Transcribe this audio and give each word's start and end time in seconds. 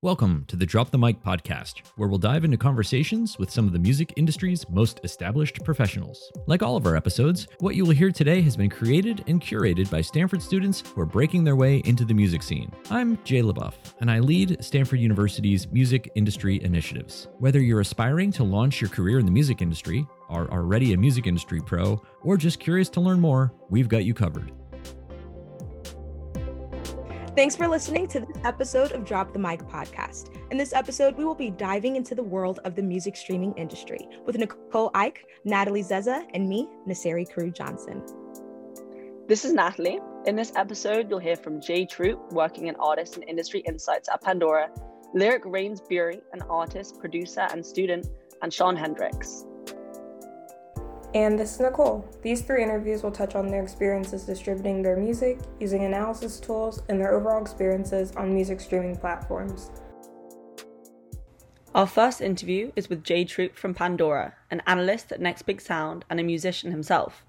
Welcome 0.00 0.44
to 0.46 0.54
the 0.54 0.64
Drop 0.64 0.92
the 0.92 0.98
Mic 0.98 1.20
podcast, 1.24 1.80
where 1.96 2.08
we'll 2.08 2.18
dive 2.18 2.44
into 2.44 2.56
conversations 2.56 3.36
with 3.36 3.50
some 3.50 3.66
of 3.66 3.72
the 3.72 3.80
music 3.80 4.12
industry's 4.14 4.64
most 4.70 5.00
established 5.02 5.64
professionals. 5.64 6.30
Like 6.46 6.62
all 6.62 6.76
of 6.76 6.86
our 6.86 6.94
episodes, 6.94 7.48
what 7.58 7.74
you 7.74 7.84
will 7.84 7.96
hear 7.96 8.12
today 8.12 8.40
has 8.42 8.56
been 8.56 8.70
created 8.70 9.24
and 9.26 9.42
curated 9.42 9.90
by 9.90 10.02
Stanford 10.02 10.40
students 10.40 10.84
who 10.86 11.00
are 11.00 11.04
breaking 11.04 11.42
their 11.42 11.56
way 11.56 11.78
into 11.78 12.04
the 12.04 12.14
music 12.14 12.44
scene. 12.44 12.70
I'm 12.90 13.18
Jay 13.24 13.42
LeBoeuf, 13.42 13.74
and 13.98 14.08
I 14.08 14.20
lead 14.20 14.62
Stanford 14.62 15.00
University's 15.00 15.66
music 15.72 16.12
industry 16.14 16.62
initiatives. 16.62 17.26
Whether 17.40 17.58
you're 17.58 17.80
aspiring 17.80 18.30
to 18.34 18.44
launch 18.44 18.80
your 18.80 18.90
career 18.90 19.18
in 19.18 19.26
the 19.26 19.32
music 19.32 19.62
industry, 19.62 20.06
are 20.28 20.48
already 20.52 20.92
a 20.92 20.96
music 20.96 21.26
industry 21.26 21.60
pro, 21.60 22.00
or 22.22 22.36
just 22.36 22.60
curious 22.60 22.88
to 22.90 23.00
learn 23.00 23.18
more, 23.18 23.52
we've 23.68 23.88
got 23.88 24.04
you 24.04 24.14
covered. 24.14 24.52
Thanks 27.38 27.54
for 27.54 27.68
listening 27.68 28.08
to 28.08 28.18
this 28.18 28.36
episode 28.42 28.90
of 28.90 29.04
Drop 29.04 29.32
the 29.32 29.38
Mic 29.38 29.60
podcast. 29.68 30.34
In 30.50 30.58
this 30.58 30.72
episode, 30.72 31.16
we 31.16 31.24
will 31.24 31.36
be 31.36 31.50
diving 31.50 31.94
into 31.94 32.16
the 32.16 32.22
world 32.24 32.58
of 32.64 32.74
the 32.74 32.82
music 32.82 33.16
streaming 33.16 33.52
industry 33.52 34.08
with 34.26 34.36
Nicole 34.36 34.90
Ike, 34.92 35.24
Natalie 35.44 35.84
Zeza, 35.84 36.26
and 36.34 36.48
me, 36.48 36.68
Naseri 36.88 37.32
Carew 37.32 37.52
Johnson. 37.52 38.02
This 39.28 39.44
is 39.44 39.52
Natalie. 39.52 40.00
In 40.26 40.34
this 40.34 40.50
episode, 40.56 41.08
you'll 41.08 41.20
hear 41.20 41.36
from 41.36 41.60
Jay 41.60 41.86
Troop, 41.86 42.32
working 42.32 42.66
in 42.66 42.74
artist 42.74 43.14
and 43.14 43.24
industry 43.28 43.60
insights 43.60 44.08
at 44.08 44.20
Pandora, 44.20 44.68
Lyric 45.14 45.44
Rains 45.46 45.80
Bury, 45.88 46.20
an 46.32 46.42
artist, 46.50 46.98
producer, 46.98 47.46
and 47.52 47.64
student, 47.64 48.08
and 48.42 48.52
Sean 48.52 48.74
Hendricks. 48.74 49.44
And 51.14 51.38
this 51.38 51.54
is 51.54 51.60
Nicole. 51.60 52.06
These 52.22 52.42
three 52.42 52.62
interviews 52.62 53.02
will 53.02 53.10
touch 53.10 53.34
on 53.34 53.48
their 53.48 53.62
experiences 53.62 54.24
distributing 54.24 54.82
their 54.82 54.96
music, 54.96 55.38
using 55.58 55.84
analysis 55.84 56.38
tools, 56.38 56.82
and 56.90 57.00
their 57.00 57.14
overall 57.14 57.40
experiences 57.40 58.12
on 58.14 58.34
music 58.34 58.60
streaming 58.60 58.94
platforms. 58.94 59.70
Our 61.74 61.86
first 61.86 62.20
interview 62.20 62.72
is 62.76 62.90
with 62.90 63.04
Jay 63.04 63.24
Troop 63.24 63.56
from 63.56 63.72
Pandora, 63.72 64.34
an 64.50 64.62
analyst 64.66 65.10
at 65.10 65.20
Next 65.20 65.42
Big 65.42 65.62
Sound 65.62 66.04
and 66.10 66.20
a 66.20 66.22
musician 66.22 66.72
himself. 66.72 67.24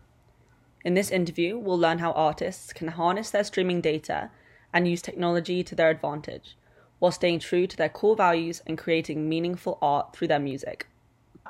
In 0.83 0.93
this 0.93 1.09
interview, 1.11 1.57
we'll 1.57 1.77
learn 1.77 1.99
how 1.99 2.11
artists 2.11 2.73
can 2.73 2.89
harness 2.89 3.31
their 3.31 3.43
streaming 3.45 3.79
data 3.79 4.29
and 4.73 4.87
use 4.87 5.01
technology 5.01 5.63
to 5.63 5.75
their 5.75 5.89
advantage, 5.89 6.57
while 6.99 7.11
staying 7.11 7.39
true 7.39 7.65
to 7.67 7.77
their 7.77 7.89
core 7.89 8.15
values 8.15 8.61
and 8.67 8.77
creating 8.77 9.29
meaningful 9.29 9.77
art 9.81 10.13
through 10.13 10.27
their 10.27 10.39
music. 10.39 10.87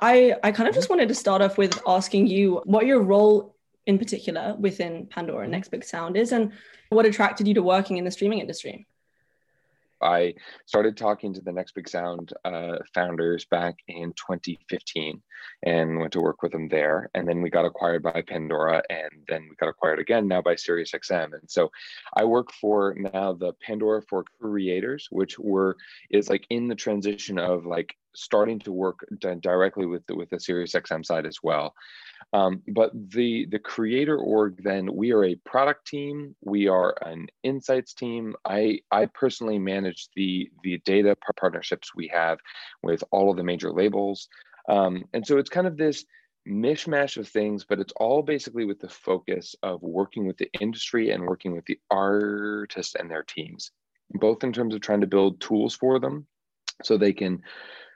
I, 0.01 0.35
I 0.43 0.51
kind 0.51 0.69
of 0.69 0.75
just 0.75 0.89
wanted 0.89 1.07
to 1.09 1.15
start 1.15 1.41
off 1.41 1.57
with 1.57 1.81
asking 1.85 2.27
you 2.27 2.61
what 2.65 2.85
your 2.85 3.01
role 3.01 3.55
in 3.85 3.97
particular 3.97 4.55
within 4.59 5.07
Pandora 5.07 5.43
and 5.43 5.51
Next 5.51 5.69
Big 5.69 5.83
Sound 5.83 6.15
is 6.15 6.31
and 6.31 6.51
what 6.89 7.05
attracted 7.05 7.47
you 7.47 7.53
to 7.55 7.63
working 7.63 7.97
in 7.97 8.05
the 8.05 8.11
streaming 8.11 8.39
industry. 8.39 8.87
I 10.01 10.35
started 10.65 10.95
talking 10.95 11.33
to 11.33 11.41
the 11.41 11.51
Next 11.51 11.73
Big 11.73 11.89
Sound 11.89 12.33
uh, 12.45 12.77
founders 12.93 13.45
back 13.45 13.79
in 13.87 14.13
2015 14.13 15.21
and 15.63 15.99
went 15.99 16.13
to 16.13 16.21
work 16.21 16.41
with 16.41 16.51
them 16.51 16.69
there. 16.69 17.09
And 17.13 17.27
then 17.27 17.41
we 17.41 17.49
got 17.49 17.65
acquired 17.65 18.03
by 18.03 18.21
Pandora 18.25 18.81
and 18.89 19.11
then 19.27 19.47
we 19.49 19.55
got 19.55 19.69
acquired 19.69 19.99
again 19.99 20.27
now 20.27 20.41
by 20.41 20.55
SiriusXM. 20.55 21.33
And 21.33 21.49
so 21.49 21.69
I 22.15 22.23
work 22.23 22.51
for 22.53 22.95
now 22.97 23.33
the 23.33 23.53
Pandora 23.61 24.01
for 24.03 24.23
Creators, 24.39 25.07
which 25.11 25.37
were 25.37 25.75
is 26.09 26.29
like 26.29 26.45
in 26.49 26.67
the 26.67 26.75
transition 26.75 27.37
of 27.37 27.65
like 27.65 27.95
starting 28.15 28.59
to 28.59 28.71
work 28.71 29.05
directly 29.41 29.85
with 29.85 30.05
the, 30.07 30.15
with 30.15 30.29
the 30.29 30.37
SiriusXM 30.37 31.05
side 31.05 31.25
as 31.25 31.39
well. 31.43 31.73
Um, 32.33 32.61
but 32.67 32.91
the 32.93 33.47
the 33.47 33.57
creator 33.59 34.17
org, 34.17 34.61
then 34.63 34.93
we 34.93 35.11
are 35.13 35.25
a 35.25 35.35
product 35.45 35.87
team. 35.87 36.35
We 36.43 36.67
are 36.67 36.95
an 37.01 37.27
insights 37.43 37.93
team. 37.93 38.35
I 38.45 38.81
I 38.91 39.07
personally 39.07 39.57
manage 39.57 40.09
the 40.15 40.49
the 40.63 40.79
data 40.85 41.15
partnerships 41.39 41.95
we 41.95 42.07
have 42.09 42.39
with 42.83 43.03
all 43.11 43.31
of 43.31 43.37
the 43.37 43.43
major 43.43 43.71
labels, 43.71 44.27
um, 44.67 45.05
and 45.13 45.25
so 45.25 45.37
it's 45.37 45.49
kind 45.49 45.65
of 45.65 45.77
this 45.77 46.05
mishmash 46.47 47.17
of 47.17 47.27
things, 47.27 47.65
but 47.67 47.79
it's 47.79 47.93
all 47.97 48.21
basically 48.21 48.65
with 48.65 48.79
the 48.79 48.89
focus 48.89 49.55
of 49.63 49.81
working 49.81 50.25
with 50.25 50.37
the 50.37 50.49
industry 50.59 51.11
and 51.11 51.23
working 51.23 51.53
with 51.53 51.65
the 51.65 51.79
artists 51.91 52.95
and 52.95 53.09
their 53.09 53.23
teams, 53.23 53.71
both 54.13 54.43
in 54.43 54.53
terms 54.53 54.73
of 54.73 54.81
trying 54.81 55.01
to 55.01 55.07
build 55.07 55.41
tools 55.41 55.75
for 55.75 55.99
them 55.99 56.25
so 56.83 56.97
they 56.97 57.13
can 57.13 57.41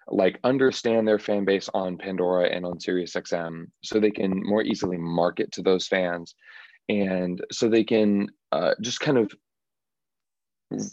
like 0.07 0.39
understand 0.43 1.07
their 1.07 1.19
fan 1.19 1.45
base 1.45 1.69
on 1.73 1.97
Pandora 1.97 2.49
and 2.49 2.65
on 2.65 2.77
SiriusXM 2.77 3.67
so 3.83 3.99
they 3.99 4.11
can 4.11 4.41
more 4.43 4.63
easily 4.63 4.97
market 4.97 5.51
to 5.53 5.61
those 5.61 5.87
fans 5.87 6.35
and 6.89 7.43
so 7.51 7.69
they 7.69 7.83
can 7.83 8.27
uh, 8.51 8.73
just 8.81 8.99
kind 8.99 9.17
of 9.17 9.31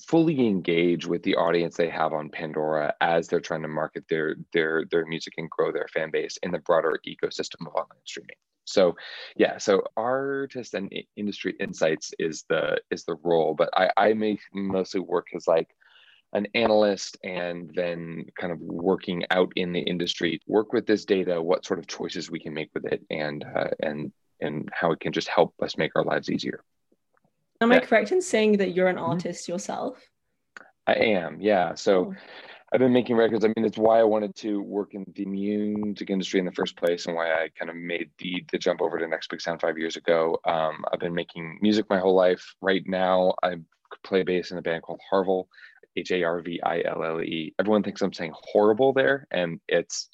fully 0.06 0.46
engage 0.46 1.06
with 1.06 1.22
the 1.22 1.36
audience 1.36 1.76
they 1.76 1.88
have 1.88 2.12
on 2.12 2.28
Pandora 2.28 2.94
as 3.00 3.28
they're 3.28 3.40
trying 3.40 3.62
to 3.62 3.68
market 3.68 4.04
their 4.08 4.36
their 4.52 4.84
their 4.90 5.06
music 5.06 5.34
and 5.38 5.50
grow 5.50 5.72
their 5.72 5.88
fan 5.88 6.10
base 6.10 6.36
in 6.42 6.50
the 6.50 6.58
broader 6.58 7.00
ecosystem 7.06 7.66
of 7.66 7.74
online 7.74 8.04
streaming. 8.04 8.36
So 8.64 8.94
yeah, 9.36 9.58
so 9.58 9.82
artist 9.96 10.74
and 10.74 10.92
industry 11.16 11.56
insights 11.60 12.12
is 12.18 12.44
the 12.48 12.78
is 12.90 13.04
the 13.04 13.16
role, 13.22 13.54
but 13.54 13.70
I 13.74 13.90
I 13.96 14.12
make 14.12 14.40
mostly 14.52 15.00
work 15.00 15.28
as 15.34 15.46
like 15.46 15.68
an 16.32 16.46
analyst 16.54 17.18
and 17.24 17.70
then 17.74 18.24
kind 18.38 18.52
of 18.52 18.60
working 18.60 19.24
out 19.30 19.52
in 19.56 19.72
the 19.72 19.80
industry 19.80 20.40
work 20.46 20.72
with 20.72 20.86
this 20.86 21.04
data 21.04 21.40
what 21.40 21.64
sort 21.64 21.78
of 21.78 21.86
choices 21.86 22.30
we 22.30 22.38
can 22.38 22.54
make 22.54 22.70
with 22.74 22.84
it 22.84 23.02
and 23.10 23.44
uh, 23.56 23.68
and 23.80 24.12
and 24.40 24.68
how 24.72 24.92
it 24.92 25.00
can 25.00 25.12
just 25.12 25.28
help 25.28 25.54
us 25.62 25.76
make 25.76 25.92
our 25.96 26.04
lives 26.04 26.30
easier 26.30 26.62
am 27.60 27.70
yeah. 27.70 27.78
i 27.78 27.80
correct 27.80 28.12
in 28.12 28.22
saying 28.22 28.56
that 28.58 28.74
you're 28.74 28.88
an 28.88 28.96
mm-hmm. 28.96 29.06
artist 29.06 29.44
mm-hmm. 29.44 29.52
yourself 29.52 30.08
i 30.86 30.94
am 30.94 31.40
yeah 31.40 31.74
so 31.74 32.12
oh. 32.12 32.14
I've 32.72 32.78
been 32.78 32.92
making 32.92 33.16
records. 33.16 33.44
I 33.44 33.48
mean, 33.48 33.66
it's 33.66 33.78
why 33.78 33.98
I 33.98 34.04
wanted 34.04 34.36
to 34.36 34.62
work 34.62 34.94
in 34.94 35.04
the 35.16 35.24
music 35.24 36.08
industry 36.08 36.38
in 36.38 36.46
the 36.46 36.52
first 36.52 36.76
place, 36.76 37.06
and 37.06 37.16
why 37.16 37.32
I 37.32 37.48
kind 37.58 37.68
of 37.68 37.74
made 37.74 38.10
the 38.18 38.44
the 38.52 38.58
jump 38.58 38.80
over 38.80 38.96
to 38.96 39.08
Next 39.08 39.28
Big 39.28 39.40
Sound 39.40 39.60
five 39.60 39.76
years 39.76 39.96
ago. 39.96 40.38
Um, 40.44 40.84
I've 40.92 41.00
been 41.00 41.14
making 41.14 41.58
music 41.60 41.86
my 41.90 41.98
whole 41.98 42.14
life. 42.14 42.54
Right 42.60 42.84
now, 42.86 43.34
I 43.42 43.56
play 44.04 44.22
bass 44.22 44.52
in 44.52 44.58
a 44.58 44.62
band 44.62 44.82
called 44.82 45.00
Harville, 45.08 45.48
H 45.96 46.10
A 46.12 46.22
R 46.22 46.40
V 46.40 46.60
I 46.62 46.82
L 46.84 47.04
L 47.04 47.20
E. 47.20 47.54
Everyone 47.58 47.82
thinks 47.82 48.02
I'm 48.02 48.12
saying 48.12 48.32
horrible 48.34 48.92
there, 48.92 49.26
and 49.30 49.60
it's 49.68 50.08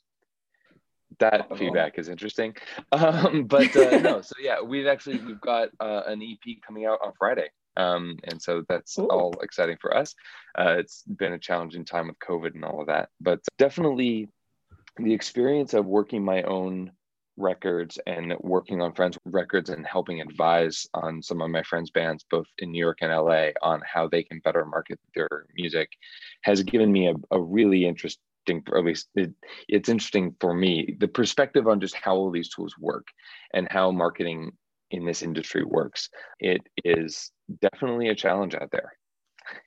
that 1.19 1.47
oh. 1.51 1.57
feedback 1.57 1.99
is 1.99 2.09
interesting. 2.09 2.55
Um, 2.93 3.45
but 3.49 3.75
uh, 3.77 3.99
no, 3.99 4.21
so 4.23 4.35
yeah, 4.41 4.61
we've 4.61 4.87
actually 4.87 5.19
we've 5.19 5.41
got 5.41 5.69
uh, 5.81 6.03
an 6.07 6.23
EP 6.23 6.57
coming 6.67 6.87
out 6.87 6.99
on 7.05 7.13
Friday, 7.19 7.49
um, 7.77 8.19
and 8.25 8.41
so 8.41 8.65
that's 8.69 8.99
Ooh. 8.99 9.07
all 9.09 9.35
exciting 9.43 9.77
for 9.81 9.97
us. 9.97 10.15
Uh, 10.59 10.77
it's 10.79 11.03
been 11.03 11.33
a 11.33 11.39
challenging 11.39 11.85
time 11.85 12.09
with 12.09 12.19
COVID 12.19 12.55
and 12.55 12.65
all 12.65 12.81
of 12.81 12.87
that, 12.89 13.11
but 13.21 13.41
definitely 13.59 14.29
the 14.99 15.13
experience 15.13 15.75
of 15.75 15.87
working 15.87 16.25
my 16.25 16.43
own 16.43 16.91
records 17.37 17.99
and 18.07 18.35
working 18.41 18.81
on 18.81 18.93
friends 18.93 19.19
records 19.25 19.71
and 19.71 19.87
helping 19.87 20.21
advise 20.21 20.87
on 20.95 21.23
some 21.23 21.43
of 21.43 21.51
my 21.51 21.63
friends 21.63 21.91
bands 21.91 22.25
both 22.31 22.47
in 22.59 22.71
new 22.71 22.79
york 22.79 22.99
and 23.03 23.13
la 23.13 23.49
on 23.63 23.81
how 23.85 24.09
they 24.09 24.23
can 24.23 24.41
better 24.41 24.65
market 24.65 24.99
their 25.15 25.47
music 25.55 25.89
has 26.43 26.63
given 26.63 26.91
me 26.91 27.09
a, 27.09 27.15
a 27.31 27.41
really 27.41 27.85
interesting 27.87 28.21
or 28.71 28.79
at 28.79 28.85
least 28.85 29.09
it, 29.17 29.33
it's 29.69 29.89
interesting 29.89 30.35
for 30.41 30.55
me 30.55 30.97
the 31.01 31.09
perspective 31.09 31.67
on 31.67 31.81
just 31.81 31.95
how 31.95 32.15
all 32.15 32.31
these 32.31 32.49
tools 32.49 32.75
work 32.79 33.07
and 33.53 33.67
how 33.71 33.91
marketing 33.91 34.53
in 34.93 35.05
this 35.05 35.21
industry 35.21 35.65
works. 35.65 36.11
It 36.39 36.61
is 36.85 37.33
definitely 37.61 38.09
a 38.09 38.15
challenge 38.15 38.55
out 38.55 38.71
there. 38.71 38.93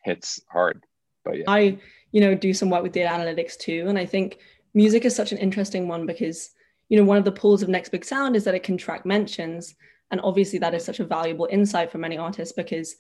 It's 0.06 0.40
hard 0.50 0.82
but 1.30 1.38
yeah. 1.38 1.44
I 1.48 1.78
you 2.12 2.22
know 2.22 2.36
do 2.36 2.54
some 2.54 2.70
work 2.70 2.84
with 2.84 2.92
data 2.92 3.10
analytics 3.10 3.58
too 3.58 3.86
and 3.88 3.98
i 3.98 4.06
think 4.06 4.40
music 4.74 5.06
is 5.06 5.16
such 5.16 5.32
an 5.32 5.38
interesting 5.38 5.88
one 5.88 6.06
because 6.06 6.50
you 6.90 6.98
know, 6.98 7.04
one 7.04 7.18
of 7.18 7.24
the 7.24 7.32
pulls 7.32 7.62
of 7.62 7.70
Next 7.70 7.90
Big 7.90 8.04
Sound 8.04 8.36
is 8.36 8.44
that 8.44 8.56
it 8.56 8.64
can 8.64 8.78
track 8.78 9.06
mentions. 9.06 9.76
And 10.12 10.20
obviously, 10.22 10.60
that 10.60 10.74
is 10.74 10.84
such 10.84 11.00
a 11.00 11.06
valuable 11.06 11.48
insight 11.52 11.92
for 11.92 12.00
many 12.00 12.18
artists 12.18 12.54
because 12.54 12.96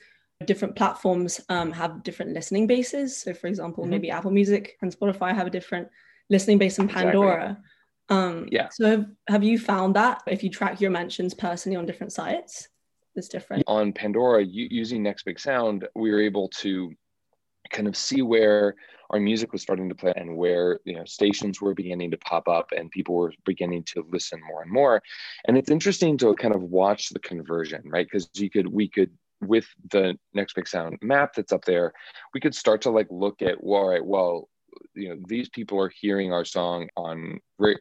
different 0.45 0.75
platforms 0.75 1.41
um, 1.49 1.71
have 1.71 2.03
different 2.03 2.33
listening 2.33 2.67
bases. 2.67 3.17
So, 3.17 3.33
for 3.33 3.47
example, 3.47 3.83
mm-hmm. 3.83 3.91
maybe 3.91 4.11
Apple 4.11 4.31
Music 4.31 4.77
and 4.81 4.95
Spotify 4.95 5.33
have 5.33 5.47
a 5.47 5.51
different 5.51 5.89
listening 6.29 6.59
base 6.59 6.77
than 6.77 6.87
Pandora. 6.87 7.43
Exactly. 7.43 7.65
Um, 8.09 8.47
yeah. 8.51 8.69
So, 8.71 8.85
have, 8.85 9.05
have 9.27 9.43
you 9.43 9.57
found 9.57 9.95
that 9.95 10.21
if 10.27 10.43
you 10.43 10.51
track 10.51 10.79
your 10.79 10.91
mentions 10.91 11.33
personally 11.33 11.75
on 11.75 11.87
different 11.87 12.13
sites, 12.13 12.69
it's 13.15 13.27
different? 13.27 13.63
On 13.65 13.91
Pandora, 13.91 14.43
using 14.45 15.01
Next 15.01 15.23
Big 15.23 15.39
Sound, 15.39 15.87
we 15.95 16.11
were 16.11 16.21
able 16.21 16.47
to 16.59 16.93
kind 17.69 17.87
of 17.87 17.95
see 17.95 18.21
where 18.21 18.75
our 19.11 19.19
music 19.19 19.51
was 19.51 19.61
starting 19.61 19.89
to 19.89 19.95
play 19.95 20.13
and 20.15 20.37
where 20.37 20.79
you 20.85 20.95
know 20.95 21.05
stations 21.05 21.61
were 21.61 21.73
beginning 21.73 22.11
to 22.11 22.17
pop 22.17 22.47
up 22.47 22.71
and 22.75 22.91
people 22.91 23.15
were 23.15 23.33
beginning 23.45 23.83
to 23.83 24.05
listen 24.11 24.39
more 24.47 24.61
and 24.61 24.71
more. 24.71 25.01
And 25.45 25.57
it's 25.57 25.71
interesting 25.71 26.17
to 26.19 26.35
kind 26.35 26.55
of 26.55 26.61
watch 26.61 27.09
the 27.09 27.19
conversion 27.19 27.81
right? 27.85 28.07
Because 28.09 28.29
you 28.35 28.49
could 28.49 28.67
we 28.67 28.87
could 28.87 29.11
with 29.41 29.67
the 29.91 30.17
next 30.33 30.53
big 30.53 30.67
sound 30.67 30.97
map 31.01 31.33
that's 31.33 31.53
up 31.53 31.63
there 31.65 31.93
we 32.33 32.41
could 32.41 32.53
start 32.53 32.81
to 32.81 32.89
like 32.89 33.07
look 33.09 33.41
at 33.41 33.63
well 33.63 33.83
all 33.83 33.89
right 33.89 34.05
well 34.05 34.49
you 34.95 35.09
know 35.09 35.17
these 35.27 35.49
people 35.49 35.79
are 35.79 35.91
hearing 36.01 36.33
our 36.33 36.45
song 36.45 36.89
on 36.97 37.39
ra- 37.57 37.73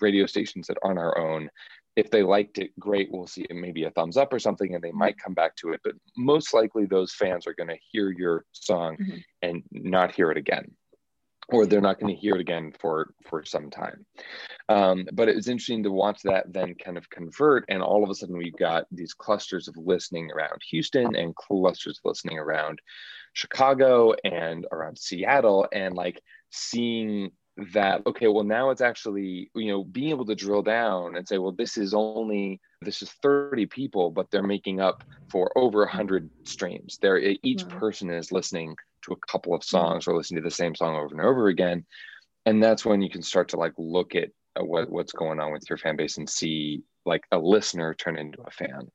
radio 0.00 0.26
stations 0.26 0.66
that 0.66 0.78
aren't 0.82 0.98
our 0.98 1.16
own 1.18 1.48
if 1.96 2.10
they 2.10 2.22
liked 2.22 2.58
it, 2.58 2.78
great. 2.78 3.10
We'll 3.10 3.26
see 3.26 3.46
maybe 3.50 3.84
a 3.84 3.90
thumbs 3.90 4.16
up 4.16 4.32
or 4.32 4.38
something, 4.38 4.74
and 4.74 4.84
they 4.84 4.92
might 4.92 5.18
come 5.18 5.34
back 5.34 5.56
to 5.56 5.70
it. 5.70 5.80
But 5.82 5.94
most 6.16 6.52
likely, 6.54 6.84
those 6.86 7.14
fans 7.14 7.46
are 7.46 7.54
going 7.54 7.70
to 7.70 7.78
hear 7.90 8.10
your 8.10 8.44
song 8.52 8.96
mm-hmm. 8.98 9.18
and 9.42 9.62
not 9.72 10.12
hear 10.12 10.30
it 10.30 10.36
again. 10.38 10.70
or 11.48 11.66
they're 11.66 11.80
not 11.80 12.00
going 12.00 12.14
to 12.14 12.20
hear 12.20 12.34
it 12.34 12.40
again 12.40 12.72
for 12.80 13.12
for 13.28 13.44
some 13.44 13.70
time 13.70 14.04
um, 14.68 15.06
but 15.12 15.28
it 15.28 15.36
was 15.36 15.48
interesting 15.48 15.82
to 15.82 15.92
watch 15.92 16.20
that 16.22 16.52
then 16.52 16.74
kind 16.74 16.96
of 16.96 17.08
convert 17.10 17.64
and 17.68 17.82
all 17.82 18.02
of 18.02 18.10
a 18.10 18.14
sudden 18.14 18.36
we've 18.36 18.56
got 18.56 18.84
these 18.90 19.14
clusters 19.14 19.68
of 19.68 19.76
listening 19.76 20.30
around 20.32 20.60
houston 20.70 21.14
and 21.14 21.34
clusters 21.36 21.98
of 21.98 22.08
listening 22.08 22.38
around 22.38 22.80
chicago 23.32 24.12
and 24.24 24.66
around 24.72 24.98
seattle 24.98 25.66
and 25.72 25.94
like 25.94 26.20
seeing 26.50 27.30
that 27.72 28.02
okay 28.06 28.28
well 28.28 28.44
now 28.44 28.68
it's 28.68 28.82
actually 28.82 29.50
you 29.54 29.72
know 29.72 29.82
being 29.82 30.10
able 30.10 30.26
to 30.26 30.34
drill 30.34 30.60
down 30.60 31.16
and 31.16 31.26
say 31.26 31.38
well 31.38 31.52
this 31.52 31.78
is 31.78 31.94
only 31.94 32.60
this 32.82 33.00
is 33.00 33.10
30 33.22 33.64
people 33.64 34.10
but 34.10 34.30
they're 34.30 34.42
making 34.42 34.78
up 34.78 35.02
for 35.30 35.50
over 35.56 35.80
100 35.80 36.30
streams. 36.44 36.98
There 37.00 37.18
each 37.18 37.64
wow. 37.64 37.78
person 37.78 38.10
is 38.10 38.32
listening 38.32 38.76
to 39.02 39.12
a 39.12 39.26
couple 39.30 39.54
of 39.54 39.60
mm-hmm. 39.60 39.76
songs 39.76 40.06
or 40.06 40.16
listening 40.16 40.42
to 40.42 40.48
the 40.48 40.54
same 40.54 40.74
song 40.74 40.96
over 40.96 41.14
and 41.14 41.20
over 41.20 41.48
again. 41.48 41.84
And 42.44 42.62
that's 42.62 42.84
when 42.84 43.02
you 43.02 43.10
can 43.10 43.22
start 43.22 43.48
to 43.50 43.56
like 43.56 43.72
look 43.76 44.14
at 44.14 44.30
uh, 44.58 44.64
what, 44.64 44.90
what's 44.90 45.12
going 45.12 45.40
on 45.40 45.52
with 45.52 45.68
your 45.68 45.78
fan 45.78 45.96
base 45.96 46.18
and 46.18 46.28
see 46.28 46.82
like 47.04 47.24
a 47.32 47.38
listener 47.38 47.94
turn 47.94 48.18
into 48.18 48.40
a 48.46 48.50
fan. 48.50 48.90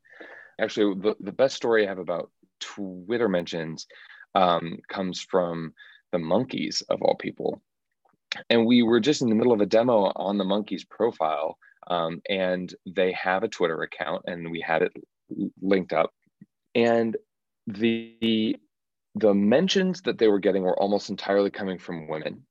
Actually 0.60 0.96
the, 1.02 1.16
the 1.20 1.32
best 1.32 1.56
story 1.56 1.86
i 1.86 1.90
have 1.90 1.98
about 1.98 2.30
twitter 2.60 3.28
mentions 3.28 3.88
um, 4.36 4.78
comes 4.88 5.22
from 5.22 5.74
the 6.12 6.18
Monkees 6.18 6.84
of 6.90 7.02
all 7.02 7.16
people 7.16 7.62
and 8.50 8.66
we 8.66 8.84
were 8.84 9.00
just 9.00 9.22
in 9.22 9.30
the 9.30 9.36
middle 9.36 9.54
of 9.54 9.62
a 9.62 9.66
demo 9.66 10.12
on 10.16 10.38
the 10.38 10.44
Monkees' 10.44 10.88
profile 10.88 11.58
um, 11.88 12.22
and 12.30 12.74
they 12.86 13.12
have 13.14 13.44
a 13.44 13.48
twitter 13.48 13.82
account 13.82 14.24
and 14.28 14.52
we 14.52 14.62
had 14.62 14.84
it 14.84 14.94
linked 15.62 15.94
up 15.94 16.12
and 16.76 17.18
the 17.68 18.56
the 19.16 19.34
mentions 19.34 20.02
that 20.04 20.18
they 20.18 20.28
were 20.28 20.40
getting 20.40 20.64
were 20.64 20.80
almost 20.80 21.10
entirely 21.10 21.50
coming 21.50 21.78
from 21.78 22.08
women 22.08 22.46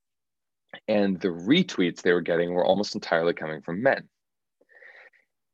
and 0.89 1.21
the 1.21 1.29
retweets 1.29 2.03
they 2.03 2.13
were 2.13 2.21
getting 2.21 2.53
were 2.53 2.65
almost 2.65 2.95
entirely 2.95 3.33
coming 3.33 3.63
from 3.63 3.83
men 3.83 4.09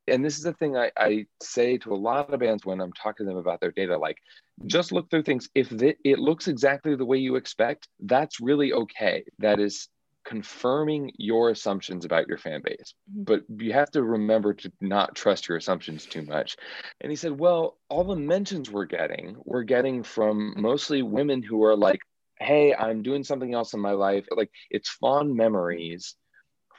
and 0.07 0.23
this 0.23 0.37
is 0.37 0.43
the 0.43 0.53
thing 0.53 0.77
I, 0.77 0.91
I, 0.97 1.25
say 1.41 1.77
to 1.79 1.93
a 1.93 1.95
lot 1.95 2.33
of 2.33 2.39
bands 2.39 2.65
when 2.65 2.79
I'm 2.79 2.93
talking 2.93 3.25
to 3.25 3.29
them 3.29 3.37
about 3.37 3.59
their 3.59 3.71
data. 3.71 3.97
Like, 3.97 4.17
just 4.65 4.91
look 4.91 5.09
through 5.09 5.23
things. 5.23 5.49
If 5.53 5.71
it 5.81 6.19
looks 6.19 6.47
exactly 6.47 6.95
the 6.95 7.05
way 7.05 7.17
you 7.17 7.35
expect, 7.35 7.87
that's 7.99 8.39
really 8.39 8.73
okay. 8.73 9.25
That 9.39 9.59
is 9.59 9.89
confirming 10.27 11.11
your 11.17 11.49
assumptions 11.49 12.03
about 12.03 12.27
your 12.27 12.37
fan 12.37 12.61
base. 12.61 12.93
Mm-hmm. 13.09 13.23
But 13.23 13.43
you 13.57 13.71
have 13.73 13.89
to 13.91 14.03
remember 14.03 14.53
to 14.53 14.71
not 14.81 15.15
trust 15.15 15.47
your 15.47 15.57
assumptions 15.57 16.05
too 16.05 16.23
much. 16.23 16.57
And 17.01 17.09
he 17.09 17.15
said, 17.15 17.39
Well, 17.39 17.77
all 17.89 18.03
the 18.03 18.15
mentions 18.15 18.69
we're 18.69 18.85
getting, 18.85 19.37
we're 19.45 19.63
getting 19.63 20.03
from 20.03 20.53
mostly 20.57 21.01
women 21.01 21.41
who 21.41 21.63
are 21.63 21.77
like, 21.77 22.01
Hey, 22.39 22.75
I'm 22.75 23.01
doing 23.01 23.23
something 23.23 23.53
else 23.53 23.73
in 23.73 23.79
my 23.79 23.91
life. 23.91 24.25
Like 24.35 24.51
it's 24.69 24.89
fond 24.89 25.35
memories 25.35 26.15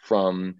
from 0.02 0.56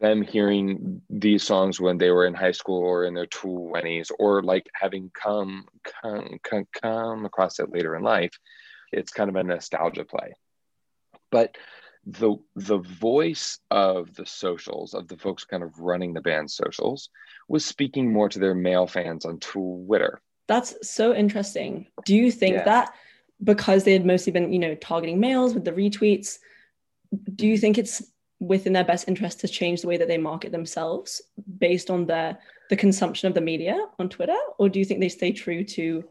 them 0.00 0.22
hearing 0.22 1.02
these 1.10 1.42
songs 1.42 1.80
when 1.80 1.98
they 1.98 2.10
were 2.10 2.26
in 2.26 2.34
high 2.34 2.52
school 2.52 2.82
or 2.82 3.04
in 3.04 3.14
their 3.14 3.26
20s 3.26 4.10
or 4.18 4.42
like 4.42 4.66
having 4.74 5.10
come 5.14 5.64
come 6.02 6.38
come, 6.42 6.66
come 6.80 7.24
across 7.24 7.58
it 7.58 7.72
later 7.72 7.96
in 7.96 8.02
life 8.02 8.32
it's 8.92 9.10
kind 9.10 9.30
of 9.30 9.36
a 9.36 9.42
nostalgia 9.42 10.04
play 10.04 10.34
but 11.30 11.56
the 12.06 12.36
the 12.56 12.78
voice 12.78 13.60
of 13.70 14.14
the 14.14 14.26
socials 14.26 14.92
of 14.92 15.06
the 15.08 15.16
folks 15.16 15.44
kind 15.44 15.62
of 15.62 15.78
running 15.78 16.12
the 16.12 16.20
band's 16.20 16.54
socials 16.54 17.10
was 17.48 17.64
speaking 17.64 18.12
more 18.12 18.28
to 18.28 18.38
their 18.38 18.54
male 18.54 18.86
fans 18.86 19.24
on 19.24 19.38
Twitter. 19.38 20.20
That's 20.48 20.74
so 20.88 21.14
interesting. 21.14 21.86
Do 22.04 22.16
you 22.16 22.32
think 22.32 22.56
yeah. 22.56 22.64
that 22.64 22.94
because 23.42 23.84
they 23.84 23.92
had 23.92 24.06
mostly 24.06 24.32
been, 24.32 24.52
you 24.52 24.58
know, 24.58 24.74
targeting 24.76 25.20
males 25.20 25.54
with 25.54 25.64
the 25.64 25.72
retweets, 25.72 26.38
do 27.34 27.46
you 27.46 27.56
think 27.56 27.78
it's 27.78 28.02
within 28.40 28.72
their 28.72 28.84
best 28.84 29.06
interest 29.06 29.40
to 29.40 29.48
change 29.48 29.80
the 29.80 29.86
way 29.86 29.96
that 29.96 30.08
they 30.08 30.18
market 30.18 30.50
themselves 30.50 31.22
based 31.58 31.90
on 31.90 32.06
their 32.06 32.38
the 32.70 32.76
consumption 32.76 33.28
of 33.28 33.34
the 33.34 33.40
media 33.40 33.78
on 33.98 34.08
Twitter, 34.08 34.36
or 34.58 34.68
do 34.68 34.78
you 34.78 34.84
think 34.84 34.98
they 34.98 35.08
stay 35.08 35.30
true 35.30 35.62
to, 35.62 36.04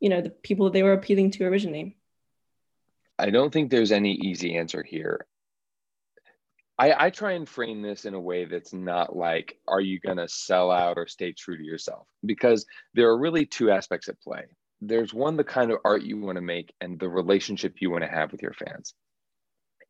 you 0.00 0.08
know, 0.08 0.20
the 0.20 0.30
people 0.30 0.68
they 0.68 0.82
were 0.82 0.92
appealing 0.92 1.30
to 1.30 1.44
originally? 1.44 1.96
I 3.18 3.30
don't 3.30 3.52
think 3.52 3.70
there's 3.70 3.92
any 3.92 4.14
easy 4.14 4.56
answer 4.56 4.82
here. 4.82 5.26
I, 6.78 7.06
I 7.06 7.10
try 7.10 7.32
and 7.32 7.48
frame 7.48 7.82
this 7.82 8.04
in 8.04 8.14
a 8.14 8.20
way 8.20 8.44
that's 8.44 8.72
not 8.72 9.16
like, 9.16 9.58
are 9.66 9.80
you 9.80 9.98
going 9.98 10.18
to 10.18 10.28
sell 10.28 10.70
out 10.70 10.96
or 10.96 11.08
stay 11.08 11.32
true 11.32 11.56
to 11.56 11.64
yourself? 11.64 12.06
Because 12.24 12.64
there 12.94 13.08
are 13.08 13.18
really 13.18 13.46
two 13.46 13.70
aspects 13.70 14.08
at 14.08 14.20
play. 14.20 14.44
There's 14.80 15.12
one, 15.12 15.36
the 15.36 15.42
kind 15.42 15.72
of 15.72 15.78
art 15.84 16.02
you 16.02 16.20
want 16.20 16.36
to 16.36 16.42
make 16.42 16.72
and 16.80 16.98
the 16.98 17.08
relationship 17.08 17.76
you 17.80 17.90
want 17.90 18.04
to 18.04 18.10
have 18.10 18.30
with 18.30 18.42
your 18.42 18.52
fans. 18.52 18.94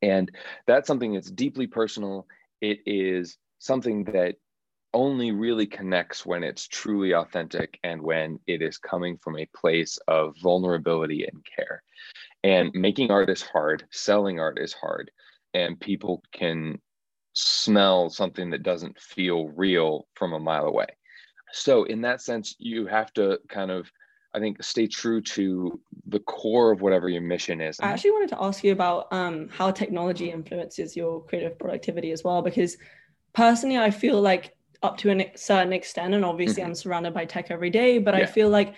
And 0.01 0.31
that's 0.67 0.87
something 0.87 1.13
that's 1.13 1.31
deeply 1.31 1.67
personal. 1.67 2.27
It 2.63 2.81
is 2.87 3.37
something 3.59 4.05
that 4.05 4.37
only 4.95 5.33
really 5.33 5.67
connects 5.67 6.25
when 6.25 6.43
it's 6.43 6.67
truly 6.67 7.13
authentic 7.13 7.79
and 7.85 8.01
when 8.01 8.41
it 8.47 8.63
is 8.63 8.79
coming 8.79 9.19
from 9.19 9.39
a 9.39 9.49
place 9.55 9.99
of 10.09 10.35
vulnerability 10.43 11.29
and 11.31 11.45
care. 11.45 11.83
And 12.43 12.71
making 12.73 13.11
art 13.11 13.29
is 13.29 13.43
hard, 13.43 13.85
selling 13.91 14.41
art 14.41 14.59
is 14.59 14.73
hard 14.73 15.11
and 15.55 15.79
people 15.79 16.23
can 16.33 16.79
smell 17.33 18.11
something 18.11 18.51
that 18.51 18.63
doesn't 18.63 18.99
feel 18.99 19.49
real 19.49 20.07
from 20.15 20.33
a 20.33 20.39
mile 20.39 20.65
away. 20.65 20.87
So, 21.53 21.85
in 21.85 22.03
that 22.03 22.21
sense, 22.21 22.55
you 22.59 22.87
have 22.87 23.13
to 23.15 23.39
kind 23.49 23.71
of, 23.71 23.91
I 24.35 24.39
think, 24.39 24.63
stay 24.63 24.87
true 24.87 25.21
to 25.23 25.81
the 26.07 26.19
core 26.21 26.73
of 26.73 26.83
whatever 26.83 27.09
your 27.09 27.23
mission 27.23 27.61
is. 27.61 27.79
I 27.81 27.89
actually 27.89 28.11
wanted 28.11 28.31
to 28.31 28.43
ask 28.43 28.63
you 28.63 28.73
about 28.73 29.11
um, 29.13 29.49
how 29.49 29.71
technology 29.71 30.31
influences 30.31 30.97
your 30.97 31.23
creative 31.25 31.59
productivity 31.59 32.13
as 32.13 32.23
well, 32.23 32.43
because 32.43 32.77
personally, 33.33 33.79
I 33.79 33.91
feel 33.91 34.21
like 34.21 34.55
up 34.83 34.99
to 34.99 35.11
a 35.11 35.33
certain 35.37 35.73
extent, 35.73 36.15
and 36.15 36.25
obviously 36.25 36.63
mm-hmm. 36.63 36.71
I'm 36.71 36.75
surrounded 36.75 37.15
by 37.15 37.25
tech 37.25 37.51
every 37.51 37.71
day, 37.71 37.99
but 37.99 38.15
yeah. 38.15 38.21
I 38.21 38.27
feel 38.27 38.51
like 38.51 38.75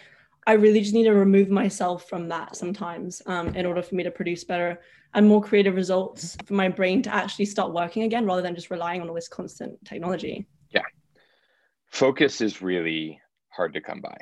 I 0.47 0.53
really 0.53 0.81
just 0.81 0.95
need 0.95 1.05
to 1.05 1.15
remove 1.15 1.51
myself 1.51 2.09
from 2.09 2.29
that 2.29 2.57
sometimes 2.57 3.21
um, 3.27 3.49
in 3.49 3.67
order 3.67 3.83
for 3.83 3.95
me 3.95 4.05
to 4.05 4.11
produce 4.11 4.45
better 4.45 4.81
and 5.15 5.27
more 5.27 5.43
creative 5.43 5.75
results 5.75 6.37
for 6.45 6.55
my 6.55 6.69
brain 6.69 7.03
to 7.03 7.15
actually 7.15 7.45
start 7.45 7.73
working 7.73 8.05
again 8.05 8.25
rather 8.27 8.43
than 8.43 8.55
just 8.55 8.71
relying 8.71 9.01
on 9.01 9.09
all 9.09 9.15
this 9.15 9.29
constant 9.29 9.85
technology. 9.85 10.47
Yeah. 10.71 10.83
Focus 11.89 12.41
is 12.41 12.63
really 12.63 13.21
hard 13.49 13.75
to 13.75 13.81
come 13.81 14.01
by. 14.01 14.17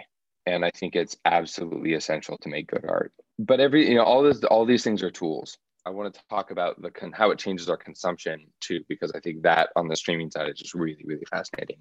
And 0.46 0.64
I 0.64 0.70
think 0.70 0.96
it's 0.96 1.16
absolutely 1.26 1.92
essential 1.92 2.38
to 2.38 2.48
make 2.48 2.68
good 2.68 2.86
art. 2.88 3.12
But 3.38 3.60
every, 3.60 3.88
you 3.88 3.96
know, 3.96 4.02
all 4.02 4.22
this, 4.22 4.42
all 4.44 4.64
these 4.64 4.82
things 4.82 5.02
are 5.02 5.10
tools. 5.10 5.58
I 5.84 5.90
want 5.90 6.12
to 6.12 6.20
talk 6.28 6.50
about 6.50 6.80
the 6.82 6.90
how 7.14 7.30
it 7.30 7.38
changes 7.38 7.68
our 7.68 7.76
consumption 7.76 8.46
too, 8.60 8.80
because 8.88 9.12
I 9.14 9.20
think 9.20 9.42
that 9.42 9.70
on 9.76 9.88
the 9.88 9.96
streaming 9.96 10.30
side 10.30 10.48
is 10.48 10.58
just 10.58 10.74
really, 10.74 11.02
really 11.04 11.24
fascinating. 11.30 11.78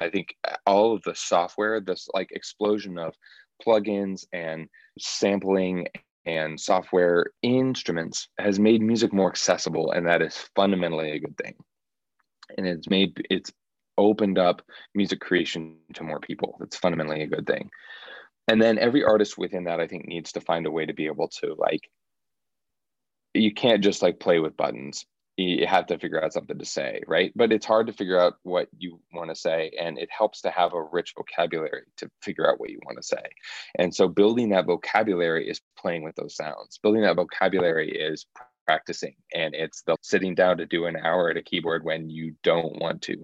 I 0.00 0.08
think 0.08 0.34
all 0.66 0.94
of 0.94 1.02
the 1.02 1.14
software, 1.14 1.80
this 1.80 2.08
like 2.14 2.30
explosion 2.32 2.98
of 2.98 3.14
plugins 3.66 4.24
and 4.32 4.68
sampling 4.98 5.88
and 6.26 6.60
software 6.60 7.26
instruments 7.42 8.28
has 8.38 8.58
made 8.58 8.82
music 8.82 9.12
more 9.12 9.28
accessible 9.28 9.92
and 9.92 10.06
that 10.06 10.22
is 10.22 10.36
fundamentally 10.54 11.12
a 11.12 11.20
good 11.20 11.36
thing. 11.36 11.54
And 12.56 12.66
it's 12.66 12.88
made 12.88 13.26
it's 13.30 13.52
opened 13.96 14.38
up 14.38 14.62
music 14.94 15.20
creation 15.20 15.76
to 15.94 16.04
more 16.04 16.20
people. 16.20 16.56
That's 16.60 16.76
fundamentally 16.76 17.22
a 17.22 17.26
good 17.26 17.46
thing. 17.46 17.70
And 18.48 18.60
then 18.60 18.78
every 18.78 19.04
artist 19.04 19.38
within 19.38 19.64
that 19.64 19.80
i 19.80 19.86
think 19.86 20.06
needs 20.06 20.32
to 20.32 20.40
find 20.40 20.66
a 20.66 20.70
way 20.70 20.86
to 20.86 20.94
be 20.94 21.06
able 21.06 21.28
to 21.28 21.54
like 21.58 21.88
you 23.34 23.52
can't 23.54 23.82
just 23.82 24.02
like 24.02 24.18
play 24.18 24.40
with 24.40 24.56
buttons 24.56 25.06
you 25.36 25.66
have 25.66 25.86
to 25.86 25.98
figure 25.98 26.22
out 26.22 26.32
something 26.32 26.58
to 26.58 26.64
say, 26.64 27.00
right? 27.06 27.32
But 27.34 27.52
it's 27.52 27.66
hard 27.66 27.86
to 27.86 27.92
figure 27.92 28.20
out 28.20 28.34
what 28.42 28.68
you 28.76 29.00
want 29.12 29.30
to 29.30 29.36
say. 29.36 29.70
And 29.80 29.98
it 29.98 30.08
helps 30.16 30.42
to 30.42 30.50
have 30.50 30.74
a 30.74 30.82
rich 30.82 31.14
vocabulary 31.16 31.84
to 31.98 32.10
figure 32.22 32.50
out 32.50 32.60
what 32.60 32.70
you 32.70 32.78
want 32.84 32.98
to 32.98 33.02
say. 33.02 33.22
And 33.78 33.94
so 33.94 34.08
building 34.08 34.50
that 34.50 34.66
vocabulary 34.66 35.48
is 35.48 35.60
playing 35.78 36.02
with 36.02 36.16
those 36.16 36.36
sounds. 36.36 36.78
Building 36.82 37.02
that 37.02 37.16
vocabulary 37.16 37.90
is 37.90 38.26
practicing 38.66 39.14
and 39.34 39.52
it's 39.52 39.82
the 39.82 39.96
sitting 40.00 40.32
down 40.32 40.56
to 40.56 40.64
do 40.66 40.86
an 40.86 40.96
hour 40.96 41.28
at 41.28 41.36
a 41.36 41.42
keyboard 41.42 41.84
when 41.84 42.08
you 42.08 42.32
don't 42.44 42.78
want 42.78 43.02
to 43.02 43.16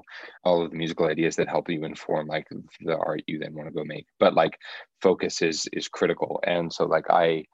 all 0.42 0.60
of 0.60 0.72
the 0.72 0.76
musical 0.76 1.06
ideas 1.06 1.36
that 1.36 1.48
help 1.48 1.70
you 1.70 1.84
inform 1.84 2.26
like 2.26 2.48
the 2.80 2.96
art 2.96 3.22
you 3.28 3.38
then 3.38 3.54
want 3.54 3.68
to 3.68 3.72
go 3.72 3.84
make 3.84 4.06
but 4.18 4.34
like 4.34 4.58
focus 5.00 5.42
is 5.42 5.68
is 5.72 5.86
critical 5.86 6.40
and 6.44 6.72
so 6.72 6.84
like 6.84 7.08
i 7.10 7.44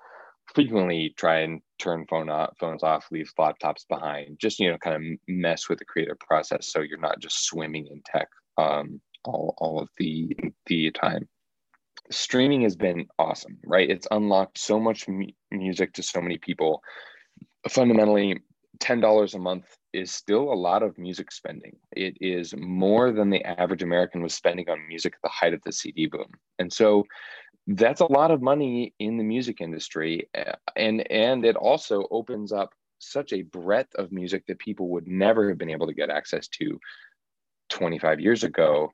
frequently 0.54 1.14
try 1.16 1.40
and 1.40 1.60
turn 1.78 2.06
phone 2.08 2.28
off, 2.28 2.56
phones 2.58 2.82
off, 2.82 3.06
leave 3.10 3.32
laptops 3.38 3.86
behind, 3.88 4.38
just 4.38 4.58
you 4.60 4.70
know, 4.70 4.78
kind 4.78 4.96
of 4.96 5.18
mess 5.28 5.68
with 5.68 5.78
the 5.78 5.84
creative 5.84 6.18
process 6.20 6.70
so 6.72 6.80
you're 6.80 6.98
not 6.98 7.20
just 7.20 7.44
swimming 7.44 7.86
in 7.86 8.02
tech 8.04 8.28
um, 8.58 9.00
all 9.24 9.54
all 9.58 9.80
of 9.80 9.88
the 9.98 10.36
the 10.66 10.90
time. 10.92 11.28
Streaming 12.10 12.62
has 12.62 12.76
been 12.76 13.06
awesome, 13.18 13.58
right? 13.64 13.88
It's 13.88 14.08
unlocked 14.10 14.58
so 14.58 14.78
much 14.78 15.08
mu- 15.08 15.26
music 15.50 15.92
to 15.94 16.02
so 16.02 16.20
many 16.20 16.36
people. 16.38 16.82
Fundamentally, 17.68 18.40
ten 18.80 19.00
dollars 19.00 19.34
a 19.34 19.38
month 19.38 19.64
is 19.92 20.10
still 20.10 20.52
a 20.52 20.54
lot 20.54 20.82
of 20.82 20.98
music 20.98 21.30
spending. 21.30 21.76
It 21.92 22.16
is 22.20 22.54
more 22.56 23.12
than 23.12 23.30
the 23.30 23.44
average 23.44 23.82
American 23.82 24.22
was 24.22 24.34
spending 24.34 24.68
on 24.68 24.86
music 24.88 25.14
at 25.14 25.22
the 25.22 25.28
height 25.28 25.54
of 25.54 25.62
the 25.64 25.72
CD 25.72 26.06
boom, 26.06 26.30
and 26.58 26.72
so 26.72 27.04
that's 27.68 28.00
a 28.00 28.12
lot 28.12 28.30
of 28.30 28.42
money 28.42 28.94
in 28.98 29.16
the 29.16 29.24
music 29.24 29.60
industry 29.60 30.28
eh, 30.34 30.52
and 30.76 31.10
and 31.10 31.44
it 31.44 31.56
also 31.56 32.06
opens 32.10 32.52
up 32.52 32.74
such 32.98 33.32
a 33.32 33.42
breadth 33.42 33.94
of 33.96 34.12
music 34.12 34.44
that 34.46 34.58
people 34.58 34.88
would 34.88 35.06
never 35.06 35.48
have 35.48 35.58
been 35.58 35.70
able 35.70 35.86
to 35.86 35.94
get 35.94 36.10
access 36.10 36.48
to 36.48 36.78
25 37.70 38.20
years 38.20 38.44
ago 38.44 38.90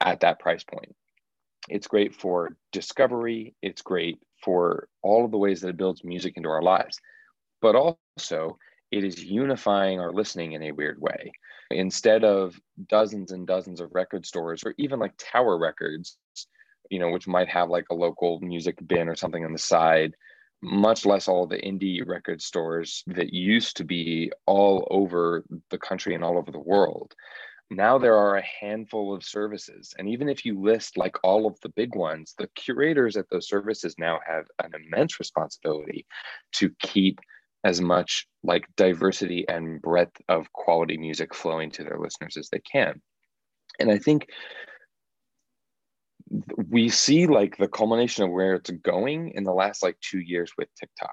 at 0.00 0.20
that 0.20 0.38
price 0.38 0.64
point. 0.64 0.94
It's 1.68 1.86
great 1.86 2.14
for 2.14 2.56
discovery, 2.72 3.54
it's 3.62 3.82
great 3.82 4.18
for 4.42 4.88
all 5.02 5.24
of 5.24 5.30
the 5.30 5.38
ways 5.38 5.60
that 5.60 5.68
it 5.68 5.76
builds 5.76 6.02
music 6.02 6.36
into 6.36 6.48
our 6.48 6.62
lives. 6.62 7.00
But 7.60 7.76
also, 7.76 8.58
it 8.90 9.04
is 9.04 9.22
unifying 9.22 10.00
our 10.00 10.12
listening 10.12 10.52
in 10.52 10.62
a 10.64 10.72
weird 10.72 11.00
way. 11.00 11.32
Instead 11.70 12.24
of 12.24 12.58
dozens 12.88 13.32
and 13.32 13.46
dozens 13.46 13.80
of 13.80 13.94
record 13.94 14.26
stores 14.26 14.64
or 14.64 14.74
even 14.78 14.98
like 14.98 15.14
Tower 15.18 15.58
Records, 15.58 16.18
you 16.92 16.98
know, 16.98 17.10
which 17.10 17.26
might 17.26 17.48
have 17.48 17.70
like 17.70 17.86
a 17.90 17.94
local 17.94 18.38
music 18.40 18.76
bin 18.86 19.08
or 19.08 19.16
something 19.16 19.46
on 19.46 19.52
the 19.52 19.58
side, 19.58 20.14
much 20.62 21.06
less 21.06 21.26
all 21.26 21.46
the 21.46 21.56
indie 21.56 22.06
record 22.06 22.42
stores 22.42 23.02
that 23.06 23.32
used 23.32 23.78
to 23.78 23.84
be 23.84 24.30
all 24.44 24.86
over 24.90 25.42
the 25.70 25.78
country 25.78 26.14
and 26.14 26.22
all 26.22 26.36
over 26.36 26.52
the 26.52 26.58
world. 26.58 27.14
Now 27.70 27.96
there 27.96 28.16
are 28.16 28.36
a 28.36 28.44
handful 28.60 29.14
of 29.14 29.24
services. 29.24 29.94
And 29.98 30.06
even 30.06 30.28
if 30.28 30.44
you 30.44 30.60
list 30.60 30.98
like 30.98 31.16
all 31.24 31.46
of 31.46 31.58
the 31.62 31.70
big 31.70 31.94
ones, 31.94 32.34
the 32.36 32.50
curators 32.54 33.16
at 33.16 33.24
those 33.30 33.48
services 33.48 33.94
now 33.98 34.20
have 34.26 34.44
an 34.62 34.72
immense 34.74 35.18
responsibility 35.18 36.04
to 36.56 36.70
keep 36.82 37.18
as 37.64 37.80
much 37.80 38.26
like 38.42 38.66
diversity 38.76 39.46
and 39.48 39.80
breadth 39.80 40.20
of 40.28 40.52
quality 40.52 40.98
music 40.98 41.34
flowing 41.34 41.70
to 41.70 41.84
their 41.84 41.98
listeners 41.98 42.36
as 42.36 42.50
they 42.50 42.60
can. 42.70 43.00
And 43.80 43.90
I 43.90 43.96
think 43.96 44.26
we 46.68 46.88
see 46.88 47.26
like 47.26 47.56
the 47.56 47.68
culmination 47.68 48.24
of 48.24 48.30
where 48.30 48.54
it's 48.54 48.70
going 48.70 49.32
in 49.34 49.44
the 49.44 49.52
last 49.52 49.82
like 49.82 49.98
two 50.00 50.20
years 50.20 50.52
with 50.56 50.68
TikTok. 50.78 51.10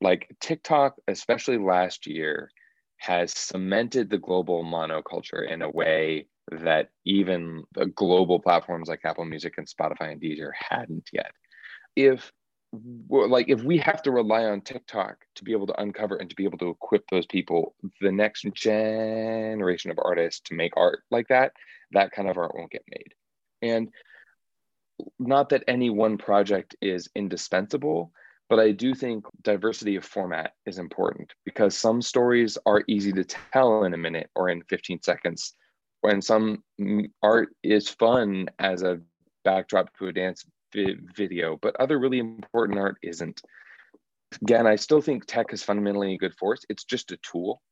Like 0.00 0.34
TikTok, 0.40 0.96
especially 1.06 1.58
last 1.58 2.06
year, 2.06 2.50
has 2.96 3.32
cemented 3.32 4.10
the 4.10 4.18
global 4.18 4.64
monoculture 4.64 5.48
in 5.48 5.62
a 5.62 5.70
way 5.70 6.26
that 6.50 6.88
even 7.04 7.62
the 7.74 7.86
global 7.86 8.40
platforms 8.40 8.88
like 8.88 9.00
Apple 9.04 9.24
Music 9.24 9.54
and 9.58 9.66
Spotify 9.66 10.12
and 10.12 10.20
Deezer 10.20 10.50
hadn't 10.54 11.08
yet. 11.12 11.30
If 11.94 12.32
like 13.08 13.50
if 13.50 13.62
we 13.62 13.76
have 13.78 14.02
to 14.02 14.10
rely 14.10 14.44
on 14.44 14.62
TikTok 14.62 15.16
to 15.34 15.44
be 15.44 15.52
able 15.52 15.66
to 15.66 15.80
uncover 15.80 16.16
and 16.16 16.30
to 16.30 16.36
be 16.36 16.44
able 16.44 16.58
to 16.58 16.70
equip 16.70 17.04
those 17.10 17.26
people, 17.26 17.74
the 18.00 18.10
next 18.10 18.46
generation 18.54 19.90
of 19.90 19.98
artists 20.02 20.40
to 20.46 20.54
make 20.54 20.72
art 20.76 21.00
like 21.10 21.28
that, 21.28 21.52
that 21.92 22.12
kind 22.12 22.28
of 22.28 22.38
art 22.38 22.52
won't 22.54 22.70
get 22.70 22.84
made. 22.88 23.14
And 23.60 23.90
not 25.18 25.48
that 25.50 25.64
any 25.68 25.90
one 25.90 26.18
project 26.18 26.76
is 26.80 27.08
indispensable, 27.14 28.12
but 28.48 28.60
I 28.60 28.72
do 28.72 28.94
think 28.94 29.24
diversity 29.42 29.96
of 29.96 30.04
format 30.04 30.52
is 30.66 30.78
important 30.78 31.32
because 31.44 31.76
some 31.76 32.02
stories 32.02 32.58
are 32.66 32.84
easy 32.86 33.12
to 33.12 33.24
tell 33.24 33.84
in 33.84 33.94
a 33.94 33.98
minute 33.98 34.30
or 34.34 34.50
in 34.50 34.62
15 34.64 35.02
seconds, 35.02 35.54
when 36.02 36.20
some 36.20 36.62
art 37.22 37.48
is 37.62 37.88
fun 37.88 38.48
as 38.58 38.82
a 38.82 39.00
backdrop 39.44 39.96
to 39.96 40.08
a 40.08 40.12
dance 40.12 40.44
vi- 40.74 40.96
video, 41.16 41.58
but 41.62 41.76
other 41.80 41.98
really 41.98 42.18
important 42.18 42.78
art 42.78 42.96
isn't. 43.02 43.40
Again, 44.42 44.66
I 44.66 44.76
still 44.76 45.00
think 45.00 45.26
tech 45.26 45.52
is 45.52 45.62
fundamentally 45.62 46.14
a 46.14 46.18
good 46.18 46.34
force. 46.34 46.64
It's 46.68 46.84
just 46.84 47.12
a 47.12 47.18
tool. 47.18 47.62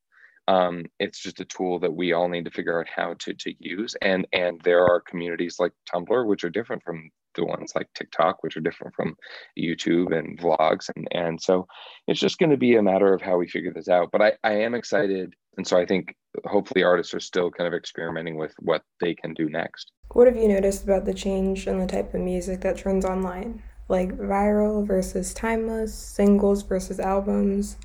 Um, 0.48 0.86
it's 0.98 1.20
just 1.20 1.40
a 1.40 1.44
tool 1.44 1.78
that 1.80 1.94
we 1.94 2.12
all 2.12 2.28
need 2.28 2.44
to 2.46 2.50
figure 2.50 2.80
out 2.80 2.88
how 2.88 3.14
to, 3.20 3.34
to 3.34 3.54
use. 3.58 3.96
And, 4.02 4.26
and 4.32 4.60
there 4.62 4.84
are 4.84 5.00
communities 5.00 5.56
like 5.58 5.72
Tumblr, 5.92 6.26
which 6.26 6.44
are 6.44 6.50
different 6.50 6.82
from 6.82 7.10
the 7.34 7.44
ones 7.44 7.72
like 7.74 7.88
TikTok, 7.94 8.42
which 8.42 8.56
are 8.56 8.60
different 8.60 8.94
from 8.94 9.16
YouTube 9.58 10.16
and 10.16 10.38
vlogs. 10.38 10.90
And, 10.94 11.08
and 11.12 11.40
so 11.40 11.66
it's 12.06 12.20
just 12.20 12.38
going 12.38 12.50
to 12.50 12.56
be 12.56 12.76
a 12.76 12.82
matter 12.82 13.12
of 13.12 13.22
how 13.22 13.36
we 13.36 13.48
figure 13.48 13.72
this 13.72 13.88
out. 13.88 14.10
But 14.12 14.22
I, 14.22 14.32
I 14.44 14.52
am 14.52 14.74
excited. 14.74 15.34
And 15.56 15.66
so 15.66 15.78
I 15.78 15.86
think 15.86 16.14
hopefully 16.44 16.82
artists 16.82 17.14
are 17.14 17.20
still 17.20 17.50
kind 17.50 17.68
of 17.68 17.74
experimenting 17.74 18.36
with 18.36 18.54
what 18.60 18.82
they 19.00 19.14
can 19.14 19.34
do 19.34 19.48
next. 19.48 19.92
What 20.12 20.26
have 20.26 20.36
you 20.36 20.48
noticed 20.48 20.84
about 20.84 21.04
the 21.04 21.14
change 21.14 21.66
in 21.66 21.78
the 21.78 21.86
type 21.86 22.14
of 22.14 22.20
music 22.20 22.60
that 22.62 22.76
trends 22.76 23.04
online? 23.04 23.62
Like 23.88 24.16
viral 24.16 24.86
versus 24.86 25.34
timeless, 25.34 25.92
singles 25.92 26.62
versus 26.62 27.00
albums, 27.00 27.76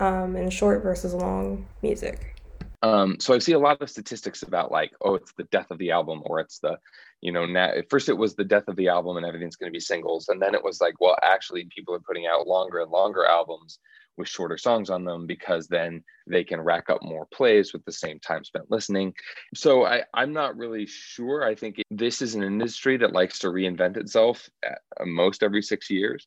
um, 0.00 0.36
and 0.36 0.52
short 0.52 0.82
versus 0.82 1.14
long 1.14 1.66
music? 1.82 2.34
Um, 2.82 3.16
so 3.18 3.34
I 3.34 3.38
see 3.38 3.52
a 3.52 3.58
lot 3.58 3.80
of 3.80 3.90
statistics 3.90 4.42
about 4.42 4.70
like, 4.70 4.92
oh, 5.00 5.14
it's 5.14 5.32
the 5.32 5.44
death 5.44 5.70
of 5.70 5.78
the 5.78 5.90
album, 5.90 6.22
or 6.26 6.40
it's 6.40 6.58
the, 6.58 6.78
you 7.20 7.32
know, 7.32 7.46
now 7.46 7.66
at 7.68 7.90
first 7.90 8.08
it 8.08 8.16
was 8.16 8.34
the 8.34 8.44
death 8.44 8.68
of 8.68 8.76
the 8.76 8.88
album 8.88 9.16
and 9.16 9.26
everything's 9.26 9.56
going 9.56 9.70
to 9.70 9.76
be 9.76 9.80
singles, 9.80 10.28
and 10.28 10.40
then 10.40 10.54
it 10.54 10.62
was 10.62 10.80
like, 10.80 11.00
well, 11.00 11.16
actually, 11.22 11.68
people 11.74 11.94
are 11.94 12.00
putting 12.00 12.26
out 12.26 12.46
longer 12.46 12.80
and 12.80 12.90
longer 12.90 13.24
albums 13.24 13.78
with 14.16 14.28
shorter 14.28 14.56
songs 14.56 14.90
on 14.90 15.04
them 15.04 15.26
because 15.26 15.68
then 15.68 16.02
they 16.26 16.42
can 16.42 16.60
rack 16.60 16.88
up 16.88 17.02
more 17.02 17.26
plays 17.26 17.72
with 17.72 17.84
the 17.84 17.92
same 17.92 18.18
time 18.18 18.44
spent 18.44 18.70
listening. 18.70 19.12
So 19.54 19.84
I, 19.84 20.04
I'm 20.14 20.32
not 20.32 20.56
really 20.56 20.86
sure. 20.86 21.44
I 21.44 21.54
think 21.54 21.82
this 21.90 22.22
is 22.22 22.34
an 22.34 22.42
industry 22.42 22.96
that 22.98 23.12
likes 23.12 23.38
to 23.40 23.48
reinvent 23.48 23.96
itself 23.96 24.48
at 24.64 24.78
most 25.04 25.42
every 25.42 25.62
six 25.62 25.90
years. 25.90 26.26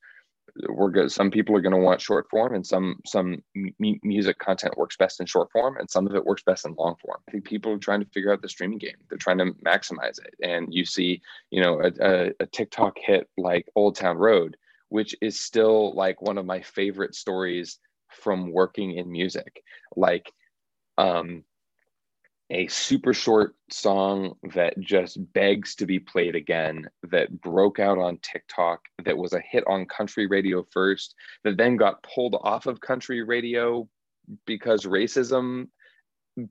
We're 0.67 0.89
good. 0.89 1.11
Some 1.11 1.31
people 1.31 1.55
are 1.55 1.61
going 1.61 1.75
to 1.75 1.81
want 1.81 2.01
short 2.01 2.29
form, 2.29 2.53
and 2.53 2.65
some 2.65 2.99
some 3.05 3.43
m- 3.55 3.99
music 4.03 4.39
content 4.39 4.77
works 4.77 4.97
best 4.97 5.19
in 5.19 5.25
short 5.25 5.51
form, 5.51 5.77
and 5.77 5.89
some 5.89 6.05
of 6.05 6.15
it 6.15 6.25
works 6.25 6.43
best 6.43 6.65
in 6.65 6.75
long 6.77 6.95
form. 7.01 7.19
I 7.27 7.31
think 7.31 7.45
people 7.45 7.71
are 7.71 7.77
trying 7.77 8.01
to 8.01 8.09
figure 8.09 8.33
out 8.33 8.41
the 8.41 8.49
streaming 8.49 8.79
game. 8.79 8.97
They're 9.07 9.17
trying 9.17 9.37
to 9.37 9.53
maximize 9.65 10.19
it, 10.19 10.33
and 10.41 10.73
you 10.73 10.85
see, 10.85 11.21
you 11.51 11.61
know, 11.61 11.81
a, 11.81 11.91
a, 12.01 12.31
a 12.41 12.45
TikTok 12.45 12.97
hit 12.97 13.29
like 13.37 13.67
Old 13.75 13.95
Town 13.95 14.17
Road 14.17 14.57
which 14.89 15.15
is 15.21 15.39
still 15.39 15.93
like 15.95 16.21
one 16.21 16.37
of 16.37 16.45
my 16.45 16.61
favorite 16.61 17.15
stories 17.15 17.79
from 18.09 18.51
working 18.51 18.93
in 18.93 19.11
music. 19.11 19.63
Like 19.95 20.31
um, 20.97 21.43
a 22.51 22.67
super 22.67 23.13
short 23.13 23.55
song 23.69 24.33
that 24.55 24.79
just 24.79 25.17
begs 25.33 25.75
to 25.75 25.85
be 25.85 25.99
played 25.99 26.35
again, 26.35 26.89
that 27.03 27.41
broke 27.41 27.79
out 27.79 27.97
on 27.97 28.19
TikTok, 28.21 28.81
that 29.05 29.17
was 29.17 29.33
a 29.33 29.41
hit 29.41 29.63
on 29.67 29.85
country 29.85 30.25
radio 30.25 30.65
first, 30.71 31.15
that 31.43 31.57
then 31.57 31.77
got 31.77 32.03
pulled 32.03 32.35
off 32.41 32.65
of 32.65 32.81
country 32.81 33.23
radio 33.23 33.87
because 34.45 34.85
racism 34.85 35.67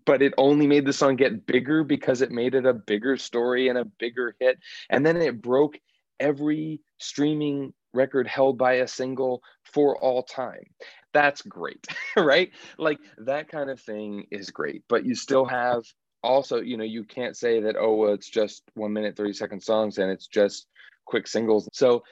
but 0.05 0.23
it 0.23 0.35
only 0.37 0.67
made 0.67 0.85
the 0.85 0.93
song 0.93 1.17
get 1.17 1.47
bigger 1.47 1.85
because 1.85 2.21
it 2.21 2.31
made 2.31 2.55
it 2.55 2.67
a 2.67 2.75
bigger 2.75 3.17
story 3.17 3.69
and 3.69 3.78
a 3.78 3.85
bigger 3.85 4.35
hit. 4.40 4.59
And 4.90 5.05
then 5.05 5.17
it 5.17 5.40
broke 5.40 5.78
every 6.20 6.80
streaming 6.98 7.72
record 7.94 8.26
held 8.26 8.58
by 8.58 8.75
a 8.75 8.88
single 8.88 9.42
for 9.64 9.96
all 9.98 10.22
time. 10.22 10.64
That's 11.12 11.42
great, 11.42 11.87
right? 12.16 12.50
Like 12.78 12.98
that 13.18 13.48
kind 13.48 13.70
of 13.70 13.80
thing 13.80 14.26
is 14.30 14.50
great, 14.50 14.82
but 14.88 15.04
you 15.04 15.14
still 15.14 15.44
have 15.44 15.84
also, 16.22 16.60
you 16.60 16.76
know, 16.76 16.84
you 16.84 17.04
can't 17.04 17.37
say 17.37 17.60
that, 17.60 17.76
oh, 17.78 17.94
well, 17.94 18.12
it's 18.12 18.28
just 18.28 18.62
one 18.75 18.92
minute, 18.92 19.16
30 19.16 19.32
second 19.32 19.62
songs 19.62 19.98
and 19.98 20.10
it's 20.10 20.26
just 20.26 20.66
quick 21.06 21.26
singles. 21.26 21.68
So, 21.72 22.02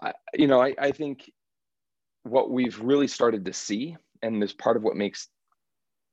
I, 0.00 0.12
you 0.34 0.46
know, 0.46 0.60
I, 0.60 0.74
I 0.78 0.92
think 0.92 1.30
what 2.22 2.50
we've 2.50 2.78
really 2.80 3.08
started 3.08 3.44
to 3.44 3.52
see, 3.52 3.96
and 4.22 4.42
this 4.42 4.52
part 4.52 4.76
of 4.76 4.82
what 4.82 4.96
makes 4.96 5.28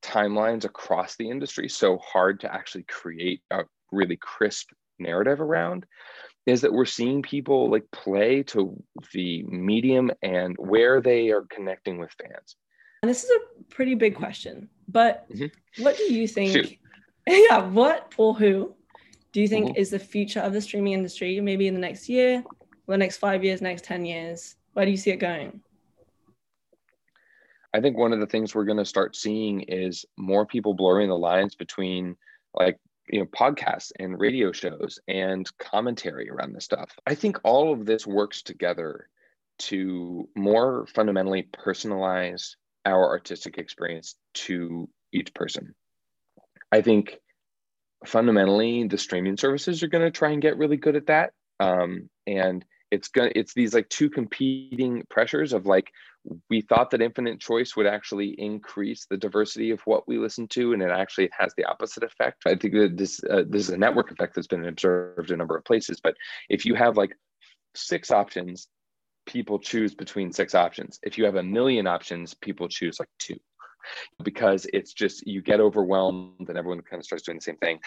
timelines 0.04 0.66
across 0.66 1.16
the 1.16 1.30
industry 1.30 1.70
so 1.70 1.98
hard 1.98 2.42
to 2.42 2.54
actually 2.54 2.84
create 2.84 3.42
a 3.52 3.64
really 3.92 4.18
crisp 4.18 4.70
narrative 5.00 5.42
around 5.42 5.86
is 6.46 6.62
that 6.62 6.74
we're 6.74 6.86
seeing 6.86 7.22
people 7.22 7.70
like 7.70 7.90
play 7.92 8.44
to 8.44 8.82
the 9.14 9.44
medium 9.44 10.12
and 10.22 10.56
where 10.58 11.02
they 11.02 11.30
are 11.30 11.46
connecting 11.50 11.98
with 11.98 12.12
fans. 12.22 12.56
And 13.02 13.10
this 13.10 13.24
is 13.24 13.32
a 13.32 13.64
pretty 13.74 13.96
big 13.96 14.16
question, 14.16 14.70
but 14.88 15.30
mm-hmm. 15.30 15.84
what 15.84 15.98
do 15.98 16.14
you 16.14 16.28
think? 16.28 16.80
yeah, 17.28 17.62
what 17.68 18.14
or 18.18 18.34
who 18.34 18.74
do 19.32 19.42
you 19.42 19.48
think 19.48 19.68
mm-hmm. 19.68 19.78
is 19.78 19.90
the 19.90 20.00
future 20.00 20.40
of 20.40 20.54
the 20.54 20.62
streaming 20.62 20.94
industry? 20.94 21.40
Maybe 21.40 21.68
in 21.68 21.74
the 21.74 21.80
next 21.80 22.08
year, 22.08 22.44
the 22.88 22.98
next 22.98 23.18
five 23.18 23.44
years, 23.44 23.62
next 23.62 23.84
10 23.86 24.06
years? 24.06 24.56
Where 24.74 24.86
do 24.86 24.92
you 24.92 24.98
see 24.98 25.12
it 25.12 25.18
going? 25.18 25.62
I 27.74 27.82
think 27.82 27.98
one 27.98 28.14
of 28.14 28.20
the 28.20 28.28
things 28.28 28.54
we're 28.54 28.66
going 28.66 28.78
to 28.78 28.86
start 28.86 29.16
seeing 29.16 29.62
is 29.62 30.06
more 30.18 30.46
people 30.46 30.74
blurring 30.74 31.10
the 31.10 31.18
lines 31.18 31.56
between 31.56 32.16
like 32.54 32.78
you 33.08 33.20
know 33.20 33.26
podcasts 33.26 33.92
and 34.00 34.20
radio 34.20 34.52
shows 34.52 35.00
and 35.08 35.50
commentary 35.58 36.30
around 36.30 36.54
this 36.54 36.66
stuff. 36.66 36.98
I 37.06 37.16
think 37.16 37.40
all 37.44 37.74
of 37.74 37.86
this 37.86 38.08
works 38.08 38.42
together 38.42 39.10
to 39.60 40.28
more 40.36 40.88
fundamentally 40.88 41.44
personalize 41.44 42.56
our 42.86 43.10
artistic 43.10 43.58
experience 43.58 44.16
to 44.34 44.90
each 45.12 45.34
person. 45.34 45.76
I 46.72 46.82
think 46.82 47.20
fundamentally 48.06 48.88
the 48.88 48.98
streaming 48.98 49.38
services 49.38 49.84
are 49.84 49.88
going 49.88 50.04
to 50.04 50.12
try 50.12 50.32
and 50.32 50.42
get 50.42 50.58
really 50.58 50.78
good 50.78 50.96
at 50.96 51.08
that 51.08 51.34
um, 51.60 52.10
and 52.28 52.66
it's 52.94 53.10
to 53.10 53.38
it's 53.38 53.54
these 53.54 53.74
like 53.74 53.90
two 53.90 54.10
competing 54.10 55.04
pressures 55.10 55.52
of 55.52 55.66
like 55.66 55.92
we 56.50 56.62
thought 56.62 56.92
that 56.92 57.02
infinite 57.02 57.40
choice 57.40 57.76
would 57.76 57.88
actually 57.88 58.30
increase 58.40 59.06
the 59.10 59.18
diversity 59.18 59.72
of 59.72 59.82
what 59.82 60.08
we 60.08 60.18
listen 60.18 60.48
to 60.48 60.74
and 60.74 60.82
it 60.82 60.92
actually 60.92 61.30
has 61.38 61.52
the 61.58 61.66
opposite 61.66 62.04
effect 62.04 62.44
i 62.46 62.56
think 62.56 62.74
that 62.74 62.96
this 62.96 63.20
uh, 63.30 63.44
this 63.50 63.64
is 63.64 63.70
a 63.70 63.78
network 63.78 64.12
effect 64.12 64.36
that's 64.36 64.48
been 64.48 64.68
observed 64.68 65.30
in 65.30 65.36
a 65.36 65.38
number 65.38 65.58
of 65.58 65.66
places 65.66 66.00
but 66.02 66.16
if 66.50 66.66
you 66.66 66.76
have 66.76 66.96
like 66.96 67.18
six 67.76 68.12
options 68.12 68.68
people 69.26 69.58
choose 69.58 69.96
between 69.96 70.32
six 70.32 70.54
options 70.54 71.00
if 71.02 71.18
you 71.18 71.26
have 71.26 71.36
a 71.36 71.44
million 71.44 71.88
options 71.88 72.36
people 72.36 72.68
choose 72.68 73.00
like 73.00 73.10
two 73.18 73.40
because 74.24 74.66
it's 74.72 74.94
just 74.94 75.28
you 75.28 75.42
get 75.42 75.60
overwhelmed 75.60 76.48
and 76.48 76.58
everyone 76.58 76.82
kind 76.82 77.00
of 77.00 77.06
starts 77.06 77.24
doing 77.24 77.38
the 77.38 77.42
same 77.42 77.58
thing. 77.58 77.80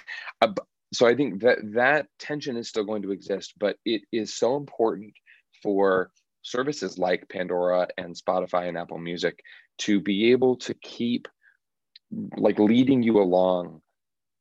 So 0.93 1.07
I 1.07 1.15
think 1.15 1.43
that 1.43 1.59
that 1.75 2.07
tension 2.19 2.57
is 2.57 2.69
still 2.69 2.85
going 2.85 3.03
to 3.03 3.13
exist, 3.13 3.55
but 3.59 3.77
it 3.85 4.03
is 4.13 4.35
so 4.35 4.57
important 4.57 5.15
for 5.63 6.11
services 6.43 6.97
like 6.99 7.29
Pandora 7.29 7.89
and 7.99 8.15
Spotify 8.15 8.69
and 8.69 8.79
Apple 8.79 8.99
Music 8.99 9.41
to 9.79 10.01
be 10.01 10.31
able 10.33 10.57
to 10.57 10.75
keep 10.75 11.29
like 12.37 12.59
leading 12.59 13.03
you 13.03 13.21
along 13.21 13.81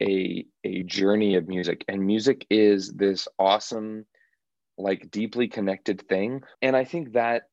a 0.01 0.45
a 0.63 0.83
journey 0.83 1.35
of 1.35 1.47
music. 1.47 1.83
And 1.87 2.05
music 2.05 2.45
is 2.49 2.91
this 2.91 3.27
awesome 3.39 4.05
like 4.77 5.09
deeply 5.09 5.47
connected 5.47 6.07
thing. 6.07 6.41
And 6.61 6.75
i 6.75 6.83
think 6.83 7.13
that 7.13 7.43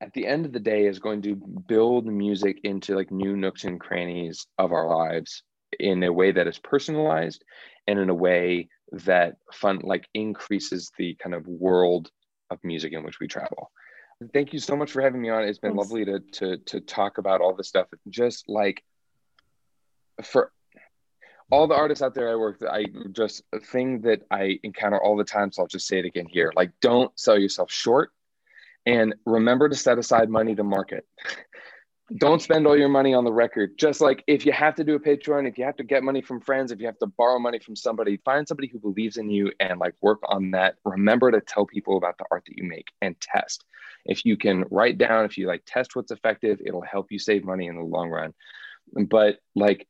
at 0.00 0.12
the 0.12 0.26
end 0.26 0.46
of 0.46 0.52
the 0.52 0.60
day 0.60 0.86
is 0.86 0.98
going 0.98 1.22
to 1.22 1.34
build 1.34 2.06
music 2.06 2.60
into 2.64 2.94
like 2.94 3.10
new 3.10 3.36
nooks 3.36 3.64
and 3.64 3.80
crannies 3.80 4.46
of 4.58 4.72
our 4.72 4.86
lives 4.88 5.42
in 5.80 6.02
a 6.02 6.12
way 6.12 6.32
that 6.32 6.46
is 6.46 6.58
personalized 6.58 7.44
and 7.86 7.98
in 7.98 8.10
a 8.10 8.14
way 8.14 8.68
that 8.92 9.36
fun 9.52 9.80
like 9.82 10.08
increases 10.14 10.90
the 10.98 11.14
kind 11.16 11.34
of 11.34 11.46
world 11.46 12.10
of 12.50 12.58
music 12.62 12.92
in 12.92 13.02
which 13.02 13.20
we 13.20 13.26
travel 13.26 13.70
thank 14.32 14.52
you 14.52 14.58
so 14.58 14.76
much 14.76 14.92
for 14.92 15.02
having 15.02 15.20
me 15.20 15.28
on 15.28 15.42
it's 15.42 15.58
been 15.58 15.76
Thanks. 15.76 15.90
lovely 15.90 16.04
to 16.04 16.20
to 16.32 16.56
to 16.58 16.80
talk 16.80 17.18
about 17.18 17.40
all 17.40 17.54
this 17.54 17.68
stuff 17.68 17.88
just 18.08 18.48
like 18.48 18.82
for 20.22 20.52
all 21.50 21.66
the 21.66 21.74
artists 21.74 22.02
out 22.02 22.14
there 22.14 22.30
I 22.30 22.36
work 22.36 22.60
with, 22.60 22.70
I 22.70 22.86
just 23.12 23.42
a 23.52 23.60
thing 23.60 24.00
that 24.02 24.22
I 24.30 24.58
encounter 24.62 25.00
all 25.00 25.16
the 25.16 25.24
time. 25.24 25.52
So 25.52 25.62
I'll 25.62 25.68
just 25.68 25.86
say 25.86 25.98
it 25.98 26.04
again 26.04 26.26
here. 26.28 26.52
Like, 26.56 26.72
don't 26.80 27.16
sell 27.18 27.38
yourself 27.38 27.70
short 27.70 28.10
and 28.84 29.14
remember 29.24 29.68
to 29.68 29.74
set 29.76 29.98
aside 29.98 30.28
money 30.28 30.54
to 30.54 30.64
market. 30.64 31.06
don't 32.14 32.40
spend 32.40 32.66
all 32.66 32.78
your 32.78 32.88
money 32.88 33.14
on 33.14 33.24
the 33.24 33.32
record. 33.32 33.76
Just 33.78 34.00
like 34.00 34.22
if 34.28 34.46
you 34.46 34.52
have 34.52 34.76
to 34.76 34.84
do 34.84 34.94
a 34.94 35.00
Patreon, 35.00 35.48
if 35.48 35.58
you 35.58 35.64
have 35.64 35.76
to 35.76 35.84
get 35.84 36.04
money 36.04 36.22
from 36.22 36.40
friends, 36.40 36.70
if 36.70 36.78
you 36.78 36.86
have 36.86 36.98
to 37.00 37.06
borrow 37.06 37.38
money 37.38 37.58
from 37.58 37.74
somebody, 37.74 38.18
find 38.18 38.46
somebody 38.46 38.68
who 38.68 38.78
believes 38.78 39.16
in 39.16 39.28
you 39.28 39.50
and 39.58 39.80
like 39.80 39.94
work 40.00 40.20
on 40.28 40.52
that. 40.52 40.76
Remember 40.84 41.32
to 41.32 41.40
tell 41.40 41.66
people 41.66 41.96
about 41.96 42.16
the 42.18 42.24
art 42.30 42.44
that 42.46 42.56
you 42.56 42.64
make 42.64 42.92
and 43.02 43.20
test. 43.20 43.64
If 44.04 44.24
you 44.24 44.36
can 44.36 44.64
write 44.70 44.98
down, 44.98 45.24
if 45.24 45.36
you 45.36 45.48
like 45.48 45.62
test 45.66 45.96
what's 45.96 46.12
effective, 46.12 46.60
it'll 46.64 46.82
help 46.82 47.10
you 47.10 47.18
save 47.18 47.44
money 47.44 47.66
in 47.66 47.74
the 47.74 47.82
long 47.82 48.08
run. 48.10 48.34
But 48.92 49.40
like, 49.56 49.88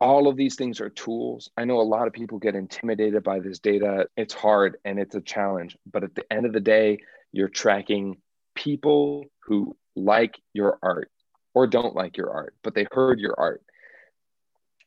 all 0.00 0.28
of 0.28 0.36
these 0.36 0.56
things 0.56 0.80
are 0.80 0.90
tools. 0.90 1.50
I 1.56 1.64
know 1.64 1.80
a 1.80 1.82
lot 1.82 2.06
of 2.06 2.12
people 2.12 2.38
get 2.38 2.54
intimidated 2.54 3.22
by 3.22 3.40
this 3.40 3.58
data. 3.58 4.08
It's 4.16 4.34
hard 4.34 4.78
and 4.84 4.98
it's 4.98 5.14
a 5.14 5.20
challenge. 5.20 5.76
But 5.90 6.04
at 6.04 6.14
the 6.14 6.30
end 6.32 6.46
of 6.46 6.52
the 6.52 6.60
day, 6.60 6.98
you're 7.32 7.48
tracking 7.48 8.16
people 8.54 9.26
who 9.46 9.76
like 9.94 10.40
your 10.52 10.78
art 10.82 11.10
or 11.54 11.66
don't 11.66 11.94
like 11.94 12.16
your 12.16 12.30
art, 12.30 12.54
but 12.62 12.74
they 12.74 12.86
heard 12.90 13.20
your 13.20 13.34
art. 13.38 13.62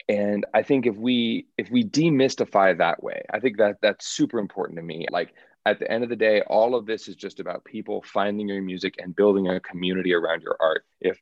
And 0.09 0.45
I 0.53 0.63
think 0.63 0.85
if 0.85 0.95
we 0.95 1.47
if 1.57 1.69
we 1.69 1.83
demystify 1.83 2.77
that 2.77 3.03
way, 3.03 3.23
I 3.33 3.39
think 3.39 3.57
that 3.57 3.77
that's 3.81 4.07
super 4.07 4.39
important 4.39 4.77
to 4.77 4.83
me. 4.83 5.05
Like 5.11 5.33
at 5.65 5.79
the 5.79 5.91
end 5.91 6.03
of 6.03 6.09
the 6.09 6.15
day, 6.15 6.41
all 6.41 6.75
of 6.75 6.85
this 6.85 7.07
is 7.09 7.15
just 7.15 7.39
about 7.39 7.65
people 7.65 8.03
finding 8.05 8.47
your 8.47 8.61
music 8.61 8.95
and 8.99 9.15
building 9.15 9.49
a 9.49 9.59
community 9.59 10.13
around 10.13 10.43
your 10.43 10.55
art. 10.61 10.85
If 11.01 11.19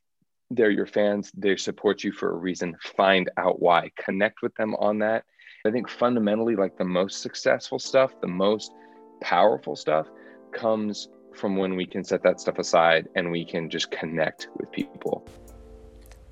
they're 0.50 0.70
your 0.70 0.86
fans 0.86 1.32
they 1.36 1.56
support 1.56 2.04
you 2.04 2.12
for 2.12 2.30
a 2.30 2.36
reason 2.36 2.76
find 2.96 3.30
out 3.36 3.60
why 3.60 3.90
connect 3.98 4.42
with 4.42 4.54
them 4.54 4.74
on 4.76 4.98
that 4.98 5.24
i 5.66 5.70
think 5.70 5.88
fundamentally 5.88 6.54
like 6.54 6.76
the 6.78 6.84
most 6.84 7.20
successful 7.20 7.78
stuff 7.78 8.12
the 8.20 8.28
most 8.28 8.72
powerful 9.20 9.74
stuff 9.74 10.06
comes 10.52 11.08
from 11.36 11.56
when 11.56 11.76
we 11.76 11.86
can 11.86 12.02
set 12.02 12.22
that 12.22 12.40
stuff 12.40 12.58
aside 12.58 13.08
and 13.14 13.30
we 13.30 13.44
can 13.44 13.68
just 13.68 13.90
connect 13.90 14.48
with 14.56 14.70
people 14.72 15.26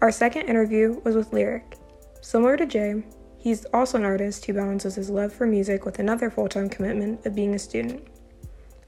our 0.01 0.11
second 0.11 0.43
interview 0.47 1.01
was 1.05 1.17
with 1.17 1.33
lyric 1.33 1.77
similar 2.21 2.57
to 2.57 2.67
jay 2.67 3.03
he's 3.39 3.65
also 3.67 3.99
an 3.99 4.05
artist 4.05 4.45
who 4.45 4.53
balances 4.53 4.95
his 4.95 5.11
love 5.11 5.33
for 5.33 5.47
music 5.47 5.85
with 5.85 5.99
another 5.99 6.31
full-time 6.31 6.69
commitment 6.69 7.25
of 7.27 7.35
being 7.35 7.55
a 7.55 7.59
student 7.59 8.07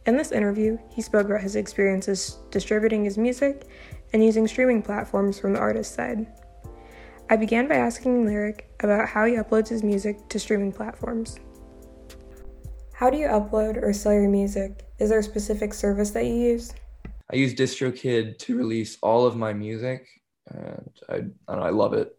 in 0.06 0.16
this 0.16 0.30
interview, 0.30 0.78
he 0.88 1.02
spoke 1.02 1.26
about 1.26 1.40
his 1.40 1.56
experiences 1.56 2.38
distributing 2.52 3.02
his 3.02 3.18
music 3.18 3.66
and 4.12 4.24
using 4.24 4.46
streaming 4.46 4.80
platforms 4.80 5.40
from 5.40 5.52
the 5.52 5.58
artist's 5.58 5.96
side. 5.96 6.28
I 7.28 7.34
began 7.34 7.66
by 7.66 7.74
asking 7.74 8.24
Lyric 8.24 8.70
about 8.78 9.08
how 9.08 9.24
he 9.24 9.34
uploads 9.34 9.68
his 9.68 9.82
music 9.82 10.28
to 10.28 10.38
streaming 10.38 10.70
platforms. 10.70 11.40
How 12.92 13.10
do 13.10 13.18
you 13.18 13.26
upload 13.26 13.82
or 13.82 13.92
sell 13.92 14.12
your 14.12 14.28
music? 14.28 14.85
Is 14.98 15.10
there 15.10 15.18
a 15.18 15.22
specific 15.22 15.74
service 15.74 16.10
that 16.10 16.24
you 16.24 16.34
use? 16.34 16.72
I 17.32 17.36
use 17.36 17.54
DistroKid 17.54 18.38
to 18.38 18.56
release 18.56 18.98
all 19.02 19.26
of 19.26 19.36
my 19.36 19.52
music, 19.52 20.06
and 20.48 20.90
I, 21.08 21.14
I, 21.48 21.56
know, 21.56 21.62
I 21.62 21.70
love 21.70 21.92
it. 21.92 22.16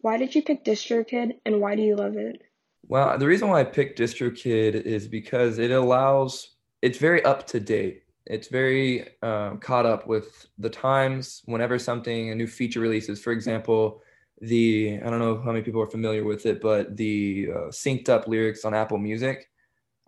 Why 0.00 0.16
did 0.16 0.34
you 0.34 0.42
pick 0.42 0.64
DistroKid, 0.64 1.32
and 1.46 1.60
why 1.60 1.76
do 1.76 1.82
you 1.82 1.96
love 1.96 2.16
it? 2.16 2.42
Well, 2.86 3.16
the 3.18 3.26
reason 3.26 3.48
why 3.48 3.60
I 3.60 3.64
picked 3.64 3.98
DistroKid 3.98 4.74
is 4.74 5.06
because 5.06 5.58
it 5.58 5.70
allows, 5.70 6.56
it's 6.82 6.98
very 6.98 7.24
up 7.24 7.46
to 7.48 7.60
date 7.60 8.02
it's 8.30 8.46
very 8.46 9.08
um, 9.22 9.58
caught 9.58 9.86
up 9.86 10.06
with 10.06 10.46
the 10.58 10.70
times 10.70 11.42
whenever 11.46 11.78
something 11.78 12.30
a 12.30 12.34
new 12.34 12.46
feature 12.46 12.80
releases 12.80 13.20
for 13.20 13.32
example 13.32 14.02
the 14.40 14.98
i 15.04 15.10
don't 15.10 15.18
know 15.18 15.40
how 15.40 15.50
many 15.50 15.62
people 15.62 15.82
are 15.82 15.90
familiar 15.90 16.24
with 16.24 16.46
it 16.46 16.60
but 16.60 16.96
the 16.96 17.48
uh, 17.52 17.68
synced 17.70 18.08
up 18.08 18.28
lyrics 18.28 18.64
on 18.64 18.72
apple 18.72 18.98
music 18.98 19.49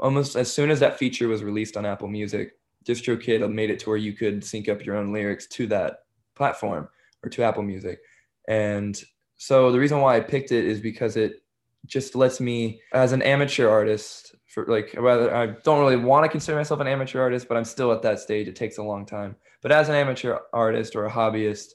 almost 0.02 0.36
as 0.36 0.52
soon 0.52 0.70
as 0.70 0.80
that 0.80 0.98
feature 0.98 1.28
was 1.28 1.42
released 1.42 1.76
on 1.76 1.86
apple 1.86 2.08
music 2.08 2.56
distrokid 2.84 3.50
made 3.50 3.70
it 3.70 3.78
to 3.78 3.88
where 3.88 3.98
you 3.98 4.12
could 4.12 4.44
sync 4.44 4.68
up 4.68 4.84
your 4.84 4.96
own 4.96 5.12
lyrics 5.12 5.46
to 5.46 5.66
that 5.66 6.00
platform 6.34 6.88
or 7.22 7.30
to 7.30 7.42
apple 7.42 7.62
music 7.62 8.00
and 8.48 9.04
so 9.36 9.72
the 9.72 9.78
reason 9.78 10.00
why 10.00 10.16
i 10.16 10.20
picked 10.20 10.52
it 10.52 10.66
is 10.66 10.80
because 10.80 11.16
it 11.16 11.42
just 11.86 12.14
lets 12.14 12.40
me 12.40 12.80
as 12.92 13.12
an 13.12 13.22
amateur 13.22 13.68
artist 13.68 14.34
for 14.52 14.66
like 14.66 14.94
rather 14.98 15.34
I 15.34 15.46
don't 15.46 15.80
really 15.80 15.96
want 15.96 16.24
to 16.24 16.28
consider 16.28 16.58
myself 16.58 16.80
an 16.80 16.86
amateur 16.86 17.20
artist, 17.20 17.48
but 17.48 17.56
I'm 17.56 17.64
still 17.64 17.90
at 17.90 18.02
that 18.02 18.20
stage. 18.20 18.48
It 18.48 18.56
takes 18.56 18.78
a 18.78 18.82
long 18.82 19.06
time. 19.06 19.36
But 19.62 19.72
as 19.72 19.88
an 19.88 19.94
amateur 19.94 20.38
artist 20.52 20.94
or 20.94 21.06
a 21.06 21.10
hobbyist, 21.10 21.70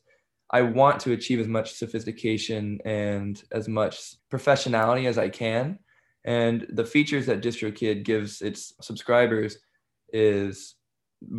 I 0.52 0.62
want 0.62 1.00
to 1.02 1.14
achieve 1.14 1.40
as 1.40 1.48
much 1.48 1.74
sophistication 1.74 2.80
and 2.86 3.42
as 3.52 3.68
much 3.68 4.16
professionality 4.32 5.08
as 5.08 5.18
I 5.18 5.30
can. 5.30 5.80
And 6.28 6.68
the 6.70 6.86
features 6.86 7.26
that 7.26 7.42
DistroKid 7.42 8.04
gives 8.04 8.44
its 8.44 8.74
subscribers 8.82 9.58
is 10.14 10.76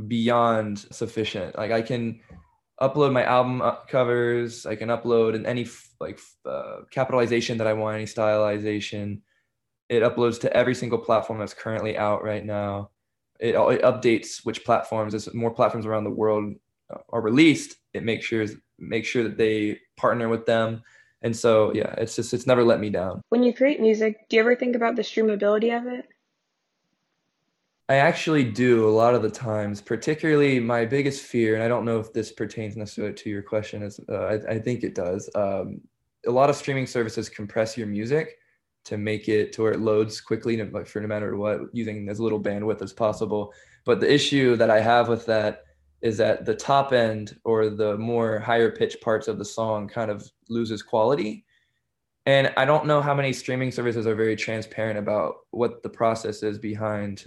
beyond 0.09 0.79
sufficient. 0.79 1.57
Like 1.57 1.70
I 1.70 1.83
can 1.83 2.20
upload 2.81 3.12
my 3.12 3.22
album 3.22 3.62
uh, 3.62 3.77
covers, 3.87 4.66
I 4.66 4.74
can 4.74 4.88
upload 4.88 5.35
in 5.37 5.46
any 5.46 5.68
like 6.01 6.18
uh, 6.44 6.79
capitalization 6.90 7.59
that 7.59 7.68
I 7.68 7.74
want, 7.74 7.94
any 7.94 8.07
stylization 8.07 9.20
it 9.88 10.03
uploads 10.03 10.40
to 10.40 10.55
every 10.55 10.74
single 10.74 10.98
platform 10.98 11.38
that's 11.38 11.55
currently 11.55 11.96
out 11.96 12.22
right 12.22 12.44
now. 12.44 12.90
It, 13.40 13.55
it 13.55 13.83
updates 13.83 14.44
which 14.44 14.64
platforms 14.64 15.14
as 15.14 15.33
more 15.33 15.51
platforms 15.51 15.87
around 15.87 16.05
the 16.05 16.11
world 16.11 16.55
uh, 16.92 16.98
are 17.11 17.20
released. 17.20 17.77
It 17.94 18.03
makes 18.03 18.27
sure 18.27 18.46
make 18.79 19.05
sure 19.05 19.22
that 19.24 19.38
they 19.38 19.79
partner 19.96 20.29
with 20.29 20.46
them. 20.46 20.83
And 21.22 21.37
so 21.37 21.72
yeah, 21.74 21.94
it's 21.98 22.16
just 22.16 22.33
it's 22.33 22.46
never 22.46 22.64
let 22.64 22.81
me 22.81 22.90
down. 22.90 23.22
When 23.28 23.42
you 23.42 23.52
create 23.52 23.81
music, 23.81 24.28
do 24.28 24.37
you 24.37 24.42
ever 24.42 24.54
think 24.54 24.76
about 24.76 24.96
the 24.96 25.02
streamability 25.02 25.76
of 25.76 25.87
it? 25.87 26.07
I 27.90 27.96
actually 27.96 28.44
do 28.44 28.87
a 28.87 28.90
lot 28.90 29.14
of 29.14 29.22
the 29.22 29.31
times, 29.31 29.81
particularly 29.81 30.61
my 30.61 30.85
biggest 30.85 31.22
fear, 31.22 31.54
and 31.54 31.62
I 31.62 31.68
don't 31.68 31.87
know 31.87 31.98
if 31.98 32.12
this 32.12 32.31
pertains 32.31 32.76
necessarily 32.76 33.14
to 33.14 33.31
your 33.31 33.42
question, 33.42 33.83
is 33.83 33.98
uh, 34.11 34.24
I, 34.24 34.35
I, 34.57 34.59
think 34.59 34.85
it 34.85 34.94
does. 34.94 35.31
Um, 35.35 35.81
a 36.26 36.31
lot 36.31 36.50
of 36.50 36.57
streaming 36.57 36.87
services 36.87 37.31
compress 37.31 37.78
your 37.78 37.87
music, 37.87 38.37
to 38.88 38.96
make 38.96 39.28
it 39.28 39.52
to 39.52 39.62
where 39.62 39.72
it 39.72 39.81
loads 39.81 40.18
quickly 40.18 40.57
for 40.87 41.00
no 41.00 41.07
matter 41.07 41.37
what 41.37 41.61
using 41.74 42.09
as 42.09 42.18
little 42.18 42.40
bandwidth 42.40 42.81
as 42.81 42.92
possible 42.92 43.52
but 43.85 44.00
the 44.00 44.11
issue 44.11 44.57
that 44.57 44.70
i 44.70 44.81
have 44.81 45.09
with 45.09 45.26
that 45.26 45.64
is 46.00 46.16
that 46.18 46.44
the 46.44 46.54
top 46.54 46.92
end 46.92 47.38
or 47.44 47.70
the 47.70 47.96
more 47.98 48.38
higher 48.38 48.70
pitch 48.70 49.00
parts 49.00 49.28
of 49.28 49.38
the 49.38 49.44
song 49.44 49.88
kind 49.88 50.11
of 50.11 50.28
loses 50.48 50.82
quality. 50.82 51.44
And 52.26 52.52
i 52.56 52.64
don't 52.64 52.87
know 52.87 53.00
how 53.00 53.14
many 53.14 53.32
streaming 53.32 53.72
services 53.72 54.06
are 54.06 54.14
very 54.14 54.37
transparent 54.37 54.98
about 54.98 55.37
what 55.50 55.82
the 55.82 55.88
process 55.88 56.42
is 56.42 56.58
behind 56.58 57.26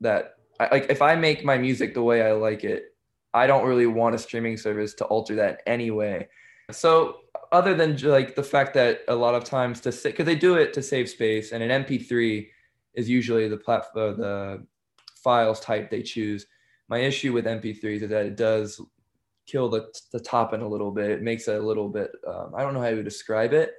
that. 0.00 0.34
I, 0.60 0.68
like 0.72 0.86
if 0.90 1.02
i 1.02 1.14
make 1.14 1.44
my 1.44 1.58
music 1.58 1.94
the 1.94 2.02
way 2.02 2.22
i 2.22 2.32
like 2.32 2.64
it 2.64 2.94
i 3.32 3.46
don't 3.46 3.66
really 3.66 3.86
want 3.86 4.14
a 4.14 4.18
streaming 4.18 4.56
service 4.56 4.94
to 4.94 5.04
alter 5.04 5.36
that 5.36 5.62
anyway. 5.66 6.28
So 6.70 7.20
other 7.52 7.74
than 7.74 7.96
like 7.98 8.34
the 8.34 8.42
fact 8.42 8.74
that 8.74 9.00
a 9.08 9.14
lot 9.14 9.34
of 9.34 9.44
times 9.44 9.80
to 9.80 9.92
sit 9.92 10.12
because 10.12 10.26
they 10.26 10.34
do 10.34 10.54
it 10.54 10.72
to 10.74 10.82
save 10.82 11.08
space 11.08 11.52
and 11.52 11.62
an 11.62 11.84
mp3 11.84 12.46
is 12.94 13.08
usually 13.08 13.48
the 13.48 13.56
platform 13.56 14.14
uh, 14.14 14.16
the 14.16 14.66
files 15.16 15.60
type 15.60 15.90
they 15.90 16.02
choose 16.02 16.46
my 16.88 16.98
issue 16.98 17.32
with 17.32 17.44
mp3s 17.44 18.02
is 18.02 18.10
that 18.10 18.26
it 18.26 18.36
does 18.36 18.80
kill 19.46 19.68
the, 19.68 19.86
the 20.12 20.20
top 20.20 20.52
end 20.52 20.62
a 20.62 20.68
little 20.68 20.90
bit. 20.90 21.10
It 21.10 21.22
makes 21.22 21.48
it 21.48 21.58
a 21.58 21.66
little 21.66 21.88
bit 21.88 22.10
um, 22.26 22.52
i 22.56 22.62
don't 22.62 22.74
know 22.74 22.82
how 22.82 22.90
to 22.90 23.02
describe 23.02 23.52
it. 23.52 23.72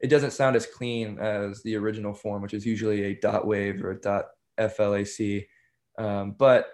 It 0.00 0.08
doesn't 0.08 0.32
sound 0.32 0.56
as 0.56 0.66
clean 0.66 1.18
as 1.20 1.62
the 1.62 1.76
original 1.76 2.14
form 2.14 2.42
which 2.42 2.54
is 2.54 2.66
usually 2.66 3.04
a 3.04 3.14
dot 3.20 3.46
wave 3.46 3.82
or 3.84 3.92
a 3.92 4.00
dot 4.00 4.26
flac 4.58 5.46
um, 5.98 6.32
but 6.38 6.66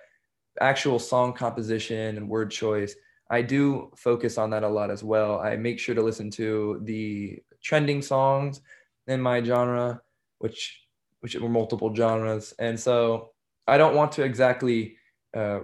actual 0.61 0.99
song 0.99 1.33
composition 1.33 2.17
and 2.17 2.29
word 2.29 2.51
choice 2.51 2.95
I 3.31 3.43
do 3.43 3.93
focus 3.97 4.39
on 4.39 4.51
that 4.51 4.63
a 4.63 4.69
lot 4.69 4.91
as 4.91 5.05
well. 5.05 5.39
I 5.41 5.57
make 5.57 5.79
sure 5.79 5.95
to 5.95 6.03
listen 6.03 6.31
to 6.33 6.81
the 6.85 7.39
trending 7.63 8.01
songs 8.01 8.61
in 9.07 9.21
my 9.21 9.43
genre, 9.43 10.01
which 10.39 10.83
which 11.21 11.35
were 11.35 11.49
multiple 11.49 11.95
genres, 11.95 12.55
and 12.59 12.79
so 12.79 13.33
I 13.67 13.77
don't 13.77 13.97
want 13.97 14.13
to 14.13 14.23
exactly 14.23 14.97
uh, 15.37 15.61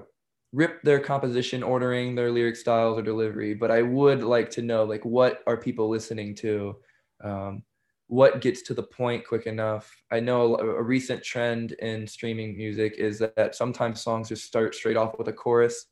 rip 0.55 0.81
their 0.83 1.01
composition 1.01 1.62
ordering, 1.62 2.14
their 2.14 2.31
lyric 2.31 2.55
styles 2.55 2.97
or 2.97 3.03
delivery, 3.03 3.55
but 3.55 3.73
I 3.73 3.83
would 3.83 4.23
like 4.23 4.51
to 4.53 4.62
know 4.62 4.85
like 4.85 5.05
what 5.05 5.43
are 5.47 5.57
people 5.57 5.88
listening 5.88 6.35
to. 6.37 6.77
Um, 7.23 7.64
what 8.07 8.40
gets 8.40 8.62
to 8.62 8.75
the 8.75 8.83
point 8.83 9.27
quick 9.27 9.47
enough. 9.47 9.90
I 10.12 10.21
know 10.21 10.57
a, 10.57 10.77
a, 10.77 10.83
recent 10.83 11.25
trend 11.25 11.73
in 11.73 12.07
streaming 12.07 12.55
music 12.57 12.97
is 12.99 13.19
that 13.19 13.55
sometimes 13.55 14.03
songs 14.03 14.29
just 14.29 14.45
start 14.45 14.75
straight 14.75 14.97
off 14.97 15.19
with 15.19 15.29
a 15.29 15.33
chorus 15.33 15.87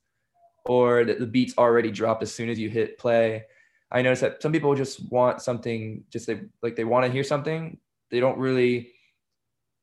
or 0.66 1.04
that 1.04 1.18
the 1.18 1.26
beats 1.26 1.54
already 1.56 1.90
drop 1.90 2.22
as 2.22 2.32
soon 2.32 2.50
as 2.50 2.58
you 2.58 2.68
hit 2.68 2.98
play. 2.98 3.44
I 3.90 4.02
notice 4.02 4.20
that 4.20 4.42
some 4.42 4.52
people 4.52 4.74
just 4.74 5.10
want 5.10 5.40
something, 5.40 6.04
just 6.10 6.26
they, 6.26 6.42
like 6.62 6.76
they 6.76 6.84
want 6.84 7.06
to 7.06 7.10
hear 7.10 7.24
something. 7.24 7.78
They 8.10 8.20
don't 8.20 8.38
really, 8.38 8.90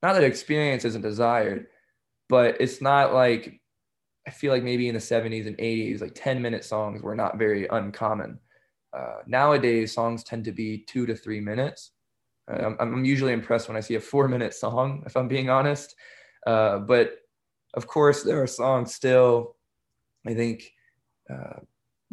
not 0.04 0.14
that 0.14 0.24
experience 0.24 0.86
isn't 0.86 1.02
desired, 1.02 1.66
but 2.30 2.62
it's 2.62 2.80
not 2.80 3.14
like, 3.14 3.60
I 4.30 4.32
feel 4.32 4.54
like 4.54 4.62
maybe 4.62 4.88
in 4.88 4.94
the 4.94 5.02
70s 5.02 5.48
and 5.48 5.58
80s, 5.58 6.02
like 6.02 6.14
10 6.14 6.40
minute 6.40 6.64
songs 6.64 7.02
were 7.02 7.16
not 7.16 7.40
very 7.40 7.66
uncommon. 7.68 8.38
Uh, 8.96 9.18
nowadays, 9.26 9.92
songs 9.92 10.24
tend 10.24 10.46
to 10.46 10.52
be 10.52 10.86
two 10.86 11.08
to 11.08 11.16
three 11.16 11.40
minutes. 11.40 11.94
Uh, 12.48 12.76
I'm, 12.80 12.94
I'm, 12.94 13.06
usually 13.06 13.34
impressed 13.34 13.68
when 13.68 13.76
I 13.76 13.80
see 13.80 13.96
a 13.96 14.00
four 14.00 14.28
minute 14.28 14.54
song, 14.54 15.02
if 15.08 15.18
I'm 15.18 15.28
being 15.28 15.50
honest. 15.50 15.96
Uh, 16.46 16.78
but 16.78 17.14
of 17.74 17.88
course, 17.88 18.22
there 18.22 18.40
are 18.40 18.46
songs 18.46 18.94
still 18.94 19.56
I 20.28 20.36
think 20.36 20.72
uh, 21.28 21.62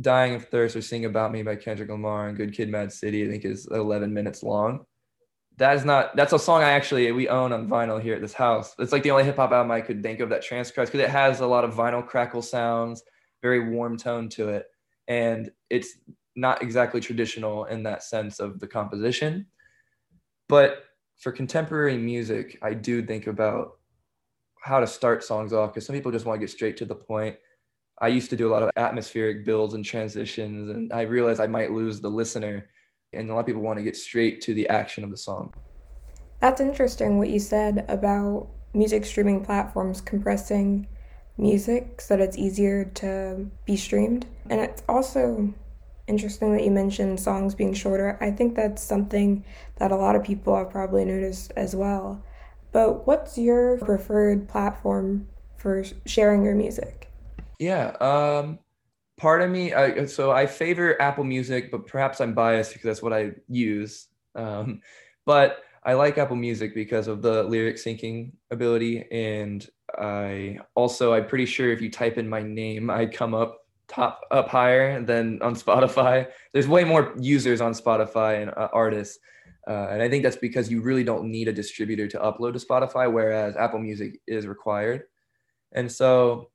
Dying 0.01 0.37
of 0.37 0.47
Thirst 0.47 0.75
or 0.75 0.81
Sing 0.81 1.05
About 1.05 1.33
Me 1.33 1.43
by 1.43 1.57
Kendrick 1.57 1.91
Lamar 1.91 2.29
and 2.29 2.37
Good 2.39 2.55
Kid 2.55 2.71
Mad 2.71 2.91
City, 2.91 3.27
I 3.27 3.31
think 3.31 3.45
is 3.45 3.69
11 3.71 4.15
minutes 4.15 4.43
long. 4.43 4.87
That 5.59 5.77
is 5.77 5.85
not, 5.85 6.15
that's 6.17 6.33
a 6.33 6.39
song 6.39 6.63
I 6.63 6.71
actually, 6.71 7.11
we 7.13 7.29
own 7.29 7.53
on 7.53 7.69
vinyl 7.69 8.01
here 8.01 8.15
at 8.15 8.21
this 8.21 8.35
house. 8.35 8.75
It's 8.79 8.93
like 8.93 9.03
the 9.03 9.11
only 9.11 9.25
hip 9.25 9.37
hop 9.37 9.53
album 9.53 9.71
I 9.71 9.81
could 9.81 10.03
think 10.03 10.21
of 10.21 10.29
that 10.29 10.43
transcribes 10.43 10.91
because 10.91 11.05
it 11.05 11.11
has 11.11 11.41
a 11.41 11.47
lot 11.47 11.65
of 11.65 11.75
vinyl 11.75 12.07
crackle 12.07 12.43
sounds, 12.43 13.03
very 13.41 13.71
warm 13.71 13.97
tone 13.97 14.29
to 14.31 14.51
it. 14.51 14.67
And 15.09 15.51
it's 15.71 15.97
not 16.35 16.63
exactly 16.63 17.01
traditional 17.01 17.65
in 17.67 17.83
that 17.85 18.03
sense 18.03 18.39
of 18.39 18.61
the 18.61 18.67
composition. 18.67 19.47
But 20.49 20.85
for 21.17 21.33
contemporary 21.33 21.97
music, 21.97 22.59
I 22.63 22.75
do 22.75 23.03
think 23.03 23.27
about 23.27 23.79
how 24.61 24.81
to 24.81 24.87
start 24.87 25.25
songs 25.25 25.55
off 25.55 25.73
because 25.73 25.87
some 25.87 25.97
people 25.97 26.13
just 26.13 26.27
want 26.27 26.39
to 26.39 26.47
get 26.47 26.53
straight 26.53 26.77
to 26.79 26.85
the 26.85 26.95
point 26.95 27.37
I 27.99 28.09
used 28.09 28.31
to 28.31 28.37
do 28.37 28.49
a 28.49 28.53
lot 28.53 28.63
of 28.63 28.71
atmospheric 28.77 29.45
builds 29.45 29.75
and 29.75 29.85
transitions, 29.85 30.69
and 30.69 30.93
I 30.93 31.03
realized 31.03 31.41
I 31.41 31.47
might 31.47 31.73
lose 31.73 32.01
the 32.01 32.11
listener. 32.11 32.69
And 33.13 33.31
a 33.31 33.35
lot 33.35 33.41
of 33.41 33.47
people 33.47 33.63
want 33.63 33.79
to 33.79 33.85
get 33.85 33.97
straight 33.97 34.41
to 34.43 34.55
the 34.55 34.69
action 34.69 35.05
of 35.05 35.11
the 35.11 35.17
song. 35.17 35.53
That's 36.41 36.61
interesting 36.61 37.19
what 37.19 37.29
you 37.29 37.39
said 37.39 37.85
about 37.89 38.49
music 38.75 39.05
streaming 39.07 39.45
platforms 39.45 40.01
compressing 40.01 40.87
music 41.39 42.01
so 42.01 42.17
that 42.17 42.23
it's 42.23 42.37
easier 42.37 42.85
to 42.85 43.51
be 43.65 43.77
streamed. 43.77 44.27
And 44.51 44.61
it's 44.61 44.83
also 44.89 45.55
interesting 46.07 46.53
that 46.53 46.65
you 46.65 46.71
mentioned 46.71 47.19
songs 47.19 47.55
being 47.55 47.75
shorter. 47.75 48.19
I 48.21 48.31
think 48.31 48.55
that's 48.55 48.83
something 48.83 49.45
that 49.77 49.93
a 49.93 49.97
lot 49.97 50.15
of 50.15 50.25
people 50.25 50.57
have 50.57 50.71
probably 50.71 51.05
noticed 51.05 51.53
as 51.57 51.75
well. 51.75 52.23
But 52.73 53.07
what's 53.07 53.39
your 53.39 53.79
preferred 53.79 54.49
platform 54.49 55.29
for 55.57 55.85
sharing 56.05 56.45
your 56.45 56.55
music? 56.55 57.11
Yeah. 57.59 57.97
Um, 58.01 58.59
part 59.17 59.43
of 59.43 59.51
me, 59.51 59.73
I, 59.73 60.05
so 60.07 60.31
I 60.31 60.47
favor 60.47 61.01
Apple 61.01 61.25
Music, 61.25 61.71
but 61.71 61.87
perhaps 61.87 62.21
I'm 62.21 62.35
biased 62.35 62.73
because 62.73 62.85
that's 62.85 63.03
what 63.03 63.13
I 63.13 63.33
use. 63.49 64.09
Um, 64.35 64.81
but 65.25 65.65
I 65.85 65.95
like 65.95 66.19
Apple 66.19 66.37
Music 66.37 66.75
because 66.75 67.09
of 67.09 67.23
the 67.23 67.45
lyric 67.45 67.77
syncing 67.77 68.33
ability, 68.51 69.07
and 69.11 69.67
I 69.97 70.59
also 70.75 71.15
I'm 71.15 71.27
pretty 71.27 71.47
sure 71.47 71.71
if 71.73 71.81
you 71.81 71.91
type 71.91 72.19
in 72.19 72.29
my 72.29 72.43
name, 72.43 72.91
I 72.91 73.07
come 73.07 73.35
up 73.35 73.67
top 73.89 74.21
up 74.31 74.49
higher 74.49 75.03
than 75.03 75.41
on 75.43 75.55
Spotify. 75.65 76.29
There's 76.53 76.69
way 76.69 76.85
more 76.85 77.15
users 77.19 77.61
on 77.61 77.73
Spotify 77.73 78.43
and 78.43 78.51
uh, 78.51 78.69
artists. 78.73 79.19
Uh, 79.69 79.89
and 79.91 80.03
I 80.03 80.09
think 80.09 80.23
that's 80.23 80.37
because 80.37 80.71
you 80.71 80.81
really 80.81 81.03
don't 81.03 81.25
need 81.25 81.49
a 81.49 81.53
distributor 81.53 82.07
to 82.07 82.19
upload 82.19 82.53
to 82.53 82.65
Spotify, 82.65 83.11
whereas 83.13 83.57
Apple 83.57 83.81
Music 83.81 84.21
is 84.27 84.47
required. 84.47 85.05
And 85.73 85.91
so 85.91 86.51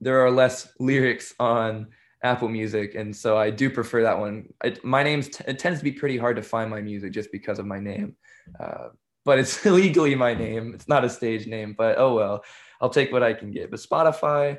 there 0.00 0.24
are 0.24 0.30
less 0.30 0.72
lyrics 0.78 1.34
on 1.38 1.88
Apple 2.22 2.48
Music, 2.48 2.94
and 2.94 3.14
so 3.14 3.36
I 3.36 3.50
do 3.50 3.70
prefer 3.70 4.02
that 4.02 4.18
one. 4.18 4.52
It, 4.64 4.84
my 4.84 5.02
name's 5.02 5.28
t- 5.28 5.44
it 5.46 5.58
tends 5.58 5.78
to 5.80 5.84
be 5.84 5.92
pretty 5.92 6.16
hard 6.16 6.36
to 6.36 6.42
find 6.42 6.70
my 6.70 6.80
music 6.80 7.12
just 7.12 7.30
because 7.32 7.58
of 7.58 7.66
my 7.66 7.78
name, 7.78 8.16
uh, 8.58 8.88
but 9.24 9.38
it's 9.38 9.64
legally 9.66 10.14
my 10.14 10.34
name. 10.34 10.74
It's 10.74 10.88
not 10.88 11.04
a 11.04 11.08
stage 11.08 11.46
name, 11.46 11.74
but 11.76 11.96
oh 11.98 12.14
well, 12.14 12.44
I'll 12.80 12.90
take 12.90 13.12
what 13.12 13.22
I 13.22 13.32
can 13.34 13.50
get. 13.50 13.70
But 13.70 13.80
Spotify, 13.80 14.58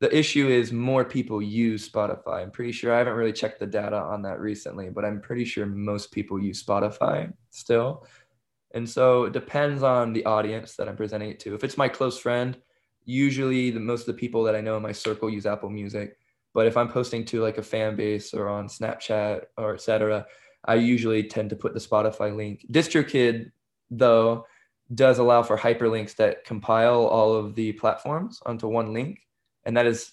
the 0.00 0.16
issue 0.16 0.48
is 0.48 0.72
more 0.72 1.04
people 1.04 1.42
use 1.42 1.88
Spotify. 1.88 2.42
I'm 2.42 2.50
pretty 2.50 2.72
sure 2.72 2.94
I 2.94 2.98
haven't 2.98 3.14
really 3.14 3.32
checked 3.32 3.60
the 3.60 3.66
data 3.66 3.96
on 3.96 4.22
that 4.22 4.40
recently, 4.40 4.88
but 4.90 5.04
I'm 5.04 5.20
pretty 5.20 5.44
sure 5.44 5.66
most 5.66 6.10
people 6.10 6.42
use 6.42 6.62
Spotify 6.62 7.32
still. 7.50 8.06
And 8.72 8.88
so 8.88 9.24
it 9.24 9.32
depends 9.32 9.82
on 9.82 10.12
the 10.12 10.24
audience 10.24 10.76
that 10.76 10.88
I'm 10.88 10.96
presenting 10.96 11.30
it 11.30 11.40
to. 11.40 11.54
If 11.54 11.64
it's 11.64 11.76
my 11.76 11.88
close 11.88 12.18
friend, 12.18 12.56
usually 13.04 13.70
the 13.70 13.80
most 13.80 14.02
of 14.02 14.06
the 14.14 14.20
people 14.20 14.42
that 14.44 14.54
I 14.54 14.60
know 14.60 14.76
in 14.76 14.82
my 14.82 14.92
circle 14.92 15.30
use 15.30 15.46
Apple 15.46 15.70
Music. 15.70 16.16
But 16.52 16.66
if 16.66 16.76
I'm 16.76 16.88
posting 16.88 17.24
to 17.26 17.42
like 17.42 17.58
a 17.58 17.62
fan 17.62 17.96
base 17.96 18.34
or 18.34 18.48
on 18.48 18.66
Snapchat 18.66 19.42
or 19.56 19.74
etc., 19.74 20.26
I 20.64 20.74
usually 20.74 21.24
tend 21.24 21.50
to 21.50 21.56
put 21.56 21.74
the 21.74 21.80
Spotify 21.80 22.34
link. 22.34 22.66
DistroKid, 22.70 23.50
though, 23.90 24.46
does 24.94 25.18
allow 25.18 25.42
for 25.42 25.56
hyperlinks 25.56 26.16
that 26.16 26.44
compile 26.44 27.06
all 27.06 27.34
of 27.34 27.54
the 27.54 27.72
platforms 27.72 28.40
onto 28.44 28.66
one 28.66 28.92
link. 28.92 29.20
And 29.64 29.76
that 29.76 29.86
is, 29.86 30.12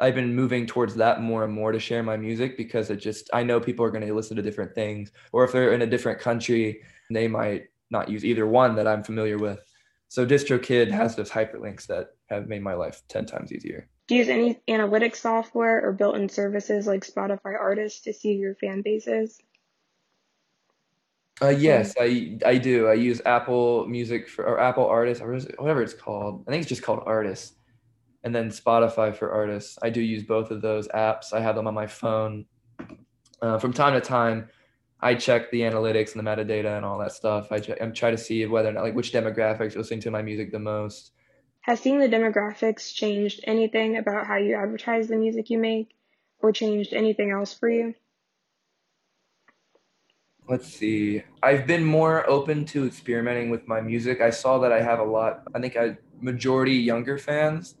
I've 0.00 0.14
been 0.14 0.34
moving 0.34 0.66
towards 0.66 0.94
that 0.96 1.20
more 1.20 1.44
and 1.44 1.52
more 1.52 1.70
to 1.70 1.78
share 1.78 2.02
my 2.02 2.16
music 2.16 2.56
because 2.56 2.90
it 2.90 2.96
just, 2.96 3.28
I 3.32 3.42
know 3.42 3.60
people 3.60 3.84
are 3.84 3.90
going 3.90 4.06
to 4.06 4.14
listen 4.14 4.36
to 4.36 4.42
different 4.42 4.74
things. 4.74 5.12
Or 5.32 5.44
if 5.44 5.52
they're 5.52 5.74
in 5.74 5.82
a 5.82 5.86
different 5.86 6.18
country, 6.18 6.82
they 7.10 7.28
might 7.28 7.64
not 7.90 8.08
use 8.08 8.24
either 8.24 8.46
one 8.46 8.74
that 8.76 8.88
I'm 8.88 9.04
familiar 9.04 9.38
with. 9.38 9.60
So 10.12 10.26
DistroKid 10.26 10.90
has 10.90 11.16
those 11.16 11.30
hyperlinks 11.30 11.86
that 11.86 12.08
have 12.26 12.46
made 12.46 12.62
my 12.62 12.74
life 12.74 13.00
10 13.08 13.24
times 13.24 13.50
easier. 13.50 13.88
Do 14.08 14.14
you 14.14 14.18
use 14.18 14.28
any 14.28 14.60
analytics 14.68 15.16
software 15.16 15.82
or 15.82 15.94
built 15.94 16.16
in 16.16 16.28
services 16.28 16.86
like 16.86 17.00
Spotify 17.02 17.58
Artists 17.58 18.02
to 18.02 18.12
see 18.12 18.32
your 18.32 18.54
fan 18.56 18.82
bases? 18.82 19.40
Uh, 21.40 21.48
yes, 21.48 21.94
I 21.98 22.38
I 22.44 22.58
do. 22.58 22.88
I 22.88 22.92
use 22.92 23.22
Apple 23.24 23.86
Music 23.86 24.28
for 24.28 24.44
or 24.44 24.60
Apple 24.60 24.84
Artists 24.84 25.22
or 25.22 25.32
whatever 25.56 25.82
it's 25.82 25.94
called. 25.94 26.44
I 26.46 26.50
think 26.50 26.60
it's 26.60 26.68
just 26.68 26.82
called 26.82 27.02
Artists, 27.06 27.54
and 28.22 28.34
then 28.34 28.50
Spotify 28.50 29.16
for 29.16 29.32
Artists. 29.32 29.78
I 29.82 29.88
do 29.88 30.02
use 30.02 30.24
both 30.24 30.50
of 30.50 30.60
those 30.60 30.88
apps. 30.88 31.32
I 31.32 31.40
have 31.40 31.56
them 31.56 31.66
on 31.66 31.72
my 31.72 31.86
phone. 31.86 32.44
Uh, 33.40 33.58
from 33.58 33.72
time 33.72 33.94
to 33.94 34.00
time, 34.02 34.50
I 35.02 35.16
check 35.16 35.50
the 35.50 35.62
analytics 35.62 36.14
and 36.14 36.24
the 36.24 36.30
metadata 36.30 36.76
and 36.76 36.84
all 36.84 36.96
that 36.98 37.10
stuff. 37.10 37.50
I 37.50 37.58
check, 37.58 37.78
I'm 37.80 37.92
trying 37.92 38.16
to 38.16 38.22
see 38.22 38.46
whether 38.46 38.68
or 38.68 38.72
not 38.72 38.84
like 38.84 38.94
which 38.94 39.12
demographics 39.12 39.74
are 39.74 39.80
listening 39.80 40.00
to 40.02 40.12
my 40.12 40.22
music 40.22 40.52
the 40.52 40.60
most. 40.60 41.10
Has 41.62 41.80
seeing 41.80 41.98
the 41.98 42.08
demographics 42.08 42.94
changed 42.94 43.40
anything 43.44 43.96
about 43.96 44.26
how 44.26 44.36
you 44.36 44.54
advertise 44.54 45.08
the 45.08 45.16
music 45.16 45.50
you 45.50 45.58
make, 45.58 45.94
or 46.38 46.52
changed 46.52 46.92
anything 46.92 47.30
else 47.30 47.52
for 47.52 47.68
you? 47.68 47.94
Let's 50.48 50.66
see. 50.66 51.22
I've 51.42 51.66
been 51.66 51.84
more 51.84 52.28
open 52.28 52.64
to 52.66 52.86
experimenting 52.86 53.50
with 53.50 53.66
my 53.66 53.80
music. 53.80 54.20
I 54.20 54.30
saw 54.30 54.58
that 54.58 54.72
I 54.72 54.82
have 54.82 54.98
a 54.98 55.04
lot. 55.04 55.42
I 55.54 55.60
think 55.60 55.76
I 55.76 55.96
majority 56.20 56.74
younger 56.74 57.18
fans 57.18 57.76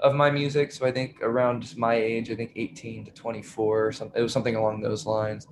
of 0.00 0.14
my 0.14 0.30
music. 0.30 0.70
So 0.72 0.86
I 0.86 0.92
think 0.92 1.20
around 1.22 1.76
my 1.76 1.94
age, 1.94 2.30
I 2.30 2.36
think 2.36 2.52
18 2.56 3.06
to 3.06 3.10
24 3.12 3.86
or 3.86 3.92
something. 3.92 4.18
It 4.18 4.22
was 4.22 4.32
something 4.32 4.54
along 4.56 4.80
those 4.80 5.06
lines 5.06 5.48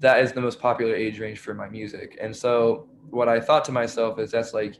that 0.00 0.20
is 0.20 0.32
the 0.32 0.40
most 0.40 0.60
popular 0.60 0.94
age 0.94 1.18
range 1.20 1.38
for 1.38 1.54
my 1.54 1.68
music. 1.68 2.18
And 2.20 2.34
so 2.34 2.88
what 3.10 3.28
I 3.28 3.40
thought 3.40 3.64
to 3.66 3.72
myself 3.72 4.18
is 4.18 4.30
that's 4.30 4.52
like 4.54 4.76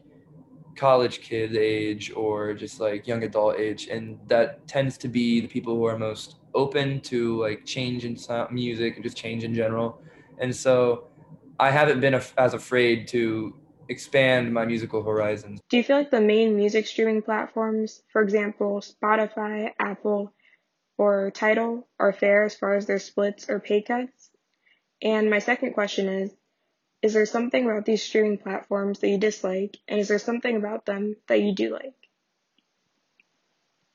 college 0.76 1.20
kid 1.20 1.56
age 1.56 2.12
or 2.14 2.52
just 2.52 2.80
like 2.80 3.06
young 3.06 3.22
adult 3.22 3.58
age. 3.58 3.88
And 3.88 4.18
that 4.28 4.66
tends 4.68 4.98
to 4.98 5.08
be 5.08 5.40
the 5.40 5.48
people 5.48 5.74
who 5.74 5.86
are 5.86 5.98
most 5.98 6.36
open 6.54 7.00
to 7.02 7.40
like 7.40 7.64
change 7.64 8.04
in 8.04 8.16
sound, 8.16 8.52
music 8.52 8.96
and 8.96 9.02
just 9.02 9.16
change 9.16 9.44
in 9.44 9.54
general. 9.54 10.00
And 10.38 10.54
so 10.54 11.08
i 11.58 11.70
haven't 11.70 12.00
been 12.00 12.14
as 12.14 12.54
afraid 12.54 13.08
to 13.08 13.54
expand 13.88 14.52
my 14.52 14.64
musical 14.64 15.02
horizons. 15.02 15.60
Do 15.70 15.76
you 15.78 15.84
feel 15.84 15.96
like 15.96 16.10
the 16.10 16.20
main 16.20 16.56
music 16.56 16.86
streaming 16.86 17.22
platforms 17.22 18.02
for 18.12 18.22
example 18.22 18.82
spotify 18.82 19.70
apple 19.78 20.34
or 20.98 21.30
tidal 21.30 21.88
are 21.98 22.12
fair 22.12 22.44
as 22.44 22.54
far 22.56 22.74
as 22.74 22.86
their 22.86 22.98
splits 22.98 23.48
or 23.48 23.60
pay 23.60 23.80
cuts 23.82 24.15
and 25.02 25.30
my 25.30 25.38
second 25.38 25.74
question 25.74 26.08
is 26.08 26.30
Is 27.02 27.12
there 27.14 27.26
something 27.26 27.64
about 27.64 27.84
these 27.84 28.02
streaming 28.02 28.38
platforms 28.38 28.98
that 29.00 29.08
you 29.08 29.18
dislike? 29.18 29.78
And 29.88 30.00
is 30.00 30.08
there 30.08 30.18
something 30.18 30.56
about 30.56 30.86
them 30.86 31.16
that 31.28 31.42
you 31.42 31.54
do 31.54 31.72
like? 31.72 31.94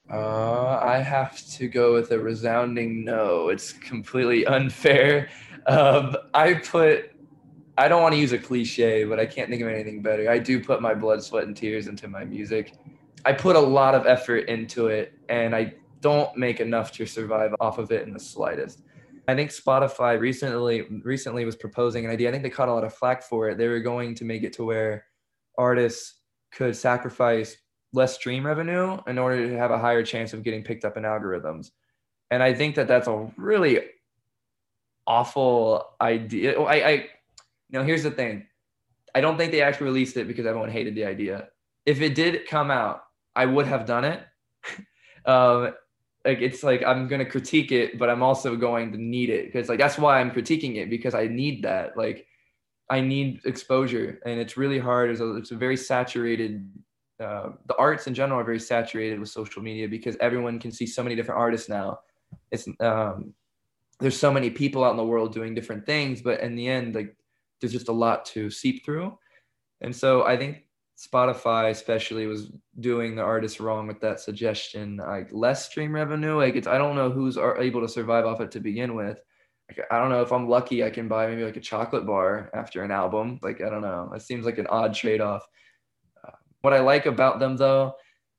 Uh, 0.10 0.80
I 0.84 0.98
have 0.98 1.42
to 1.52 1.68
go 1.68 1.94
with 1.94 2.12
a 2.12 2.20
resounding 2.20 3.06
no. 3.06 3.50
It's 3.50 3.72
completely 3.72 4.46
unfair. 4.58 5.30
Um, 5.68 6.18
I 6.34 6.56
put, 6.56 7.12
I 7.78 7.88
don't 7.88 8.02
want 8.02 8.14
to 8.14 8.20
use 8.20 8.34
a 8.34 8.38
cliche, 8.38 9.06
but 9.06 9.20
I 9.20 9.26
can't 9.26 9.50
think 9.50 9.62
of 9.62 9.70
anything 9.70 10.02
better. 10.02 10.30
I 10.30 10.38
do 10.38 10.62
put 10.62 10.82
my 10.82 10.94
blood, 10.94 11.24
sweat, 11.24 11.46
and 11.46 11.56
tears 11.56 11.88
into 11.88 12.08
my 12.08 12.26
music. 12.26 12.74
I 13.24 13.34
put 13.34 13.56
a 13.56 13.60
lot 13.60 13.96
of 13.96 14.06
effort 14.06 14.50
into 14.50 14.88
it, 14.88 15.14
and 15.30 15.56
I 15.56 15.76
don't 16.02 16.36
make 16.36 16.60
enough 16.60 16.92
to 16.94 17.06
survive 17.06 17.56
off 17.60 17.78
of 17.78 17.92
it 17.92 18.06
in 18.06 18.14
the 18.14 18.20
slightest. 18.20 18.82
I 19.28 19.36
think 19.36 19.52
Spotify 19.52 20.20
recently 20.20 20.84
recently 21.04 21.46
was 21.46 21.56
proposing 21.56 22.06
an 22.06 22.12
idea. 22.12 22.30
I 22.30 22.32
think 22.32 22.44
they 22.44 22.50
caught 22.50 22.70
a 22.70 22.74
lot 22.74 22.84
of 22.84 22.94
flack 22.94 23.24
for 23.24 23.50
it. 23.50 23.58
They 23.58 23.68
were 23.68 23.80
going 23.80 24.16
to 24.16 24.26
make 24.26 24.44
it 24.44 24.54
to 24.54 24.66
where 24.66 25.06
artists 25.58 26.22
could 26.52 26.76
sacrifice 26.76 27.58
less 27.94 28.16
stream 28.16 28.46
revenue 28.46 28.98
in 29.08 29.18
order 29.18 29.48
to 29.48 29.58
have 29.58 29.72
a 29.72 29.78
higher 29.78 30.04
chance 30.04 30.34
of 30.34 30.44
getting 30.44 30.64
picked 30.64 30.86
up 30.86 30.98
in 30.98 31.04
algorithms. 31.04 31.72
And 32.30 32.42
I 32.42 32.54
think 32.54 32.76
that 32.76 32.88
that's 32.88 33.08
a 33.08 33.32
really 33.38 33.80
awful 35.06 35.96
idea. 36.00 36.60
I, 36.60 36.88
I 36.88 36.92
you 36.92 37.80
know, 37.80 37.84
here's 37.84 38.04
the 38.04 38.12
thing. 38.12 38.48
I 39.14 39.22
don't 39.22 39.38
think 39.38 39.52
they 39.52 39.62
actually 39.62 39.88
released 39.88 40.18
it 40.18 40.28
because 40.28 40.46
everyone 40.46 40.70
hated 40.70 40.96
the 40.96 41.06
idea. 41.06 41.50
If 41.86 42.02
it 42.02 42.16
did 42.16 42.48
come 42.48 42.72
out, 42.72 43.04
I 43.36 43.46
would 43.46 43.68
have 43.68 43.86
done 43.86 44.06
it. 44.06 44.24
um, 45.26 45.74
like 46.26 46.40
it's 46.42 46.64
like 46.64 46.84
I'm 46.84 47.08
gonna 47.08 47.26
critique 47.26 47.72
it, 47.72 47.98
but 47.98 48.10
I'm 48.10 48.24
also 48.24 48.56
going 48.56 48.92
to 48.92 48.98
need 48.98 49.30
it 49.30 49.46
because 49.46 49.70
like 49.70 49.80
that's 49.80 49.98
why 49.98 50.20
I'm 50.20 50.32
critiquing 50.32 50.78
it 50.78 50.90
because 50.90 51.16
I 51.16 51.28
need 51.28 51.64
that. 51.64 51.98
Like 51.98 52.28
I 52.90 53.02
need 53.02 53.42
exposure, 53.46 54.20
and 54.26 54.40
it's 54.40 54.58
really 54.58 54.80
hard. 54.80 55.12
It's 55.12 55.22
a, 55.22 55.36
it's 55.36 55.52
a 55.52 55.56
very 55.56 55.78
saturated. 55.78 56.70
Uh, 57.20 57.52
the 57.68 57.76
arts 57.78 58.08
in 58.08 58.14
general 58.14 58.40
are 58.40 58.44
very 58.44 58.60
saturated 58.60 59.20
with 59.20 59.30
social 59.30 59.62
media 59.62 59.88
because 59.88 60.18
everyone 60.20 60.60
can 60.60 60.72
see 60.72 60.88
so 60.88 61.04
many 61.04 61.16
different 61.16 61.40
artists 61.40 61.70
now. 61.70 62.00
It's 62.52 62.68
um, 62.80 63.34
there's 64.00 64.18
so 64.18 64.32
many 64.32 64.50
people 64.50 64.84
out 64.84 64.92
in 64.92 64.98
the 64.98 65.06
world 65.06 65.34
doing 65.34 65.54
different 65.56 65.86
things, 65.86 66.22
but 66.22 66.40
in 66.42 66.56
the 66.56 66.68
end, 66.68 66.96
like 66.96 67.16
there's 67.60 67.72
just 67.72 67.90
a 67.90 67.94
lot 67.94 68.26
to 68.26 68.50
seep 68.50 68.84
through. 68.84 69.18
And 69.82 69.96
so 69.96 70.24
I 70.24 70.36
think 70.38 70.66
Spotify 71.02 71.72
especially 71.72 72.28
was 72.28 72.52
doing 72.80 73.16
the 73.16 73.24
artists 73.24 73.60
wrong 73.60 73.88
with 73.88 74.00
that 74.02 74.20
suggestion. 74.20 74.98
Like 74.98 75.30
less 75.32 75.66
stream 75.66 75.96
revenue, 75.96 76.38
like 76.38 76.56
it's 76.56 76.68
I 76.68 76.78
don't 76.78 76.96
know 76.96 77.10
who's 77.10 77.38
able 77.38 77.82
to 77.82 77.90
survive 77.90 78.26
off 78.26 78.42
it 78.42 78.52
to 78.52 78.60
begin 78.60 78.94
with. 78.94 79.18
Like, 79.68 79.88
I 79.90 79.98
don't 79.98 80.10
know 80.10 80.22
if 80.22 80.32
I'm 80.32 80.48
lucky, 80.48 80.84
I 80.84 80.90
can 80.92 81.08
buy 81.08 81.28
maybe 81.28 81.44
like 81.44 81.58
a 81.58 81.62
chocolate 81.62 82.06
bar 82.06 82.52
after 82.54 82.84
an 82.84 82.92
album. 82.92 83.40
Like 83.42 83.62
I 83.62 83.70
don't 83.70 83.82
know, 83.82 84.12
it 84.14 84.22
seems 84.22 84.46
like 84.46 84.60
an 84.60 84.68
odd 84.68 84.94
trade 84.94 85.22
off. 85.22 85.48
Uh, 86.28 86.34
what 86.62 86.74
I 86.74 86.82
like 86.82 87.08
about 87.08 87.40
them 87.40 87.58
though, 87.58 87.94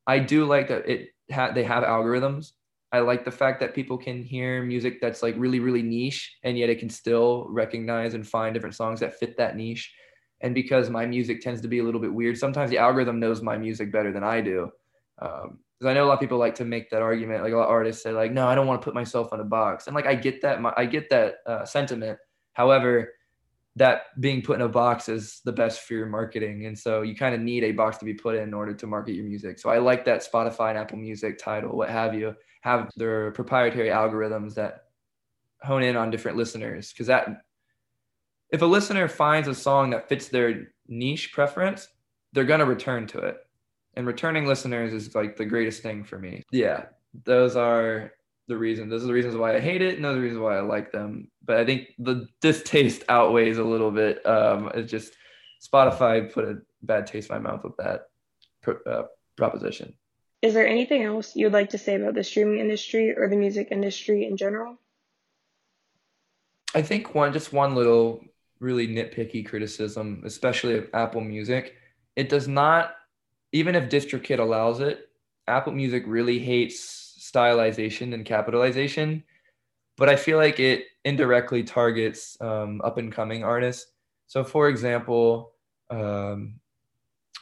I 0.07 0.21
do 0.21 0.45
like 0.45 0.69
that 0.69 0.89
it 0.89 1.09
ha- 1.33 1.53
they 1.53 1.65
have 1.65 1.83
algorithms. 1.83 2.53
I 2.93 3.01
like 3.01 3.25
the 3.25 3.31
fact 3.31 3.59
that 3.61 3.75
people 3.75 3.99
can 3.99 4.23
hear 4.23 4.63
music 4.63 5.01
that's 5.01 5.23
like 5.23 5.35
really 5.37 5.59
really 5.59 5.83
niche, 5.83 6.37
and 6.45 6.57
yet 6.57 6.71
it 6.71 6.79
can 6.79 6.91
still 6.91 7.49
recognize 7.49 8.15
and 8.15 8.25
find 8.25 8.55
different 8.55 8.77
songs 8.77 9.01
that 9.01 9.19
fit 9.19 9.37
that 9.39 9.57
niche 9.57 9.93
and 10.43 10.55
because 10.55 10.91
my 10.91 11.07
music 11.07 11.41
tends 11.41 11.61
to 11.61 11.69
be 11.69 11.79
a 11.79 11.85
little 11.85 12.01
bit 12.01 12.13
weird 12.13 12.37
sometimes 12.37 12.71
the 12.71 12.79
algorithm 12.79 13.19
knows 13.19 13.43
my 13.43 13.57
music 13.57 13.91
better 13.93 14.13
than 14.13 14.25
i 14.25 14.41
do. 14.41 14.71
Because 15.19 15.45
um, 15.45 15.89
i 15.89 15.93
know 15.93 16.05
a 16.05 16.07
lot 16.07 16.15
of 16.15 16.21
people 16.21 16.39
like 16.39 16.55
to 16.57 16.65
make 16.65 16.91
that 16.91 17.03
argument 17.03 17.43
like 17.43 17.53
a 17.53 17.57
lot 17.57 17.65
of 17.65 17.71
artists 17.71 18.03
say 18.03 18.13
like 18.13 18.33
no 18.33 18.47
i 18.47 18.55
don't 18.55 18.67
want 18.67 18.81
to 18.81 18.85
put 18.85 18.95
myself 18.95 19.33
in 19.33 19.41
a 19.41 19.45
box. 19.45 19.87
And 19.87 19.95
like 19.95 20.07
i 20.07 20.15
get 20.15 20.43
that 20.43 20.61
i 20.77 20.85
get 20.85 21.09
that 21.11 21.37
uh, 21.47 21.65
sentiment. 21.65 22.19
However 22.53 23.15
that 23.77 24.03
being 24.21 24.43
put 24.43 24.57
in 24.57 24.61
a 24.61 24.69
box 24.69 25.09
is 25.09 25.41
the 25.47 25.53
best 25.53 25.81
for 25.81 25.95
your 25.95 26.05
marketing. 26.05 26.67
And 26.67 26.79
so 26.79 27.01
you 27.01 27.17
kind 27.17 27.35
of 27.35 27.41
need 27.41 27.65
a 27.65 27.73
box 27.73 27.97
to 27.97 28.05
be 28.05 28.13
put 28.13 28.35
in 28.35 28.43
in 28.43 28.53
order 28.53 28.75
to 28.75 28.87
market 28.87 29.15
your 29.15 29.25
music. 29.25 29.59
So 29.59 29.71
i 29.71 29.79
like 29.79 30.05
that 30.05 30.27
spotify 30.31 30.71
and 30.71 30.79
apple 30.79 30.99
music 30.99 31.39
Tidal, 31.39 31.77
what 31.77 31.89
have 31.89 32.15
you 32.15 32.35
have 32.63 32.91
their 32.97 33.33
proprietary 33.33 33.89
algorithms 33.89 34.55
that 34.55 34.85
hone 35.63 35.83
in 35.83 35.97
on 35.97 36.11
different 36.11 36.37
listeners. 36.37 36.93
Because 36.93 37.07
that 37.07 37.43
if 38.53 38.61
a 38.61 38.67
listener 38.67 39.09
finds 39.09 39.49
a 39.49 39.55
song 39.55 39.91
that 39.91 40.09
fits 40.09 40.29
their 40.29 40.69
niche 40.87 41.33
preference, 41.33 41.89
they're 42.33 42.45
going 42.45 42.61
to 42.61 42.67
return 42.67 43.07
to 43.09 43.19
it. 43.19 43.39
And 43.95 44.07
returning 44.07 44.47
listeners 44.47 44.93
is 44.93 45.15
like 45.15 45.37
the 45.37 45.45
greatest 45.45 45.83
thing 45.83 46.05
for 46.05 46.19
me. 46.19 46.43
Yeah, 46.53 46.85
those 47.25 47.57
are 47.57 48.13
the 48.49 48.57
reasons. 48.57 48.91
Those 48.91 49.05
are 49.05 49.07
the 49.07 49.13
reasons 49.13 49.37
why 49.37 49.57
I 49.57 49.61
hate 49.61 49.83
it, 49.83 49.97
and 49.97 50.05
those 50.05 50.13
are 50.13 50.17
the 50.17 50.21
reasons 50.21 50.41
why 50.41 50.57
I 50.57 50.61
like 50.61 50.93
them. 50.93 51.29
But 51.45 51.59
I 51.59 51.65
think 51.65 51.89
the 51.99 52.27
distaste 52.41 53.05
outweighs 53.09 53.59
a 53.59 53.65
little 53.65 53.91
bit. 53.91 54.25
Um, 54.27 54.71
it's 54.75 54.91
just 54.91 55.15
Spotify 55.63 56.33
put 56.33 56.45
a 56.45 56.59
bad 56.83 57.07
taste 57.07 57.31
in 57.31 57.43
my 57.43 57.51
mouth 57.51 57.65
with 57.65 57.77
that 57.79 58.09
uh, 58.87 59.05
proposition. 59.37 59.95
Is 60.43 60.55
there 60.55 60.67
anything 60.67 61.05
else 61.05 61.37
you'd 61.37 61.53
like 61.53 61.71
to 61.71 61.79
say 61.79 61.95
about 61.95 62.15
the 62.15 62.25
streaming 62.25 62.59
industry 62.59 63.15
or 63.17 63.29
the 63.29 63.37
music 63.37 63.69
industry 63.71 64.27
in 64.27 64.37
general? 64.37 64.77
I 66.75 66.83
think 66.83 67.15
one 67.15 67.33
just 67.33 67.53
one 67.53 67.75
little 67.75 68.25
really 68.63 68.87
nitpicky 68.87 69.45
criticism, 69.45 70.23
especially 70.25 70.79
of 70.79 70.89
Apple 70.95 71.21
Music. 71.21 71.75
It 72.17 72.29
does 72.29 72.47
not, 72.47 72.95
even 73.51 73.75
if 73.75 73.91
DistroKid 73.91 74.39
allows 74.39 74.81
it, 74.81 75.11
Apple 75.49 75.73
Music 75.73 76.05
really 76.07 76.39
hates 76.39 77.19
stylization 77.21 78.15
and 78.15 78.25
capitalization. 78.25 79.25
But 79.97 80.09
I 80.09 80.17
feel 80.17 80.39
like 80.39 80.61
it 80.61 80.85
indirectly 81.05 81.65
targets 81.65 82.41
um, 82.41 82.81
up 82.83 82.99
and 82.99 83.13
coming 83.13 83.43
artists. 83.45 83.93
So, 84.27 84.45
for 84.45 84.69
example, 84.69 85.53
um, 85.91 86.55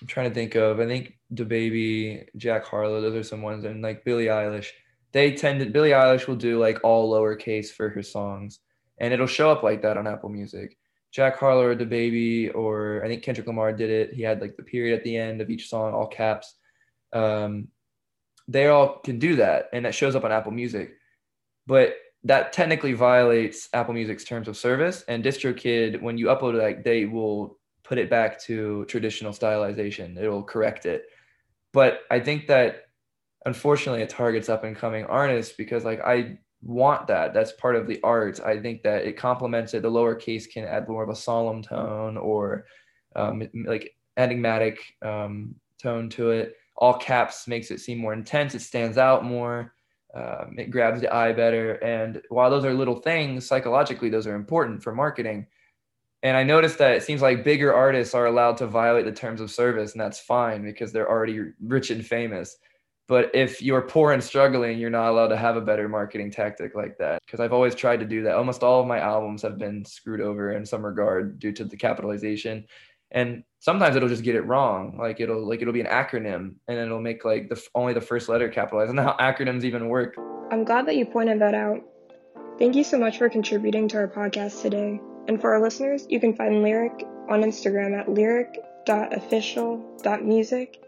I'm 0.00 0.06
trying 0.06 0.30
to 0.30 0.34
think 0.34 0.54
of, 0.54 0.80
I 0.80 0.86
think 0.86 1.18
DaBaby, 1.34 2.26
Jack 2.36 2.64
Harlow, 2.64 3.00
those 3.00 3.14
are 3.14 3.22
some 3.22 3.42
ones, 3.42 3.64
and 3.64 3.82
like 3.82 4.04
Billie 4.04 4.26
Eilish. 4.26 4.68
They 5.12 5.34
tend 5.34 5.60
to, 5.60 5.66
Billie 5.66 5.90
Eilish 5.90 6.26
will 6.26 6.36
do 6.36 6.58
like 6.58 6.78
all 6.82 7.12
lowercase 7.12 7.68
for 7.70 7.90
her 7.90 8.02
songs, 8.02 8.60
and 8.98 9.12
it'll 9.12 9.26
show 9.26 9.50
up 9.50 9.62
like 9.62 9.82
that 9.82 9.98
on 9.98 10.06
Apple 10.06 10.30
Music. 10.30 10.76
Jack 11.12 11.38
Harlow 11.38 11.62
or 11.62 11.74
baby, 11.74 12.50
or 12.50 13.02
I 13.04 13.08
think 13.08 13.22
Kendrick 13.22 13.46
Lamar 13.46 13.72
did 13.72 13.90
it. 13.90 14.14
He 14.14 14.22
had 14.22 14.40
like 14.40 14.56
the 14.56 14.62
period 14.62 14.96
at 14.96 15.04
the 15.04 15.16
end 15.16 15.40
of 15.40 15.50
each 15.50 15.68
song, 15.68 15.92
all 15.92 16.06
caps. 16.06 16.54
Um, 17.12 17.68
they 18.46 18.68
all 18.68 18.98
can 18.98 19.18
do 19.18 19.36
that, 19.36 19.68
and 19.72 19.84
that 19.84 19.94
shows 19.94 20.14
up 20.14 20.24
on 20.24 20.32
Apple 20.32 20.52
Music. 20.52 20.92
But 21.66 21.94
that 22.24 22.52
technically 22.52 22.92
violates 22.92 23.68
Apple 23.72 23.94
Music's 23.94 24.24
terms 24.24 24.48
of 24.48 24.56
service. 24.56 25.04
And 25.08 25.24
DistroKid, 25.24 26.00
when 26.00 26.18
you 26.18 26.26
upload 26.26 26.54
it, 26.54 26.62
like 26.62 26.84
they 26.84 27.06
will 27.06 27.58
put 27.82 27.98
it 27.98 28.10
back 28.10 28.40
to 28.42 28.84
traditional 28.86 29.32
stylization. 29.32 30.16
It'll 30.16 30.42
correct 30.42 30.86
it. 30.86 31.06
But 31.72 32.00
I 32.10 32.20
think 32.20 32.46
that 32.48 32.88
unfortunately 33.46 34.02
it 34.02 34.10
targets 34.10 34.48
up 34.48 34.64
and 34.64 34.76
coming 34.76 35.04
artists 35.06 35.54
because 35.56 35.84
like 35.84 36.00
I 36.00 36.38
want 36.62 37.06
that. 37.06 37.32
That's 37.32 37.52
part 37.52 37.76
of 37.76 37.86
the 37.86 38.00
art. 38.02 38.40
I 38.40 38.58
think 38.60 38.82
that 38.82 39.04
it 39.04 39.16
complements 39.16 39.74
it. 39.74 39.82
The 39.82 39.90
lowercase 39.90 40.50
can 40.50 40.64
add 40.64 40.88
more 40.88 41.02
of 41.02 41.08
a 41.08 41.16
solemn 41.16 41.62
tone 41.62 42.16
or 42.16 42.66
um, 43.16 43.42
like 43.64 43.94
enigmatic 44.16 44.78
um, 45.02 45.54
tone 45.78 46.08
to 46.10 46.30
it. 46.30 46.56
All 46.76 46.94
caps 46.94 47.46
makes 47.48 47.70
it 47.70 47.80
seem 47.80 47.98
more 47.98 48.12
intense. 48.12 48.54
It 48.54 48.60
stands 48.60 48.98
out 48.98 49.24
more. 49.24 49.74
Um, 50.14 50.56
it 50.58 50.70
grabs 50.70 51.00
the 51.00 51.14
eye 51.14 51.32
better. 51.32 51.72
And 51.74 52.20
while 52.30 52.50
those 52.50 52.64
are 52.64 52.74
little 52.74 52.96
things, 53.00 53.46
psychologically, 53.46 54.10
those 54.10 54.26
are 54.26 54.34
important 54.34 54.82
for 54.82 54.94
marketing. 54.94 55.46
And 56.22 56.36
I 56.36 56.42
noticed 56.42 56.78
that 56.78 56.92
it 56.92 57.02
seems 57.02 57.22
like 57.22 57.44
bigger 57.44 57.72
artists 57.72 58.14
are 58.14 58.26
allowed 58.26 58.58
to 58.58 58.66
violate 58.66 59.06
the 59.06 59.12
terms 59.12 59.40
of 59.40 59.50
service, 59.50 59.92
and 59.92 60.00
that's 60.00 60.20
fine 60.20 60.62
because 60.62 60.92
they're 60.92 61.08
already 61.08 61.52
rich 61.62 61.90
and 61.90 62.04
famous. 62.04 62.58
But 63.10 63.34
if 63.34 63.60
you're 63.60 63.82
poor 63.82 64.12
and 64.12 64.22
struggling, 64.22 64.78
you're 64.78 64.88
not 64.88 65.10
allowed 65.10 65.30
to 65.30 65.36
have 65.36 65.56
a 65.56 65.60
better 65.60 65.88
marketing 65.88 66.30
tactic 66.30 66.76
like 66.76 66.96
that. 66.98 67.20
Because 67.26 67.40
I've 67.40 67.52
always 67.52 67.74
tried 67.74 67.98
to 67.98 68.06
do 68.06 68.22
that. 68.22 68.36
Almost 68.36 68.62
all 68.62 68.80
of 68.80 68.86
my 68.86 69.00
albums 69.00 69.42
have 69.42 69.58
been 69.58 69.84
screwed 69.84 70.20
over 70.20 70.52
in 70.52 70.64
some 70.64 70.86
regard 70.86 71.40
due 71.40 71.50
to 71.54 71.64
the 71.64 71.76
capitalization. 71.76 72.66
And 73.10 73.42
sometimes 73.58 73.96
it'll 73.96 74.08
just 74.08 74.22
get 74.22 74.36
it 74.36 74.42
wrong. 74.42 74.96
Like 74.96 75.18
it'll 75.18 75.44
like 75.44 75.60
it'll 75.60 75.72
be 75.72 75.80
an 75.80 75.88
acronym 75.88 76.54
and 76.68 76.78
it'll 76.78 77.00
make 77.00 77.24
like 77.24 77.48
the 77.48 77.60
only 77.74 77.94
the 77.94 78.00
first 78.00 78.28
letter 78.28 78.48
capitalized. 78.48 78.90
And 78.96 79.00
how 79.00 79.16
acronyms 79.18 79.64
even 79.64 79.88
work. 79.88 80.14
I'm 80.52 80.62
glad 80.62 80.86
that 80.86 80.94
you 80.94 81.04
pointed 81.04 81.40
that 81.40 81.54
out. 81.54 81.80
Thank 82.60 82.76
you 82.76 82.84
so 82.84 82.96
much 82.96 83.18
for 83.18 83.28
contributing 83.28 83.88
to 83.88 83.96
our 83.96 84.06
podcast 84.06 84.62
today. 84.62 85.00
And 85.26 85.40
for 85.40 85.52
our 85.52 85.60
listeners, 85.60 86.06
you 86.08 86.20
can 86.20 86.36
find 86.36 86.62
Lyric 86.62 87.04
on 87.28 87.42
Instagram 87.42 87.98
at 87.98 88.08
lyric.official.music 88.08 90.80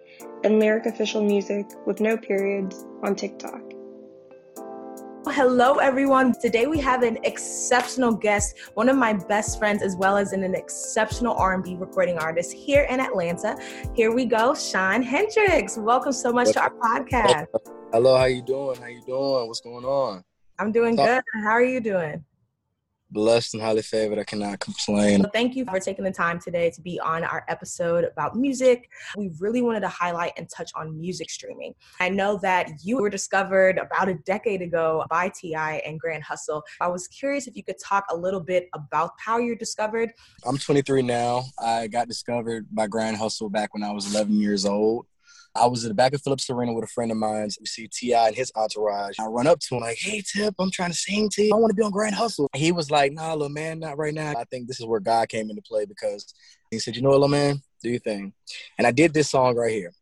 and 0.45 0.59
Lyric 0.59 0.87
Official 0.87 1.23
Music 1.23 1.67
with 1.87 2.01
no 2.01 2.17
periods 2.17 2.85
on 3.03 3.15
TikTok. 3.15 3.61
Hello, 5.27 5.75
everyone. 5.77 6.35
Today 6.41 6.67
we 6.67 6.81
have 6.81 7.05
an 7.05 7.17
exceptional 7.23 8.13
guest, 8.13 8.59
one 8.75 8.89
of 8.89 8.97
my 8.97 9.13
best 9.13 9.59
friends, 9.59 9.81
as 9.81 9.95
well 9.95 10.17
as 10.17 10.33
an, 10.33 10.43
an 10.43 10.57
exceptional 10.57 11.35
R&B 11.35 11.77
recording 11.77 12.19
artist 12.19 12.53
here 12.53 12.83
in 12.91 12.99
Atlanta. 12.99 13.57
Here 13.95 14.13
we 14.13 14.25
go, 14.25 14.53
Sean 14.55 15.01
Hendricks. 15.01 15.79
Welcome 15.79 16.13
so 16.13 16.33
much 16.33 16.53
to 16.53 16.61
our 16.61 16.71
podcast. 16.71 17.47
Hello, 17.93 18.17
how 18.17 18.25
you 18.25 18.43
doing? 18.43 18.81
How 18.81 18.89
you 18.89 19.03
doing? 19.07 19.47
What's 19.47 19.61
going 19.61 19.85
on? 19.85 20.25
I'm 20.59 20.73
doing 20.73 20.97
good. 20.97 21.23
How 21.35 21.51
are 21.51 21.65
you 21.65 21.81
doing? 21.81 22.25
Blessed 23.13 23.55
and 23.55 23.63
highly 23.63 23.83
favored. 23.83 24.19
I 24.19 24.25
cannot 24.25 24.61
complain. 24.61 25.25
thank 25.33 25.55
you 25.55 25.65
for 25.65 25.79
taking 25.79 26.05
the 26.05 26.11
time 26.11 26.41
today 26.41 26.71
to 26.71 26.81
be 26.81 26.99
on 27.01 27.25
our 27.25 27.45
episode 27.49 28.05
about 28.05 28.37
music. 28.37 28.89
We 29.17 29.31
really 29.39 29.63
wanted 29.63 29.81
to 29.81 29.89
highlight 29.89 30.33
and 30.37 30.49
touch 30.49 30.71
on 30.75 30.99
music 30.99 31.31
streaming. 31.31 31.75
I 32.01 32.09
know 32.09 32.39
that 32.43 32.71
you 32.83 32.99
were 32.99 33.11
discovered 33.11 33.79
about 33.79 34.09
a 34.09 34.15
decade 34.15 34.63
ago 34.63 35.05
by 35.11 35.29
T.I. 35.29 35.83
and 35.87 36.01
Grand 36.01 36.25
Hustle. 36.25 36.63
I 36.81 36.89
was 36.89 37.07
curious 37.09 37.47
if 37.47 37.57
you 37.57 37.63
could 37.63 37.79
talk 37.79 38.05
a 38.11 38.17
little 38.17 38.41
bit 38.41 38.69
about 38.75 39.11
how 39.19 39.39
you're 39.39 39.57
discovered. 39.57 40.13
I'm 40.45 40.59
23 40.59 41.03
now. 41.03 41.45
I 41.59 41.87
got 41.89 42.09
discovered 42.09 42.67
by 42.71 42.87
Grand 42.87 43.17
Hustle 43.17 43.51
back 43.51 43.75
when 43.75 43.83
I 43.83 43.93
was 43.93 44.13
11 44.15 44.41
years 44.41 44.65
old. 44.65 45.07
I 45.55 45.67
was 45.67 45.85
at 45.85 45.89
the 45.89 45.95
back 45.95 46.15
of 46.15 46.23
Phillips 46.23 46.49
Arena 46.49 46.73
with 46.73 46.85
a 46.85 46.89
friend 46.89 47.11
of 47.11 47.19
mine. 47.19 47.51
We 47.61 47.67
see 47.67 47.87
T.I. 47.87 48.29
and 48.29 48.37
his 48.37 48.51
entourage. 48.57 49.17
I 49.21 49.27
run 49.27 49.47
up 49.47 49.61
to 49.61 49.75
him 49.75 49.83
like, 49.83 49.99
"Hey, 49.99 50.23
Tip, 50.23 50.55
I'm 50.59 50.71
trying 50.71 50.91
to 50.91 50.97
sing 50.97 51.29
to 51.31 51.43
you. 51.43 51.51
I 51.53 51.57
want 51.57 51.71
to 51.71 51.75
be 51.75 51.83
on 51.83 51.91
Grand 51.91 52.15
Hustle." 52.15 52.49
He 52.55 52.73
was 52.73 52.91
like, 52.91 53.13
"Nah, 53.13 53.35
little 53.35 53.51
man, 53.51 53.79
not 53.79 53.99
right 53.99 54.15
now." 54.15 54.33
I 54.37 54.45
think 54.45 54.67
this 54.67 54.81
is 54.81 54.87
where 54.87 55.01
God 55.01 55.29
came 55.29 55.51
into 55.51 55.63
play 55.63 55.85
because 55.85 56.33
he 56.71 56.79
said, 56.79 56.97
"You 56.97 57.03
know 57.03 57.11
what, 57.11 57.21
little 57.21 57.29
man, 57.29 57.63
do 57.83 57.91
your 57.91 58.01
thing." 58.01 58.33
And 58.79 58.87
I 58.87 58.93
did 58.93 59.13
this 59.13 59.31
song 59.31 59.55
right 59.55 59.73
here. 59.73 59.93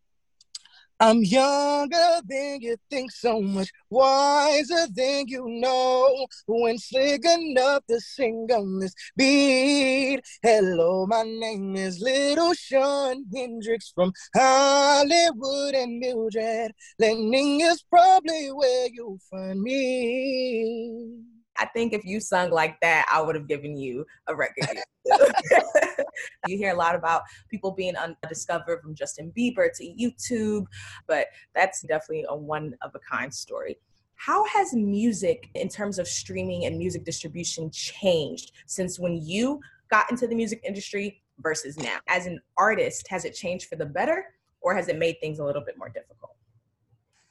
I'm 1.03 1.23
younger 1.25 2.21
than 2.27 2.61
you 2.61 2.77
think, 2.91 3.11
so 3.11 3.41
much 3.41 3.71
wiser 3.89 4.87
than 4.95 5.29
you 5.29 5.47
know. 5.49 6.27
When 6.47 6.77
slick 6.77 7.25
enough 7.25 7.87
to 7.89 7.99
sing 8.01 8.47
on 8.53 8.81
this 8.81 8.93
beat. 9.17 10.21
Hello, 10.43 11.07
my 11.07 11.23
name 11.23 11.75
is 11.77 12.01
Little 12.01 12.53
Sean 12.53 13.25
Hendrix 13.35 13.93
from 13.95 14.13
Hollywood 14.37 15.75
and 15.75 16.01
Mildred. 16.01 16.73
Landing 16.99 17.63
is 17.63 17.83
probably 17.89 18.49
where 18.49 18.89
you'll 18.93 19.21
find 19.31 19.63
me. 19.63 21.39
I 21.61 21.66
think 21.66 21.92
if 21.92 22.05
you 22.05 22.20
sung 22.20 22.51
like 22.51 22.81
that, 22.81 23.07
I 23.12 23.20
would 23.20 23.35
have 23.35 23.46
given 23.46 23.77
you 23.77 24.07
a 24.27 24.35
record. 24.35 24.79
you 26.46 26.57
hear 26.57 26.73
a 26.73 26.77
lot 26.77 26.94
about 26.94 27.23
people 27.51 27.70
being 27.70 27.94
undiscovered 27.96 28.81
from 28.81 28.94
Justin 28.94 29.33
Bieber 29.37 29.68
to 29.75 29.85
YouTube, 29.85 30.66
but 31.07 31.27
that's 31.55 31.83
definitely 31.83 32.25
a 32.29 32.35
one 32.35 32.75
of 32.83 32.92
a 32.94 32.99
kind 32.99 33.33
story. 33.33 33.77
How 34.14 34.44
has 34.46 34.75
music, 34.75 35.49
in 35.55 35.68
terms 35.68 35.99
of 35.99 36.07
streaming 36.07 36.66
and 36.66 36.79
music 36.79 37.05
distribution, 37.05 37.70
changed 37.70 38.53
since 38.66 38.99
when 38.99 39.16
you 39.16 39.61
got 39.90 40.11
into 40.11 40.27
the 40.27 40.35
music 40.35 40.62
industry 40.66 41.23
versus 41.40 41.79
now? 41.79 41.99
As 42.09 42.27
an 42.27 42.40
artist, 42.57 43.07
has 43.09 43.25
it 43.25 43.35
changed 43.35 43.66
for 43.68 43.77
the 43.77 43.87
better 43.87 44.27
or 44.61 44.75
has 44.75 44.88
it 44.88 44.99
made 44.99 45.16
things 45.20 45.38
a 45.38 45.44
little 45.44 45.62
bit 45.64 45.79
more 45.79 45.88
difficult? 45.88 46.37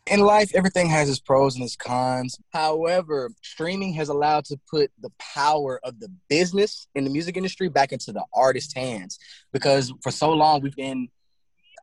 In 0.10 0.20
life, 0.22 0.52
everything 0.56 0.90
has 0.90 1.10
its 1.10 1.20
pros 1.20 1.56
and 1.56 1.64
its 1.64 1.76
cons. 1.76 2.40
However, 2.52 3.32
streaming 3.42 3.94
has 3.94 4.10
allowed 4.10 4.46
to 4.46 4.58
put 4.70 4.92
the 5.00 5.12
power 5.20 5.80
of 5.84 6.00
the 6.00 6.10
business 6.30 6.88
in 6.96 7.04
the 7.04 7.10
music 7.10 7.38
industry 7.38 7.70
back 7.70 7.92
into 7.92 8.12
the 8.12 8.24
artist's 8.34 8.74
hands 8.74 9.20
because 9.54 9.94
for 10.02 10.12
so 10.12 10.32
long 10.32 10.62
we've 10.62 10.76
been 10.76 11.10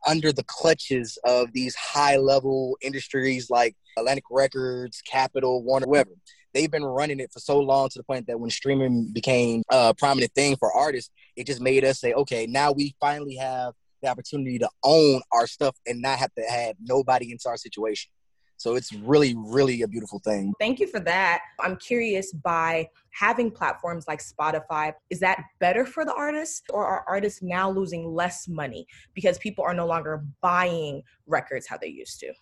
under 0.06 0.32
the 0.32 0.44
clutches 0.44 1.18
of 1.24 1.52
these 1.52 1.74
high 1.74 2.16
level 2.16 2.76
industries 2.80 3.50
like 3.50 3.76
Atlantic 3.96 4.24
Records, 4.30 5.02
Capitol, 5.02 5.62
Warner, 5.62 5.86
whoever. 5.86 6.10
They've 6.52 6.70
been 6.70 6.84
running 6.84 7.20
it 7.20 7.30
for 7.32 7.38
so 7.38 7.58
long 7.58 7.88
to 7.90 7.98
the 7.98 8.04
point 8.04 8.26
that 8.28 8.40
when 8.40 8.50
streaming 8.50 9.10
became 9.12 9.62
a 9.70 9.94
prominent 9.94 10.32
thing 10.32 10.56
for 10.56 10.72
artists, 10.72 11.10
it 11.36 11.46
just 11.46 11.60
made 11.60 11.84
us 11.84 12.00
say, 12.00 12.12
okay, 12.12 12.46
now 12.46 12.72
we 12.72 12.94
finally 13.00 13.36
have 13.36 13.74
the 14.02 14.08
opportunity 14.08 14.58
to 14.58 14.68
own 14.82 15.20
our 15.32 15.46
stuff 15.46 15.76
and 15.86 16.00
not 16.00 16.18
have 16.18 16.32
to 16.34 16.42
have 16.42 16.76
nobody 16.80 17.30
into 17.30 17.48
our 17.48 17.56
situation. 17.56 18.10
So 18.56 18.74
it's 18.74 18.92
really, 18.92 19.34
really 19.36 19.82
a 19.82 19.88
beautiful 19.88 20.18
thing. 20.20 20.52
Thank 20.58 20.80
you 20.80 20.86
for 20.86 21.00
that. 21.00 21.42
I'm 21.60 21.76
curious 21.76 22.32
by 22.32 22.88
having 23.10 23.50
platforms 23.50 24.06
like 24.08 24.20
Spotify, 24.22 24.92
is 25.10 25.20
that 25.20 25.42
better 25.58 25.86
for 25.86 26.04
the 26.04 26.14
artists 26.14 26.62
or 26.70 26.84
are 26.86 27.04
artists 27.08 27.42
now 27.42 27.70
losing 27.70 28.14
less 28.14 28.48
money 28.48 28.86
because 29.14 29.38
people 29.38 29.64
are 29.64 29.74
no 29.74 29.86
longer 29.86 30.24
buying 30.40 31.02
records 31.26 31.66
how 31.66 31.76
they 31.76 31.88
used 31.88 32.20
to? 32.20 32.32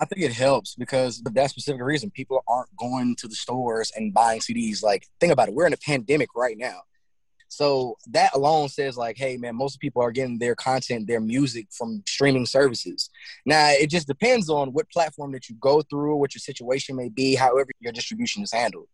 I 0.00 0.06
think 0.06 0.22
it 0.22 0.32
helps 0.32 0.74
because 0.74 1.22
of 1.26 1.34
that 1.34 1.50
specific 1.50 1.82
reason. 1.82 2.10
People 2.10 2.42
aren't 2.48 2.74
going 2.76 3.16
to 3.16 3.28
the 3.28 3.34
stores 3.34 3.92
and 3.94 4.14
buying 4.14 4.40
CDs. 4.40 4.82
Like, 4.82 5.06
think 5.20 5.32
about 5.32 5.48
it. 5.48 5.54
We're 5.54 5.66
in 5.66 5.74
a 5.74 5.78
pandemic 5.78 6.30
right 6.34 6.56
now. 6.56 6.80
So 7.50 7.98
that 8.06 8.32
alone 8.34 8.68
says 8.68 8.96
like, 8.96 9.18
hey 9.18 9.36
man, 9.36 9.56
most 9.56 9.80
people 9.80 10.00
are 10.02 10.12
getting 10.12 10.38
their 10.38 10.54
content, 10.54 11.08
their 11.08 11.20
music 11.20 11.66
from 11.72 12.02
streaming 12.06 12.46
services. 12.46 13.10
Now 13.44 13.70
it 13.70 13.90
just 13.90 14.06
depends 14.06 14.48
on 14.48 14.72
what 14.72 14.88
platform 14.90 15.32
that 15.32 15.48
you 15.48 15.56
go 15.56 15.82
through, 15.82 16.16
what 16.16 16.32
your 16.32 16.40
situation 16.40 16.94
may 16.94 17.08
be, 17.08 17.34
however 17.34 17.70
your 17.80 17.92
distribution 17.92 18.44
is 18.44 18.52
handled. 18.52 18.86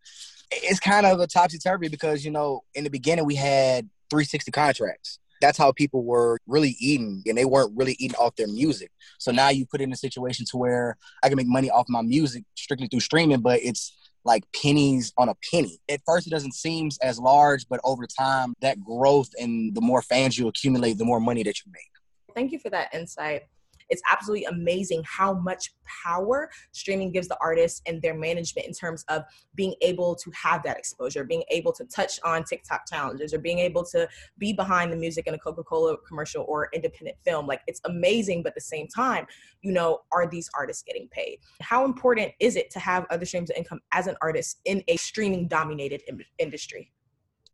It's 0.51 0.81
kind 0.81 1.05
of 1.05 1.21
a 1.21 1.27
topsy 1.27 1.59
turvy 1.59 1.89
because 1.89 2.25
you 2.25 2.31
know 2.31 2.65
in 2.75 2.85
the 2.85 2.91
beginning 2.91 3.27
we 3.27 3.35
had 3.35 3.91
360 4.09 4.51
contracts. 4.53 5.19
That's 5.43 5.59
how 5.59 5.71
people 5.73 6.03
were 6.03 6.39
really 6.47 6.77
eating, 6.81 7.23
and 7.27 7.37
they 7.37 7.45
weren't 7.45 7.77
really 7.77 7.95
eating 7.99 8.17
off 8.17 8.37
their 8.37 8.47
music. 8.47 8.91
So 9.19 9.33
now 9.33 9.51
you 9.51 9.67
put 9.67 9.83
in 9.83 9.93
a 9.93 9.97
situation 9.97 10.47
to 10.51 10.57
where 10.57 10.97
I 11.23 11.29
can 11.29 11.37
make 11.37 11.47
money 11.47 11.69
off 11.69 11.85
my 11.91 12.01
music 12.01 12.45
strictly 12.55 12.89
through 12.89 13.01
streaming, 13.01 13.41
but 13.41 13.61
it's 13.63 13.93
like 14.27 14.45
pennies 14.61 15.13
on 15.17 15.29
a 15.29 15.35
penny. 15.51 15.79
At 15.89 16.01
first, 16.05 16.27
it 16.27 16.31
doesn't 16.31 16.55
seem 16.55 16.91
as 17.01 17.19
large, 17.19 17.67
but 17.69 17.81
over 17.85 18.07
time, 18.07 18.55
that 18.61 18.83
growth 18.83 19.31
and 19.39 19.75
the 19.75 19.81
more 19.81 20.03
fans 20.03 20.39
you 20.39 20.49
accumulate, 20.49 20.99
the 20.99 21.05
more 21.05 21.21
money 21.21 21.43
that 21.45 21.59
you 21.65 21.73
make. 21.73 22.35
Thank 22.35 22.53
you 22.53 22.59
for 22.59 22.69
that 22.71 22.93
insight 22.93 23.45
it's 23.89 24.03
absolutely 24.11 24.45
amazing 24.45 25.03
how 25.07 25.35
much 25.35 25.73
power 26.05 26.51
streaming 26.73 27.13
gives 27.13 27.29
the 27.29 27.37
artists 27.41 27.83
and 27.87 28.03
their 28.03 28.15
management 28.15 28.67
in 28.67 28.73
terms 28.73 29.05
of 29.09 29.23
being 29.55 29.75
able 29.83 30.15
to 30.15 30.31
have 30.31 30.63
that 30.65 30.77
exposure, 30.77 31.25
being 31.25 31.45
able 31.51 31.73
to 31.73 31.85
touch 31.85 32.19
on 32.25 32.45
TikTok 32.45 32.83
challenges, 32.89 33.33
or 33.33 33.39
being 33.39 33.59
able 33.59 33.85
to 33.85 34.09
be 34.39 34.53
behind 34.53 34.93
the 34.93 34.97
music 34.97 35.27
in 35.27 35.35
a 35.35 35.39
Coca 35.39 35.63
Cola 35.63 35.97
commercial 36.07 36.45
or 36.49 36.69
independent 36.73 37.17
film. 37.25 37.47
Like 37.47 37.63
it's 37.67 37.81
amazing, 37.85 38.43
but 38.43 38.51
at 38.51 38.55
the 38.57 38.61
same 38.61 38.89
time, 38.89 39.27
you 39.63 39.73
know, 39.73 40.01
are 40.13 40.29
these 40.29 40.51
artists 40.55 40.83
getting 40.83 41.09
paid? 41.09 41.39
How 41.61 41.85
important 41.85 42.33
is 42.41 42.57
it 42.57 42.71
to 42.71 42.79
have 42.79 43.07
other 43.11 43.25
streams 43.25 43.51
of 43.51 43.57
income 43.57 43.81
as 43.93 44.07
an 44.07 44.17
artist 44.21 44.61
in 44.65 44.83
a 44.89 44.97
streaming 44.97 45.49
dominated 45.49 46.03
industry? 46.39 46.93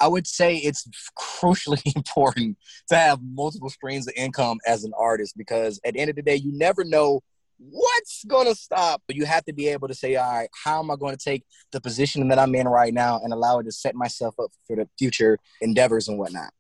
I 0.02 0.08
would 0.08 0.26
say 0.26 0.56
it's 0.56 0.86
crucially 1.16 1.80
important 1.96 2.58
to 2.88 2.96
have 2.96 3.20
multiple 3.22 3.70
streams 3.70 4.08
of 4.08 4.14
income 4.16 4.58
as 4.66 4.82
an 4.82 4.92
artist 4.98 5.34
because 5.38 5.80
at 5.86 5.94
the 5.94 6.00
end 6.00 6.10
of 6.10 6.16
the 6.16 6.22
day, 6.22 6.34
you 6.34 6.50
never 6.52 6.82
know 6.82 7.20
what's 7.58 8.24
going 8.24 8.48
to 8.48 8.54
stop. 8.56 9.00
But 9.06 9.14
you 9.14 9.24
have 9.26 9.44
to 9.44 9.52
be 9.52 9.68
able 9.68 9.86
to 9.86 9.94
say, 9.94 10.16
all 10.16 10.28
right, 10.28 10.48
how 10.64 10.80
am 10.80 10.90
I 10.90 10.96
going 10.96 11.16
to 11.16 11.24
take 11.24 11.44
the 11.70 11.80
position 11.80 12.26
that 12.28 12.38
I'm 12.40 12.52
in 12.56 12.66
right 12.66 12.92
now 12.92 13.20
and 13.22 13.32
allow 13.32 13.60
it 13.60 13.64
to 13.64 13.72
set 13.72 13.94
myself 13.94 14.34
up 14.40 14.50
for 14.66 14.74
the 14.74 14.88
future 14.98 15.38
endeavors 15.60 16.08
and 16.08 16.18
whatnot. 16.18 16.50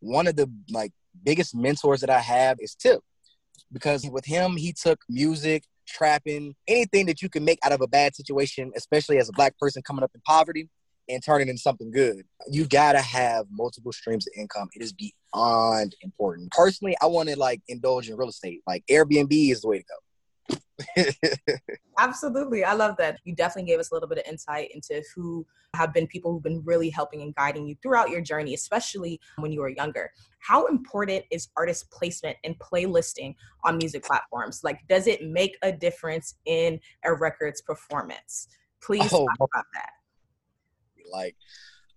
One 0.00 0.26
of 0.26 0.36
the 0.36 0.50
like 0.70 0.92
biggest 1.24 1.54
mentors 1.54 2.02
that 2.02 2.10
I 2.10 2.20
have 2.20 2.58
is 2.60 2.74
Tip 2.74 3.00
because 3.72 4.06
with 4.10 4.26
him, 4.26 4.58
he 4.58 4.74
took 4.74 5.00
music, 5.08 5.64
trapping, 5.88 6.54
anything 6.68 7.06
that 7.06 7.22
you 7.22 7.30
can 7.30 7.42
make 7.42 7.58
out 7.64 7.72
of 7.72 7.80
a 7.80 7.88
bad 7.88 8.14
situation, 8.14 8.70
especially 8.76 9.16
as 9.16 9.30
a 9.30 9.32
black 9.32 9.58
person 9.58 9.80
coming 9.80 10.04
up 10.04 10.10
in 10.14 10.20
poverty 10.26 10.68
and 11.08 11.22
turn 11.22 11.40
it 11.40 11.48
into 11.48 11.60
something 11.60 11.90
good. 11.90 12.24
You 12.50 12.66
gotta 12.66 13.00
have 13.00 13.46
multiple 13.50 13.92
streams 13.92 14.26
of 14.26 14.32
income. 14.36 14.68
It 14.74 14.82
is 14.82 14.92
beyond 14.92 15.94
important. 16.02 16.50
Personally, 16.52 16.96
I 17.02 17.06
want 17.06 17.28
to 17.28 17.38
like 17.38 17.62
indulge 17.68 18.08
in 18.08 18.16
real 18.16 18.28
estate. 18.28 18.62
Like 18.66 18.84
Airbnb 18.90 19.50
is 19.52 19.60
the 19.60 19.68
way 19.68 19.78
to 19.78 19.84
go. 19.84 19.96
Absolutely. 21.98 22.64
I 22.64 22.74
love 22.74 22.96
that. 22.98 23.18
You 23.24 23.34
definitely 23.34 23.70
gave 23.70 23.80
us 23.80 23.90
a 23.90 23.94
little 23.94 24.08
bit 24.08 24.18
of 24.18 24.24
insight 24.28 24.70
into 24.74 25.02
who 25.14 25.46
have 25.74 25.92
been 25.92 26.06
people 26.06 26.32
who've 26.32 26.42
been 26.42 26.62
really 26.64 26.90
helping 26.90 27.22
and 27.22 27.34
guiding 27.34 27.66
you 27.66 27.76
throughout 27.82 28.10
your 28.10 28.20
journey, 28.20 28.54
especially 28.54 29.20
when 29.38 29.52
you 29.52 29.60
were 29.60 29.70
younger. 29.70 30.10
How 30.40 30.66
important 30.66 31.24
is 31.30 31.48
artist 31.56 31.90
placement 31.90 32.36
and 32.44 32.58
playlisting 32.58 33.34
on 33.64 33.78
music 33.78 34.04
platforms? 34.04 34.60
Like, 34.62 34.80
does 34.88 35.06
it 35.06 35.22
make 35.22 35.56
a 35.62 35.72
difference 35.72 36.34
in 36.44 36.78
a 37.04 37.12
record's 37.12 37.62
performance? 37.62 38.48
Please 38.82 39.12
oh, 39.12 39.26
talk 39.26 39.48
about 39.52 39.64
that. 39.74 39.90
Like, 41.12 41.36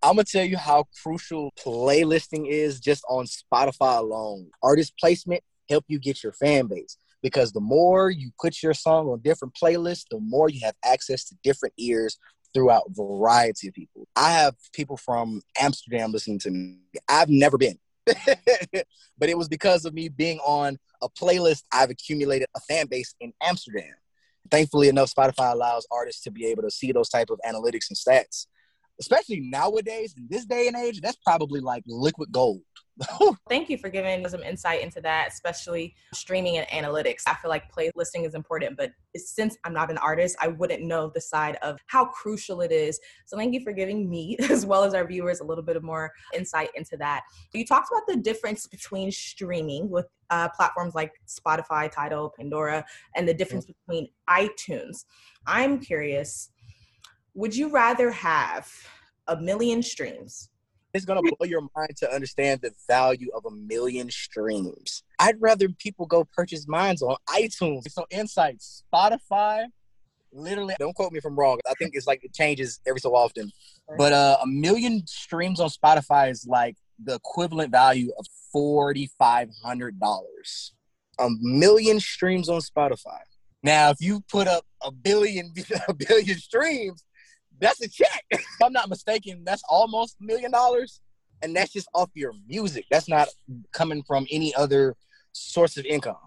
I'm 0.02 0.15
gonna 0.15 0.24
tell 0.24 0.45
you 0.45 0.58
how 0.58 0.86
crucial 1.04 1.52
playlisting 1.63 2.48
is 2.48 2.80
just 2.80 3.04
on 3.10 3.26
Spotify 3.26 4.00
alone. 4.00 4.50
Artist 4.63 4.93
placement 5.00 5.43
help 5.69 5.86
you 5.88 6.00
get 6.00 6.24
your 6.24 6.34
fan 6.34 6.67
base 6.67 6.98
because 7.22 7.52
the 7.52 7.60
more 7.60 8.10
you 8.10 8.32
put 8.39 8.63
your 8.63 8.74
song 8.74 9.08
on 9.08 9.19
different 9.22 9.54
playlists, 9.62 10.06
the 10.10 10.19
more 10.19 10.50
you 10.50 10.62
have 10.63 10.75
access 10.84 11.25
to 11.25 11.36
different 11.44 11.73
ears 11.77 12.17
throughout 12.54 12.84
variety 12.90 13.67
of 13.67 13.73
people. 13.73 14.08
I 14.15 14.31
have 14.31 14.56
people 14.73 14.98
from 14.98 15.42
Amsterdam 15.60 16.12
listening 16.12 16.40
to 16.40 16.52
me. 16.52 16.79
I've 17.08 17.29
never 17.29 17.58
been. 17.58 17.77
but 18.06 19.29
it 19.29 19.38
was 19.38 19.48
because 19.48 19.86
of 19.86 19.94
me 19.94 20.10
being 20.10 20.40
on 20.40 20.77
a 21.02 21.10
playlist 21.10 21.63
I've 21.71 21.92
accumulated 21.92 22.48
a 22.56 22.60
fan 22.62 22.88
base 22.88 23.13
in 23.19 23.34
Amsterdam. 23.42 23.94
Thankfully 24.50 24.90
enough, 24.90 25.13
Spotify 25.13 25.54
allows 25.54 25.86
artists 25.92 26.23
to 26.23 26.31
be 26.31 26.48
able 26.48 26.63
to 26.63 26.71
see 26.71 26.92
those 26.92 27.10
type 27.10 27.29
of 27.29 27.40
analytics 27.48 27.90
and 27.90 27.98
stats 27.98 28.48
especially 29.00 29.41
nowadays 29.41 30.13
in 30.17 30.27
this 30.29 30.45
day 30.45 30.67
and 30.67 30.75
age, 30.75 31.02
that's 31.02 31.17
probably 31.25 31.60
like 31.60 31.83
liquid 31.87 32.31
gold. 32.31 32.62
Thank 33.50 33.69
you 33.69 33.77
for 33.77 33.89
giving 33.89 34.27
some 34.27 34.43
insight 34.43 34.81
into 34.81 35.00
that, 35.02 35.29
especially 35.29 35.95
streaming 36.13 36.58
and 36.58 36.67
analytics. 36.67 37.23
I 37.27 37.35
feel 37.35 37.50
like 37.50 37.71
playlisting 37.73 38.25
is 38.25 38.35
important, 38.35 38.77
but 38.77 38.91
since 39.15 39.58
I'm 39.63 39.73
not 39.73 39.89
an 39.89 39.97
artist, 39.97 40.35
I 40.41 40.50
wouldn't 40.50 40.83
know 40.83 41.10
the 41.13 41.21
side 41.21 41.58
of 41.62 41.79
how 41.87 42.06
crucial 42.06 42.62
it 42.62 42.71
is. 42.71 43.00
So 43.25 43.37
thank 43.37 43.54
you 43.54 43.62
for 43.62 43.71
giving 43.71 44.10
me, 44.10 44.37
as 44.50 44.65
well 44.65 44.83
as 44.83 44.93
our 44.93 45.08
viewers, 45.08 45.39
a 45.39 45.45
little 45.45 45.63
bit 45.63 45.77
of 45.77 45.83
more 45.83 46.12
insight 46.33 46.69
into 46.75 46.97
that. 46.97 47.23
You 47.54 47.65
talked 47.65 47.89
about 47.91 48.04
the 48.08 48.21
difference 48.21 48.67
between 48.67 49.12
streaming 49.12 49.89
with 49.89 50.08
uh, 50.29 50.50
platforms 50.50 50.93
like 50.93 51.13
Spotify, 51.27 51.89
Tidal, 51.89 52.33
Pandora, 52.37 52.85
and 53.15 53.27
the 53.27 53.33
difference 53.33 53.65
mm-hmm. 53.65 53.93
between 53.93 54.10
iTunes. 54.29 55.06
I'm 55.47 55.79
curious, 55.79 56.50
would 57.40 57.56
you 57.56 57.69
rather 57.69 58.12
have 58.12 58.69
a 59.27 59.37
million 59.37 59.81
streams 59.81 60.50
it's 60.94 61.06
gonna 61.06 61.21
blow 61.21 61.48
your 61.48 61.62
mind 61.75 61.96
to 61.98 62.12
understand 62.12 62.62
the 62.62 62.71
value 62.87 63.29
of 63.35 63.46
a 63.46 63.52
million 63.52 64.10
streams. 64.10 65.04
I'd 65.19 65.40
rather 65.40 65.69
people 65.69 66.08
go 66.08 66.27
purchase 66.33 66.67
mines 66.67 67.04
on 67.04 67.15
iTunes. 67.27 67.83
So 67.92 68.08
insights, 68.10 68.83
Spotify, 68.92 69.65
literally 70.33 70.73
don't 70.79 70.96
quote 70.96 71.12
me 71.12 71.19
if 71.19 71.25
I'm 71.25 71.35
wrong. 71.35 71.60
I 71.69 71.75
think 71.75 71.92
it's 71.94 72.08
like 72.08 72.23
it 72.23 72.33
changes 72.33 72.79
every 72.87 73.00
so 73.02 73.15
often. 73.15 73.52
But 74.00 74.13
uh, 74.13 74.37
a 74.42 74.48
million 74.48 75.06
streams 75.06 75.60
on 75.60 75.69
Spotify 75.69 76.31
is 76.31 76.48
like 76.48 76.75
the 77.04 77.13
equivalent 77.13 77.71
value 77.71 78.12
of 78.17 78.25
forty 78.52 79.12
five 79.19 79.50
hundred 79.63 80.00
dollars. 80.00 80.73
A 81.19 81.29
million 81.40 82.00
streams 82.00 82.50
on 82.50 82.62
Spotify. 82.62 83.19
Now, 83.62 83.90
if 83.90 83.98
you 84.00 84.23
put 84.31 84.48
up 84.48 84.65
a 84.81 84.92
billion 84.92 85.54
a 85.87 85.94
billion 85.94 86.37
streams, 86.40 87.04
that's 87.60 87.82
a 87.82 87.90
check. 87.90 88.24
if 88.32 88.46
I'm 88.64 88.74
not 88.74 88.90
mistaken, 88.90 89.44
that's 89.46 89.64
almost 89.70 90.18
a 90.22 90.24
million 90.24 90.52
dollars. 90.52 91.02
And 91.42 91.56
that's 91.56 91.72
just 91.72 91.88
off 91.94 92.10
your 92.16 92.34
music. 92.48 92.86
That's 92.92 93.08
not 93.08 93.30
coming 93.72 94.04
from 94.04 94.28
any 94.30 94.54
other 94.56 94.96
source 95.32 95.78
of 95.78 95.86
income. 95.86 96.18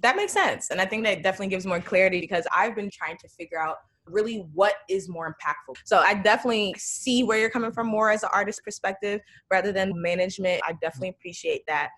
That 0.00 0.16
makes 0.16 0.32
sense. 0.32 0.70
And 0.70 0.80
I 0.80 0.86
think 0.86 1.04
that 1.04 1.22
definitely 1.22 1.48
gives 1.48 1.66
more 1.66 1.80
clarity 1.80 2.20
because 2.20 2.46
I've 2.54 2.74
been 2.74 2.90
trying 2.90 3.18
to 3.18 3.28
figure 3.28 3.60
out 3.60 3.76
really 4.06 4.48
what 4.52 4.76
is 4.88 5.08
more 5.08 5.28
impactful. 5.28 5.76
So 5.84 5.98
I 5.98 6.14
definitely 6.14 6.74
see 6.78 7.22
where 7.22 7.38
you're 7.38 7.50
coming 7.50 7.70
from 7.70 7.86
more 7.86 8.10
as 8.10 8.22
an 8.22 8.30
artist 8.32 8.62
perspective 8.64 9.20
rather 9.50 9.72
than 9.72 9.92
management. 10.00 10.62
I 10.66 10.72
definitely 10.80 11.10
appreciate 11.10 11.64
that. 11.66 11.90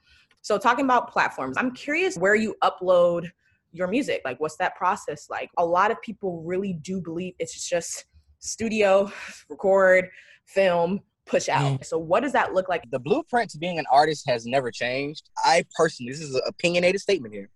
So 0.43 0.59
talking 0.59 0.85
about 0.85 1.11
platforms, 1.11 1.57
I'm 1.57 1.71
curious 1.71 2.17
where 2.17 2.35
you 2.35 2.55
upload 2.63 3.31
your 3.73 3.89
music. 3.89 4.23
Like 4.25 4.39
what's 4.41 4.57
that 4.57 4.77
process 4.77 5.31
like? 5.31 5.51
A 5.57 5.65
lot 5.65 5.91
of 5.91 6.01
people 6.03 6.43
really 6.43 6.75
do 6.75 7.01
believe 7.01 7.35
it's 7.39 7.69
just 7.69 8.05
studio, 8.45 9.11
record, 9.49 10.11
film, 10.47 11.01
push 11.27 11.49
out. 11.49 11.81
Mm. 11.81 11.85
So 11.85 11.99
what 11.99 12.21
does 12.21 12.33
that 12.33 12.53
look 12.53 12.69
like? 12.69 12.85
The 12.91 12.99
blueprint 12.99 13.51
to 13.51 13.59
being 13.59 13.79
an 13.79 13.87
artist 13.91 14.29
has 14.29 14.45
never 14.45 14.71
changed. 14.71 15.29
I 15.39 15.65
personally, 15.77 16.13
this 16.13 16.21
is 16.21 16.35
an 16.35 16.43
opinionated 16.47 17.01
statement 17.01 17.35
here. 17.35 17.49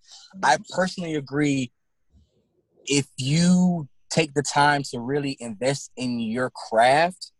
I 0.43 0.57
personally 0.74 1.14
agree 1.14 1.70
if 2.86 3.07
you 3.18 3.89
take 4.11 4.32
the 4.32 4.43
time 4.43 4.82
to 4.91 5.01
really 5.01 5.36
invest 5.41 5.93
in 5.97 6.18
your 6.18 6.51
craft, 6.51 7.32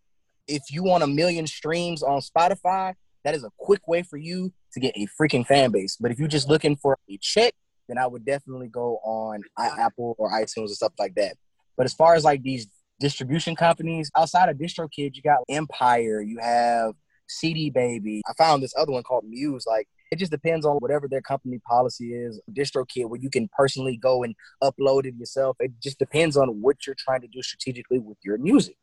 if 0.47 0.63
you 0.71 0.83
want 0.83 1.03
a 1.03 1.07
million 1.07 1.47
streams 1.47 2.03
on 2.03 2.21
Spotify, 2.21 2.95
that 3.25 3.35
is 3.35 3.45
a 3.45 3.51
quick 3.59 3.89
way 3.89 4.03
for 4.03 4.19
you 4.19 4.53
to 4.75 4.81
get 4.81 4.95
a 4.97 5.07
freaking 5.19 5.47
fan 5.47 5.71
base. 5.71 5.97
But 5.99 6.11
if 6.11 6.19
you're 6.19 6.29
just 6.29 6.49
looking 6.49 6.77
for 6.77 6.99
a 7.11 7.19
check, 7.23 7.55
then 7.89 7.97
I 7.97 8.07
would 8.07 8.27
definitely 8.27 8.69
go 8.69 8.99
on 9.03 9.43
Apple 9.59 10.15
or 10.19 10.31
iTunes 10.31 10.67
and 10.67 10.71
stuff 10.71 10.93
like 10.99 11.15
that. 11.15 11.37
But 11.79 11.87
as 11.87 11.95
far 11.95 12.15
as 12.15 12.25
like 12.25 12.43
these 12.43 12.67
distribution 13.01 13.57
companies. 13.57 14.11
Outside 14.17 14.49
of 14.49 14.57
DistroKid, 14.57 15.17
you 15.17 15.23
got 15.23 15.39
Empire, 15.49 16.21
you 16.21 16.39
have 16.41 16.95
CD 17.29 17.71
Baby. 17.71 18.23
I 18.29 18.33
found 18.35 18.63
this 18.63 18.75
other 18.77 18.93
one 18.93 19.03
called 19.03 19.25
Muse. 19.29 19.65
Like 19.67 19.89
it 20.11 20.19
just 20.19 20.33
depends 20.33 20.65
on 20.65 20.77
whatever 20.77 21.09
their 21.09 21.23
company 21.23 21.59
policy 21.69 22.15
is. 22.15 22.41
DistroKid, 22.53 23.09
where 23.09 23.21
you 23.21 23.31
can 23.31 23.49
personally 23.57 23.97
go 23.97 24.23
and 24.23 24.35
upload 24.63 25.07
it 25.07 25.15
yourself. 25.17 25.57
It 25.61 25.73
just 25.83 25.99
depends 25.99 26.37
on 26.37 26.49
what 26.61 26.87
you're 26.87 26.97
trying 26.99 27.21
to 27.23 27.29
do 27.29 27.43
strategically 27.43 27.99
with 27.99 28.19
your 28.23 28.39
music. 28.39 28.77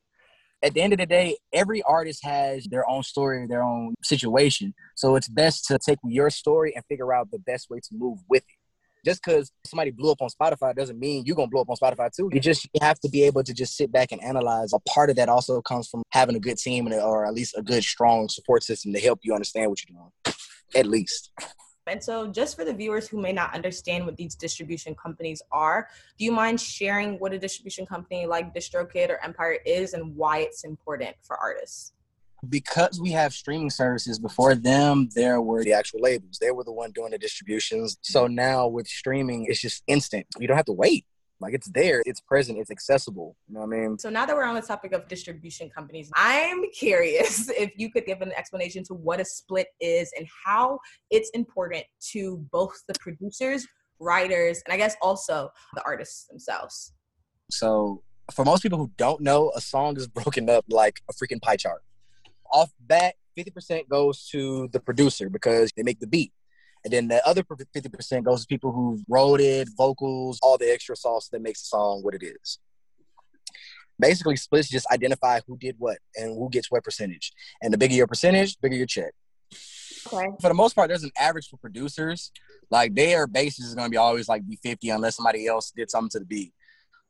At 0.64 0.74
the 0.74 0.82
end 0.82 0.94
of 0.94 1.00
the 1.00 1.06
day, 1.06 1.38
every 1.54 1.82
artist 1.84 2.24
has 2.24 2.66
their 2.66 2.90
own 2.90 3.04
story, 3.04 3.46
their 3.46 3.62
own 3.62 3.94
situation. 4.04 4.74
So 4.96 5.16
it's 5.16 5.28
best 5.28 5.66
to 5.66 5.78
take 5.78 6.00
your 6.04 6.30
story 6.30 6.74
and 6.76 6.84
figure 6.86 7.14
out 7.14 7.30
the 7.30 7.40
best 7.40 7.70
way 7.70 7.80
to 7.80 7.90
move 7.92 8.20
with 8.30 8.44
it 8.44 8.55
just 9.06 9.24
because 9.24 9.52
somebody 9.66 9.92
blew 9.92 10.12
up 10.12 10.22
on 10.22 10.30
Spotify 10.30 10.76
doesn't 10.76 11.00
mean 11.00 11.24
you're 11.26 11.36
gonna 11.36 11.48
blow 11.48 11.62
up 11.62 11.70
on 11.70 11.76
Spotify 11.78 12.10
too. 12.12 12.30
You 12.34 12.40
just 12.40 12.68
have 12.82 13.00
to 13.02 13.10
be 13.10 13.24
able 13.24 13.44
to 13.44 13.54
just 13.54 13.78
sit 13.78 13.92
back 13.92 14.12
and 14.12 14.22
analyze. 14.24 14.74
A 14.74 14.80
part 14.90 15.10
of 15.10 15.16
that 15.18 15.30
also 15.30 15.62
comes 15.62 15.88
from 15.88 16.04
having 16.12 16.36
a 16.36 16.40
good 16.40 16.58
team 16.58 16.92
or 16.92 17.26
at 17.26 17.34
least 17.34 17.56
a 17.58 17.62
good 17.62 17.84
strong 17.84 18.28
support 18.30 18.64
system 18.64 18.94
to 18.94 19.00
help 19.00 19.20
you 19.24 19.34
understand 19.34 19.70
what 19.70 19.80
you're 19.88 19.98
doing. 19.98 20.36
At 20.76 20.88
least. 20.88 21.32
And 21.88 22.04
so, 22.04 22.28
just 22.28 22.56
for 22.56 22.66
the 22.66 22.74
viewers 22.74 23.08
who 23.08 23.22
may 23.22 23.32
not 23.32 23.54
understand 23.54 24.06
what 24.06 24.18
these 24.18 24.34
distribution 24.34 24.96
companies 24.96 25.44
are, 25.52 25.88
do 26.18 26.26
you 26.26 26.32
mind 26.32 26.60
sharing 26.60 27.20
what 27.20 27.32
a 27.32 27.38
distribution 27.38 27.86
company 27.86 28.26
like 28.26 28.56
DistroKid 28.56 29.10
or 29.10 29.24
Empire 29.24 29.60
is 29.68 29.94
and 29.94 30.16
why 30.16 30.40
it's 30.40 30.64
important 30.64 31.16
for 31.22 31.38
artists? 31.38 31.94
Because 32.50 33.00
we 33.02 33.12
have 33.12 33.34
streaming 33.34 33.70
services 33.70 34.20
before 34.20 34.56
them 34.56 35.10
there 35.16 35.42
were 35.42 35.64
the 35.64 35.74
actual 35.74 36.02
labels. 36.02 36.38
They 36.40 36.52
were 36.52 36.64
the 36.64 36.72
one 36.72 36.92
doing 36.92 37.12
the 37.12 37.18
distributions. 37.18 37.98
So 38.02 38.28
now 38.28 38.68
with 38.68 38.88
streaming 38.88 39.46
it's 39.48 39.62
just 39.62 39.84
instant. 39.88 40.26
You 40.40 40.48
don't 40.48 40.58
have 40.58 40.66
to 40.66 40.74
wait. 40.74 41.06
Like 41.40 41.54
it's 41.54 41.70
there. 41.72 42.02
It's 42.06 42.22
present. 42.22 42.60
It's 42.60 42.72
accessible. 42.72 43.36
You 43.48 43.56
know 43.56 43.62
what 43.62 43.76
i 43.76 43.80
mean? 43.80 44.00
So 44.00 44.10
now 44.10 44.26
that 44.26 44.36
we're 44.36 44.46
on 44.46 44.56
the 44.56 44.62
topic 44.62 44.94
of 44.94 45.08
distribution 45.08 45.70
companies 45.70 46.10
i'm 46.16 46.64
curious 46.78 47.50
if 47.50 47.74
you 47.76 47.92
could 47.92 48.06
give 48.06 48.22
an 48.22 48.32
explanation 48.38 48.84
to 48.86 48.94
what 48.94 49.20
a 49.20 49.26
split 49.26 49.68
is 49.80 50.12
and 50.18 50.28
how 50.46 50.80
it's 51.12 51.30
important 51.32 51.84
to 52.12 52.46
both 52.52 52.76
the 52.88 52.94
producers 53.00 53.68
writers 54.00 54.62
and 54.66 54.74
i 54.74 54.78
guess 54.78 54.96
also 55.02 55.50
the 55.74 55.84
artists 55.86 56.28
themselves. 56.28 56.94
So 57.52 58.02
for 58.34 58.44
most 58.46 58.64
people 58.64 58.78
who 58.78 58.92
don't 58.98 59.22
know 59.22 59.52
a 59.56 59.62
song 59.62 59.98
is 59.98 60.08
broken 60.20 60.50
up 60.50 60.66
like 60.70 61.02
a 61.10 61.14
freaking 61.14 61.42
pie 61.42 61.58
chart 61.58 61.82
off 62.52 62.72
bat, 62.80 63.16
50% 63.38 63.88
goes 63.90 64.28
to 64.32 64.70
the 64.72 64.80
producer 64.80 65.30
because 65.30 65.72
they 65.76 65.84
make 65.84 66.00
the 66.00 66.08
beat. 66.08 66.32
And 66.84 66.94
then 66.94 67.08
the 67.08 67.26
other 67.28 67.44
50% 67.44 68.24
goes 68.24 68.42
to 68.42 68.48
people 68.48 68.72
who 68.72 69.02
wrote 69.10 69.42
it, 69.42 69.68
vocals, 69.76 70.40
all 70.44 70.58
the 70.58 70.72
extra 70.72 70.96
sauce 70.96 71.30
that 71.30 71.42
makes 71.42 71.62
the 71.62 71.68
song 71.68 72.04
what 72.04 72.14
it 72.14 72.24
is. 72.24 72.60
Basically, 74.00 74.36
splits 74.36 74.70
just 74.70 74.86
identify 74.92 75.40
who 75.48 75.58
did 75.58 75.76
what 75.80 75.98
and 76.16 76.36
who 76.38 76.50
gets 76.50 76.70
what 76.70 76.84
percentage. 76.84 77.32
And 77.62 77.74
the 77.74 77.78
bigger 77.78 77.96
your 77.96 78.08
percentage, 78.08 78.60
bigger 78.62 78.76
your 78.76 78.86
check. 78.86 79.14
Okay. 80.08 80.28
For 80.40 80.50
the 80.50 80.54
most 80.54 80.76
part, 80.76 80.90
there's 80.90 81.04
an 81.04 81.12
average 81.18 81.48
for 81.50 81.58
producers. 81.58 82.32
Like 82.70 82.94
their 82.94 83.26
basis 83.26 83.66
is 83.66 83.76
going 83.76 83.88
to 83.88 83.92
be 83.92 83.98
always 83.98 84.28
like 84.28 84.48
be 84.48 84.60
50 84.62 84.90
unless 84.90 85.16
somebody 85.16 85.48
else 85.48 85.72
did 85.72 85.90
something 85.90 86.10
to 86.12 86.20
the 86.20 86.26
beat. 86.26 86.54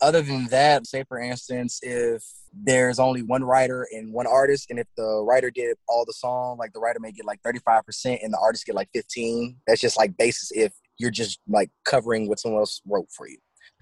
Other 0.01 0.21
than 0.21 0.47
that, 0.47 0.85
say 0.87 1.03
for 1.07 1.19
instance, 1.19 1.79
if 1.81 2.23
there's 2.53 2.99
only 2.99 3.21
one 3.21 3.43
writer 3.43 3.87
and 3.91 4.13
one 4.13 4.27
artist, 4.27 4.67
and 4.69 4.79
if 4.79 4.87
the 4.97 5.23
writer 5.27 5.49
did 5.49 5.77
all 5.87 6.05
the 6.05 6.13
song, 6.13 6.57
like 6.57 6.73
the 6.73 6.79
writer 6.79 6.99
may 6.99 7.11
get 7.11 7.25
like 7.25 7.39
35% 7.43 8.23
and 8.23 8.33
the 8.33 8.39
artist 8.41 8.65
get 8.65 8.75
like 8.75 8.89
15. 8.93 9.57
That's 9.67 9.81
just 9.81 9.97
like 9.97 10.17
basis 10.17 10.51
if 10.53 10.73
you're 10.97 11.11
just 11.11 11.39
like 11.47 11.69
covering 11.85 12.27
what 12.27 12.39
someone 12.39 12.59
else 12.59 12.81
wrote 12.85 13.07
for 13.15 13.27
you. 13.27 13.37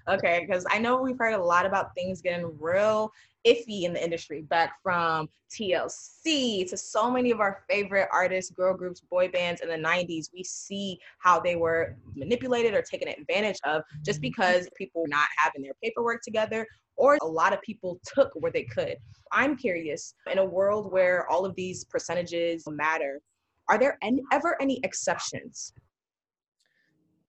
Okay, 0.08 0.44
because 0.46 0.64
I 0.70 0.78
know 0.78 1.00
we've 1.00 1.18
heard 1.18 1.34
a 1.34 1.42
lot 1.42 1.66
about 1.66 1.94
things 1.96 2.20
getting 2.20 2.56
real 2.60 3.10
iffy 3.46 3.82
in 3.82 3.92
the 3.92 4.02
industry, 4.02 4.42
back 4.42 4.74
from 4.82 5.28
TLC 5.52 6.68
to 6.68 6.76
so 6.76 7.10
many 7.10 7.30
of 7.30 7.40
our 7.40 7.64
favorite 7.68 8.08
artists, 8.12 8.50
girl 8.50 8.74
groups, 8.74 9.00
boy 9.00 9.28
bands 9.28 9.60
in 9.60 9.68
the 9.68 9.76
90s. 9.76 10.30
We 10.32 10.42
see 10.44 10.98
how 11.18 11.40
they 11.40 11.56
were 11.56 11.96
manipulated 12.14 12.74
or 12.74 12.82
taken 12.82 13.08
advantage 13.08 13.58
of 13.64 13.82
just 14.02 14.16
mm-hmm. 14.16 14.28
because 14.28 14.68
people 14.76 15.02
were 15.02 15.08
not 15.08 15.28
having 15.36 15.62
their 15.62 15.74
paperwork 15.82 16.22
together 16.22 16.66
or 16.96 17.18
a 17.22 17.26
lot 17.26 17.52
of 17.52 17.60
people 17.62 18.00
took 18.06 18.30
where 18.34 18.52
they 18.52 18.64
could. 18.64 18.96
I'm 19.32 19.56
curious 19.56 20.14
in 20.30 20.38
a 20.38 20.44
world 20.44 20.92
where 20.92 21.28
all 21.28 21.44
of 21.44 21.54
these 21.56 21.84
percentages 21.84 22.64
matter, 22.68 23.20
are 23.68 23.78
there 23.78 23.98
any, 24.02 24.22
ever 24.32 24.56
any 24.60 24.80
exceptions? 24.84 25.72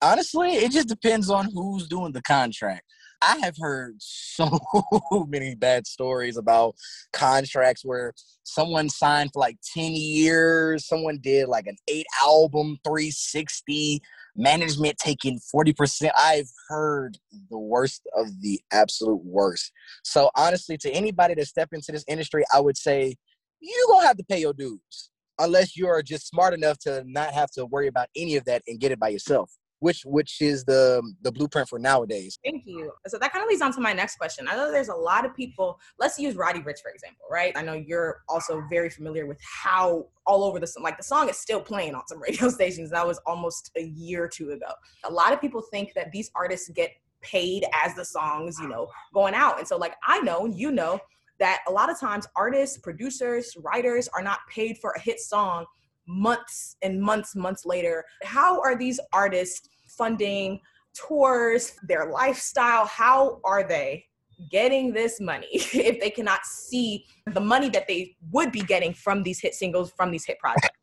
Honestly, 0.01 0.51
it 0.51 0.72
just 0.72 0.88
depends 0.88 1.30
on 1.30 1.49
who's 1.51 1.88
doing 1.88 2.11
the 2.11 2.22
contract. 2.22 2.84
I 3.22 3.38
have 3.43 3.55
heard 3.57 3.95
so 3.99 4.59
many 5.28 5.55
bad 5.55 5.88
stories 5.88 6.38
about 6.38 6.76
contracts 7.13 7.84
where 7.84 8.13
someone 8.43 8.89
signed 8.89 9.32
for 9.34 9.39
like 9.39 9.57
10 9.74 9.93
years, 9.93 10.88
someone 10.88 11.20
did 11.22 11.47
like 11.47 11.68
an 11.68 11.78
eight 11.88 12.05
album 12.24 12.78
360, 12.86 14.01
management 14.36 14.97
taking 14.97 15.39
40%. 15.53 16.09
I've 16.18 16.49
heard 16.70 17.18
the 17.49 17.57
worst 17.57 18.07
of 18.16 18.28
the 18.41 18.59
absolute 18.72 19.24
worst. 19.24 19.72
So 20.03 20.30
honestly, 20.36 20.78
to 20.80 20.91
anybody 20.91 21.36
that 21.36 21.47
step 21.47 21.70
into 21.74 21.91
this 21.91 22.05
industry, 22.07 22.43
I 22.53 22.59
would 22.59 22.78
say 22.78 23.16
you're 23.59 23.88
gonna 23.88 24.07
have 24.07 24.18
to 24.18 24.24
pay 24.24 24.39
your 24.39 24.53
dues 24.53 25.09
unless 25.39 25.76
you're 25.76 26.01
just 26.01 26.28
smart 26.28 26.53
enough 26.53 26.78
to 26.80 27.03
not 27.05 27.34
have 27.34 27.51
to 27.51 27.66
worry 27.66 27.88
about 27.88 28.07
any 28.16 28.36
of 28.36 28.45
that 28.45 28.61
and 28.68 28.80
get 28.80 28.91
it 28.91 28.99
by 28.99 29.09
yourself 29.09 29.51
which 29.86 30.03
which 30.03 30.41
is 30.41 30.65
the 30.65 30.99
um, 31.03 31.15
the 31.21 31.31
blueprint 31.31 31.69
for 31.69 31.77
nowadays. 31.77 32.39
Thank 32.43 32.63
you. 32.65 32.91
So 33.05 33.19
that 33.19 33.31
kind 33.31 33.43
of 33.43 33.49
leads 33.49 33.61
on 33.61 33.71
to 33.73 33.79
my 33.79 33.93
next 33.93 34.15
question. 34.15 34.47
I 34.47 34.55
know 34.55 34.71
there's 34.71 34.89
a 34.89 34.95
lot 34.95 35.25
of 35.25 35.36
people. 35.36 35.79
Let's 35.99 36.17
use 36.17 36.36
Roddy 36.36 36.59
Ricch 36.61 36.79
for 36.81 36.89
example, 36.89 37.27
right? 37.29 37.53
I 37.55 37.61
know 37.61 37.73
you're 37.73 38.23
also 38.27 38.63
very 38.67 38.89
familiar 38.89 39.27
with 39.27 39.38
how 39.43 40.07
all 40.25 40.43
over 40.43 40.59
the 40.59 40.67
like 40.81 40.97
the 40.97 41.03
song 41.03 41.29
is 41.29 41.38
still 41.38 41.61
playing 41.61 41.93
on 41.93 42.01
some 42.07 42.19
radio 42.27 42.49
stations. 42.49 42.89
That 42.89 43.05
was 43.05 43.19
almost 43.27 43.69
a 43.77 43.83
year 43.83 44.23
or 44.23 44.27
two 44.27 44.49
ago. 44.51 44.71
A 45.03 45.11
lot 45.11 45.31
of 45.33 45.39
people 45.39 45.61
think 45.61 45.93
that 45.93 46.11
these 46.11 46.31
artists 46.33 46.67
get 46.69 46.89
paid 47.21 47.63
as 47.83 47.93
the 47.93 48.05
songs, 48.05 48.57
you 48.59 48.67
know, 48.67 48.88
going 49.13 49.36
out. 49.36 49.59
And 49.59 49.67
so 49.67 49.77
like 49.77 49.93
I 50.07 50.19
know, 50.21 50.47
you 50.47 50.71
know, 50.71 50.99
that 51.38 51.59
a 51.67 51.71
lot 51.71 51.91
of 51.91 51.99
times 51.99 52.25
artists, 52.36 52.79
producers, 52.79 53.55
writers 53.61 54.09
are 54.15 54.23
not 54.23 54.39
paid 54.49 54.79
for 54.79 54.93
a 54.93 54.99
hit 54.99 55.19
song 55.19 55.67
months 56.07 56.77
and 56.81 57.01
months, 57.01 57.36
months 57.36 57.65
later. 57.65 58.03
How 58.23 58.61
are 58.61 58.77
these 58.77 58.99
artists 59.13 59.69
funding 59.88 60.59
tours, 60.93 61.73
their 61.88 62.09
lifestyle? 62.11 62.86
How 62.86 63.39
are 63.43 63.67
they 63.67 64.05
getting 64.51 64.93
this 64.93 65.19
money 65.19 65.47
if 65.51 65.99
they 65.99 66.09
cannot 66.09 66.45
see 66.45 67.05
the 67.27 67.41
money 67.41 67.69
that 67.69 67.88
they 67.88 68.15
would 68.31 68.51
be 68.51 68.61
getting 68.61 68.93
from 68.93 69.23
these 69.23 69.39
hit 69.39 69.55
singles, 69.55 69.91
from 69.95 70.11
these 70.11 70.25
hit 70.25 70.39
projects? 70.39 70.77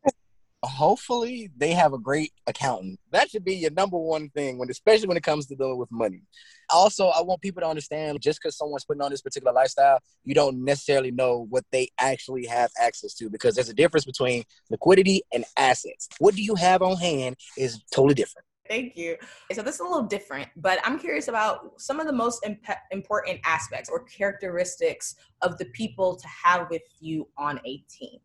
hopefully 0.65 1.49
they 1.57 1.73
have 1.73 1.93
a 1.93 1.97
great 1.97 2.31
accountant. 2.47 2.99
That 3.11 3.29
should 3.29 3.43
be 3.43 3.55
your 3.55 3.71
number 3.71 3.97
one 3.97 4.29
thing 4.29 4.57
when 4.57 4.69
especially 4.69 5.07
when 5.07 5.17
it 5.17 5.23
comes 5.23 5.45
to 5.47 5.55
dealing 5.55 5.77
with 5.77 5.91
money. 5.91 6.21
Also, 6.69 7.07
I 7.07 7.21
want 7.21 7.41
people 7.41 7.61
to 7.61 7.67
understand 7.67 8.21
just 8.21 8.39
because 8.41 8.57
someone's 8.57 8.85
putting 8.85 9.01
on 9.01 9.11
this 9.11 9.21
particular 9.21 9.53
lifestyle, 9.53 9.99
you 10.23 10.33
don't 10.33 10.63
necessarily 10.63 11.11
know 11.11 11.45
what 11.49 11.65
they 11.71 11.89
actually 11.99 12.45
have 12.45 12.71
access 12.79 13.13
to 13.15 13.29
because 13.29 13.55
there's 13.55 13.69
a 13.69 13.73
difference 13.73 14.05
between 14.05 14.43
liquidity 14.69 15.21
and 15.33 15.43
assets. 15.57 16.07
What 16.19 16.35
do 16.35 16.41
you 16.41 16.55
have 16.55 16.81
on 16.81 16.97
hand 16.97 17.35
is 17.57 17.83
totally 17.91 18.15
different. 18.15 18.45
Thank 18.69 18.95
you. 18.95 19.17
So 19.51 19.61
this 19.61 19.75
is 19.75 19.81
a 19.81 19.83
little 19.83 20.03
different, 20.03 20.47
but 20.55 20.79
I'm 20.85 20.97
curious 20.97 21.27
about 21.27 21.81
some 21.81 21.99
of 21.99 22.07
the 22.07 22.13
most 22.13 22.45
imp- 22.45 22.63
important 22.91 23.41
aspects 23.43 23.89
or 23.89 24.03
characteristics 24.03 25.15
of 25.41 25.57
the 25.57 25.65
people 25.65 26.15
to 26.15 26.27
have 26.27 26.69
with 26.69 26.83
you 26.99 27.27
on 27.37 27.59
a 27.65 27.77
team 27.89 28.19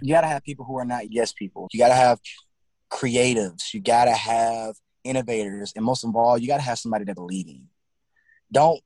you 0.00 0.14
got 0.14 0.22
to 0.22 0.26
have 0.26 0.44
people 0.44 0.64
who 0.64 0.76
are 0.76 0.84
not 0.84 1.10
yes 1.10 1.32
people. 1.32 1.68
You 1.72 1.78
got 1.78 1.88
to 1.88 1.94
have 1.94 2.20
creatives. 2.90 3.74
You 3.74 3.80
got 3.80 4.04
to 4.06 4.12
have 4.12 4.76
innovators, 5.04 5.72
and 5.76 5.84
most 5.84 6.04
of 6.04 6.14
all, 6.14 6.38
you 6.38 6.48
got 6.48 6.56
to 6.56 6.62
have 6.62 6.78
somebody 6.78 7.04
that 7.04 7.14
believe 7.14 7.46
in 7.46 7.54
you. 7.54 7.68
Don't. 8.52 8.80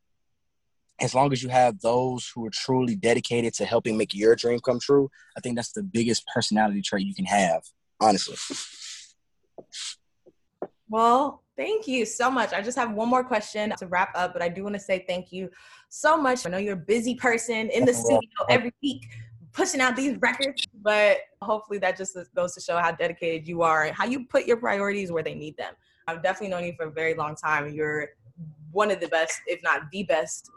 As 1.01 1.14
long 1.14 1.33
as 1.33 1.43
you 1.43 1.49
have 1.49 1.81
those 1.81 2.31
who 2.33 2.47
are 2.47 2.51
truly 2.53 2.95
dedicated 2.95 3.55
to 3.55 3.64
helping 3.64 3.97
make 3.97 4.14
your 4.14 4.37
dream 4.37 4.61
come 4.61 4.79
true, 4.79 5.11
I 5.37 5.41
think 5.41 5.57
that's 5.57 5.73
the 5.73 5.83
biggest 5.83 6.25
personality 6.33 6.81
trait 6.81 7.07
you 7.07 7.14
can 7.14 7.25
have, 7.25 7.62
honestly. 8.01 8.37
Well, 10.89 11.43
thank 11.57 11.89
you 11.89 12.05
so 12.05 12.31
much. 12.31 12.53
I 12.53 12.61
just 12.61 12.77
have 12.77 12.93
one 12.93 13.09
more 13.09 13.25
question 13.25 13.73
to 13.79 13.87
wrap 13.87 14.11
up, 14.14 14.35
but 14.35 14.43
I 14.43 14.49
do 14.49 14.62
want 14.62 14.75
to 14.75 14.81
say 14.81 15.05
thank 15.09 15.33
you 15.33 15.49
so 15.89 16.16
much. 16.16 16.47
I 16.47 16.51
know 16.51 16.59
you're 16.59 16.75
a 16.75 16.77
busy 16.77 17.14
person 17.14 17.70
in 17.70 17.85
the 17.85 17.95
studio 17.95 18.29
every 18.51 18.73
week, 18.83 19.09
pushing 19.53 19.81
out 19.81 19.97
these 19.97 20.16
records, 20.20 20.66
but 20.83 21.18
hopefully 21.41 21.79
that 21.79 21.97
just 21.97 22.16
goes 22.35 22.55
to 22.55 22.61
show 22.61 22.79
how 22.79 22.93
dedicated 22.93 23.49
you 23.49 23.62
are 23.62 23.85
and 23.85 23.97
how 23.97 24.05
you 24.05 24.27
put 24.27 24.47
your 24.47 24.59
priorities 24.59 25.11
where 25.11 25.23
they 25.23 25.35
need 25.35 25.57
them. 25.57 25.75
I've 26.09 26.23
definitely 26.23 26.49
known 26.49 26.64
you 26.64 26.75
for 26.77 26.87
a 26.87 26.91
very 26.91 27.14
long 27.14 27.37
time. 27.37 27.73
You're 27.73 28.09
one 28.70 28.91
of 28.91 29.01
the 29.01 29.09
best, 29.09 29.41
if 29.47 29.62
not 29.62 29.91
the 29.93 30.03
best 30.03 30.51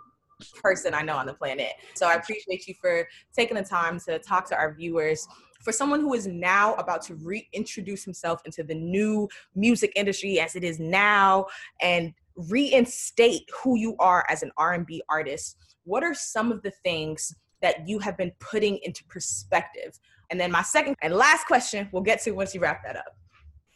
person 0.61 0.93
I 0.93 1.01
know 1.01 1.15
on 1.15 1.27
the 1.27 1.33
planet. 1.33 1.73
So 1.93 2.07
I 2.07 2.15
appreciate 2.15 2.67
you 2.67 2.73
for 2.81 3.07
taking 3.33 3.55
the 3.55 3.63
time 3.63 3.99
to 4.01 4.19
talk 4.19 4.49
to 4.49 4.55
our 4.55 4.73
viewers. 4.73 5.27
For 5.65 5.71
someone 5.71 5.99
who 5.99 6.13
is 6.13 6.27
now 6.27 6.75
about 6.75 7.01
to 7.07 7.15
reintroduce 7.15 8.03
himself 8.03 8.39
into 8.45 8.61
the 8.61 8.75
new 8.75 9.27
music 9.55 9.91
industry 9.95 10.39
as 10.39 10.55
it 10.55 10.63
is 10.63 10.79
now 10.79 11.47
and 11.81 12.13
reinstate 12.35 13.49
who 13.63 13.75
you 13.75 13.95
are 13.97 14.23
as 14.29 14.43
an 14.43 14.51
R&B 14.57 15.01
artist, 15.09 15.57
what 15.83 16.03
are 16.03 16.13
some 16.13 16.51
of 16.51 16.61
the 16.61 16.69
things 16.69 17.33
that 17.63 17.89
you 17.89 17.97
have 17.97 18.15
been 18.15 18.31
putting 18.39 18.77
into 18.83 19.03
perspective? 19.05 19.99
And 20.29 20.39
then 20.39 20.51
my 20.51 20.61
second 20.61 20.97
and 21.01 21.15
last 21.15 21.47
question 21.47 21.89
we'll 21.91 22.03
get 22.03 22.21
to 22.23 22.31
once 22.31 22.53
you 22.53 22.61
wrap 22.61 22.83
that 22.85 22.95
up. 22.95 23.17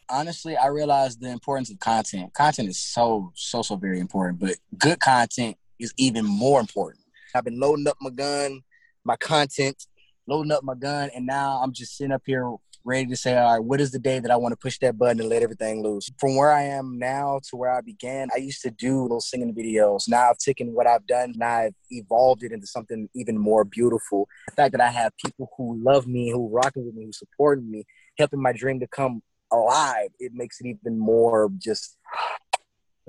Honestly, 0.08 0.56
I 0.56 0.68
realized 0.68 1.20
the 1.20 1.30
importance 1.30 1.72
of 1.72 1.80
content. 1.80 2.32
Content 2.34 2.68
is 2.68 2.78
so, 2.78 3.32
so, 3.34 3.62
so 3.62 3.74
very 3.74 3.98
important, 3.98 4.38
but 4.38 4.54
good 4.78 5.00
content 5.00 5.56
is 5.80 5.92
even 5.96 6.24
more 6.24 6.60
important. 6.60 7.04
I've 7.34 7.44
been 7.44 7.58
loading 7.58 7.88
up 7.88 7.96
my 8.00 8.10
gun, 8.10 8.62
my 9.04 9.16
content, 9.16 9.86
loading 10.30 10.52
up 10.52 10.62
my 10.62 10.74
gun, 10.76 11.10
and 11.14 11.26
now 11.26 11.60
I'm 11.62 11.72
just 11.72 11.96
sitting 11.96 12.12
up 12.12 12.22
here 12.24 12.54
ready 12.84 13.06
to 13.06 13.16
say, 13.16 13.36
all 13.36 13.52
right, 13.52 13.64
what 13.64 13.80
is 13.80 13.90
the 13.90 13.98
day 13.98 14.20
that 14.20 14.30
I 14.30 14.36
want 14.36 14.52
to 14.52 14.56
push 14.56 14.78
that 14.78 14.96
button 14.96 15.20
and 15.20 15.28
let 15.28 15.42
everything 15.42 15.82
loose? 15.82 16.08
From 16.18 16.36
where 16.36 16.52
I 16.52 16.62
am 16.62 16.98
now 16.98 17.40
to 17.50 17.56
where 17.56 17.70
I 17.70 17.80
began, 17.80 18.28
I 18.34 18.38
used 18.38 18.62
to 18.62 18.70
do 18.70 19.02
little 19.02 19.20
singing 19.20 19.54
videos. 19.54 20.08
Now 20.08 20.30
I've 20.30 20.38
taken 20.38 20.72
what 20.72 20.86
I've 20.86 21.06
done 21.06 21.32
and 21.34 21.42
I've 21.42 21.74
evolved 21.90 22.42
it 22.42 22.52
into 22.52 22.66
something 22.66 23.08
even 23.14 23.36
more 23.36 23.64
beautiful. 23.64 24.28
The 24.48 24.54
fact 24.54 24.72
that 24.72 24.80
I 24.80 24.90
have 24.90 25.12
people 25.22 25.50
who 25.58 25.78
love 25.82 26.06
me, 26.06 26.30
who 26.30 26.48
rocking 26.48 26.86
with 26.86 26.94
me, 26.94 27.06
who 27.06 27.12
supporting 27.12 27.70
me, 27.70 27.84
helping 28.16 28.40
my 28.40 28.52
dream 28.52 28.80
to 28.80 28.86
come 28.86 29.22
alive, 29.52 30.10
it 30.18 30.32
makes 30.32 30.60
it 30.60 30.66
even 30.66 30.98
more 30.98 31.50
just 31.58 31.98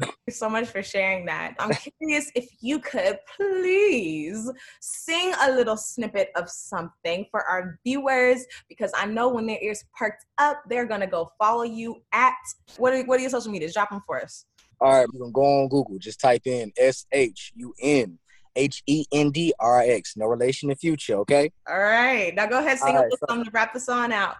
Thank 0.01 0.15
you 0.27 0.33
so 0.33 0.49
much 0.49 0.67
for 0.67 0.81
sharing 0.81 1.25
that. 1.27 1.55
I'm 1.59 1.71
curious 1.99 2.31
if 2.35 2.49
you 2.59 2.79
could 2.79 3.19
please 3.37 4.49
sing 4.79 5.33
a 5.41 5.51
little 5.51 5.77
snippet 5.77 6.29
of 6.35 6.49
something 6.49 7.25
for 7.29 7.43
our 7.43 7.79
viewers 7.85 8.45
because 8.67 8.91
I 8.95 9.05
know 9.05 9.29
when 9.29 9.45
their 9.45 9.59
ears 9.61 9.83
perked 9.95 10.25
up, 10.37 10.61
they're 10.67 10.87
gonna 10.87 11.07
go 11.07 11.31
follow 11.37 11.63
you 11.63 12.01
at 12.11 12.33
what 12.77 12.93
are, 12.93 13.03
what 13.03 13.19
are 13.19 13.21
your 13.21 13.29
social 13.29 13.51
medias? 13.51 13.73
Drop 13.73 13.89
them 13.89 14.01
for 14.05 14.21
us. 14.21 14.45
All 14.79 14.91
right, 14.91 15.07
we're 15.13 15.19
gonna 15.19 15.31
go 15.31 15.61
on 15.61 15.69
Google. 15.69 15.99
Just 15.99 16.19
type 16.19 16.41
in 16.45 16.71
S 16.77 17.05
H 17.11 17.53
U 17.55 17.73
N 17.79 18.17
H 18.55 18.81
E 18.87 19.05
N 19.11 19.29
D 19.29 19.53
R 19.59 19.81
X. 19.81 20.17
No 20.17 20.25
relation 20.25 20.69
to 20.69 20.75
Future, 20.75 21.15
okay? 21.17 21.51
All 21.69 21.77
right. 21.79 22.33
Now 22.33 22.47
go 22.47 22.59
ahead, 22.59 22.79
sing 22.79 22.95
right, 22.95 23.01
a 23.01 23.03
little 23.03 23.17
so, 23.17 23.25
something 23.29 23.45
to 23.45 23.51
wrap 23.51 23.73
the 23.73 23.79
song 23.79 24.11
out. 24.11 24.37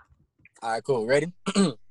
All 0.63 0.71
right, 0.71 0.83
cool. 0.83 1.05
Ready? 1.05 1.31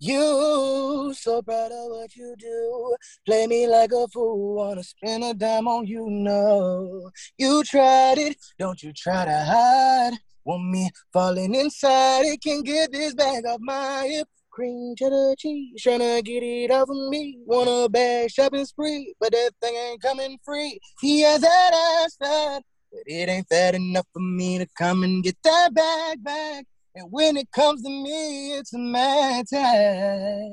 You 0.00 1.14
so 1.16 1.40
proud 1.42 1.72
of 1.72 1.90
what 1.90 2.14
you 2.16 2.34
do. 2.38 2.96
Play 3.24 3.46
me 3.46 3.68
like 3.68 3.92
a 3.92 4.08
fool. 4.08 4.56
Wanna 4.56 4.82
spend 4.82 5.24
a 5.24 5.34
dime 5.34 5.68
on 5.68 5.86
you, 5.86 6.10
no. 6.10 7.10
You 7.38 7.62
tried 7.64 8.18
it, 8.18 8.36
don't 8.58 8.82
you 8.82 8.92
try 8.92 9.24
to 9.24 9.44
hide. 9.44 10.14
Want 10.44 10.70
me 10.70 10.90
falling 11.12 11.54
inside 11.54 12.26
it, 12.26 12.42
can 12.42 12.62
get 12.62 12.92
this 12.92 13.14
bag 13.14 13.46
off 13.46 13.60
my 13.60 14.06
hip. 14.08 14.28
Cream 14.50 14.94
cheddar 14.96 15.34
cheese, 15.38 15.82
tryna 15.82 16.22
get 16.22 16.42
it 16.42 16.70
off 16.70 16.88
of 16.88 17.08
me. 17.08 17.38
Want 17.46 17.68
a 17.68 17.88
bad 17.88 18.30
shopping 18.30 18.64
spree, 18.64 19.14
but 19.18 19.32
that 19.32 19.50
thing 19.60 19.74
ain't 19.74 20.02
coming 20.02 20.38
free. 20.44 20.78
He 21.00 21.22
has 21.22 21.40
that 21.40 22.02
ass 22.04 22.16
fat, 22.16 22.62
but 22.92 23.02
it 23.06 23.28
ain't 23.28 23.48
fat 23.48 23.74
enough 23.74 24.06
for 24.12 24.20
me 24.20 24.58
to 24.58 24.66
come 24.78 25.02
and 25.02 25.24
get 25.24 25.36
that 25.44 25.74
bag 25.74 26.22
back. 26.22 26.66
And 26.96 27.10
when 27.10 27.36
it 27.36 27.50
comes 27.50 27.82
to 27.82 27.88
me, 27.88 28.56
it's 28.56 28.72
a 28.72 28.78
matter. 28.78 30.50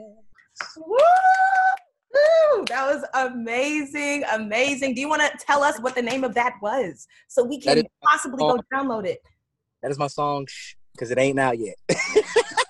Woo! 0.78 0.98
that 2.68 2.86
was 2.86 3.04
amazing, 3.14 4.24
amazing. 4.34 4.96
Do 4.96 5.02
you 5.02 5.10
want 5.10 5.22
to 5.22 5.46
tell 5.46 5.64
us 5.64 5.80
what 5.80 5.96
the 5.96 6.02
name 6.02 6.24
of 6.24 6.34
that 6.34 6.56
was 6.62 7.08
so 7.28 7.44
we 7.44 7.60
can 7.60 7.84
possibly 8.04 8.44
go 8.44 8.60
download 8.74 9.06
it? 9.06 9.20
That 9.82 9.92
is 9.92 10.00
my 10.00 10.08
song 10.08 10.48
because 10.94 11.12
it 11.12 11.18
ain't 11.18 11.40
out 11.40 11.58
yet. 11.60 11.76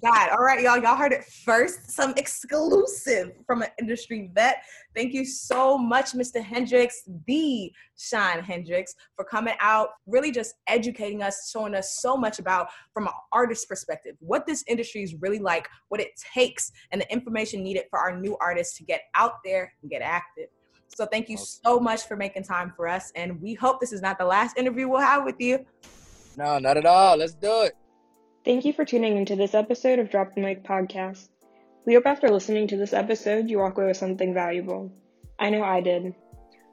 God. 0.00 0.30
All 0.30 0.42
right, 0.42 0.60
y'all. 0.60 0.78
Y'all 0.78 0.96
heard 0.96 1.12
it 1.12 1.24
first. 1.24 1.90
Some 1.90 2.14
exclusive 2.16 3.32
from 3.46 3.62
an 3.62 3.68
industry 3.80 4.30
vet. 4.34 4.62
Thank 4.94 5.12
you 5.12 5.24
so 5.24 5.76
much, 5.76 6.12
Mr. 6.12 6.42
Hendrix, 6.42 7.02
the 7.26 7.72
Sean 7.96 8.42
Hendrix, 8.42 8.94
for 9.16 9.24
coming 9.24 9.54
out, 9.60 9.90
really 10.06 10.30
just 10.30 10.54
educating 10.66 11.22
us, 11.22 11.50
showing 11.50 11.74
us 11.74 11.98
so 12.00 12.16
much 12.16 12.38
about 12.38 12.68
from 12.92 13.06
an 13.06 13.12
artist 13.32 13.68
perspective, 13.68 14.16
what 14.20 14.46
this 14.46 14.64
industry 14.66 15.02
is 15.02 15.14
really 15.20 15.38
like, 15.38 15.68
what 15.88 16.00
it 16.00 16.10
takes, 16.34 16.72
and 16.90 17.00
the 17.00 17.12
information 17.12 17.62
needed 17.62 17.84
for 17.90 17.98
our 17.98 18.18
new 18.18 18.36
artists 18.40 18.76
to 18.78 18.84
get 18.84 19.02
out 19.14 19.34
there 19.44 19.72
and 19.82 19.90
get 19.90 20.02
active. 20.02 20.48
So 20.88 21.06
thank 21.06 21.28
you 21.28 21.38
so 21.38 21.80
much 21.80 22.06
for 22.06 22.16
making 22.16 22.44
time 22.44 22.72
for 22.76 22.86
us. 22.86 23.12
And 23.16 23.40
we 23.40 23.54
hope 23.54 23.80
this 23.80 23.92
is 23.92 24.02
not 24.02 24.18
the 24.18 24.26
last 24.26 24.58
interview 24.58 24.88
we'll 24.88 25.00
have 25.00 25.24
with 25.24 25.36
you. 25.38 25.64
No, 26.36 26.58
not 26.58 26.76
at 26.76 26.86
all. 26.86 27.16
Let's 27.16 27.34
do 27.34 27.62
it. 27.62 27.76
Thank 28.44 28.64
you 28.64 28.72
for 28.72 28.84
tuning 28.84 29.16
into 29.16 29.36
this 29.36 29.54
episode 29.54 30.00
of 30.00 30.10
Drop 30.10 30.34
the 30.34 30.40
Mic 30.40 30.64
podcast. 30.64 31.28
We 31.86 31.94
hope 31.94 32.06
after 32.06 32.28
listening 32.28 32.66
to 32.68 32.76
this 32.76 32.92
episode, 32.92 33.48
you 33.48 33.58
walk 33.58 33.78
away 33.78 33.86
with 33.86 33.96
something 33.96 34.34
valuable. 34.34 34.90
I 35.38 35.50
know 35.50 35.62
I 35.62 35.80
did. 35.80 36.12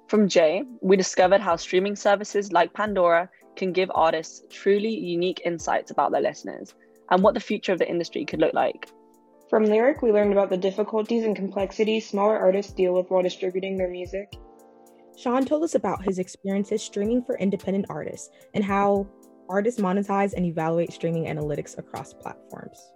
From 0.07 0.28
Jay, 0.28 0.63
we 0.82 0.97
discovered 0.97 1.41
how 1.41 1.57
streaming 1.57 1.95
services 1.95 2.51
like 2.51 2.74
Pandora 2.74 3.30
can 3.55 3.72
give 3.72 3.91
artists 3.93 4.41
truly 4.49 4.89
unique 4.89 5.43
insights 5.45 5.91
about 5.91 6.11
their 6.11 6.22
listeners 6.22 6.74
and 7.11 7.22
what 7.22 7.36
the 7.36 7.39
future 7.39 7.72
of 7.72 7.78
the 7.78 7.88
industry 7.88 8.26
could 8.26 8.39
look 8.39 8.55
like. 8.55 8.89
From 9.47 9.65
Lyric, 9.65 10.01
we 10.01 10.11
learned 10.11 10.34
about 10.34 10.49
the 10.49 10.57
difficulties 10.57 11.24
and 11.24 11.36
complexities 11.36 12.09
smaller 12.09 12.39
artists 12.39 12.74
deal 12.74 12.95
with 12.95 13.11
while 13.11 13.22
distributing 13.22 13.78
their 13.78 13.91
music. 13.91 14.34
Sean 15.15 15.45
told 15.45 15.63
us 15.63 15.76
about 15.76 16.03
his 16.03 16.17
experiences 16.17 16.82
streaming 16.82 17.22
for 17.24 17.38
independent 17.38 17.86
artists 17.89 18.32
and 18.55 18.63
how 18.63 19.07
artists 19.49 19.81
monetize 19.81 20.33
and 20.33 20.45
evaluate 20.45 20.93
streaming 20.93 21.25
analytics 21.25 21.77
across 21.77 22.13
platforms. 22.13 22.91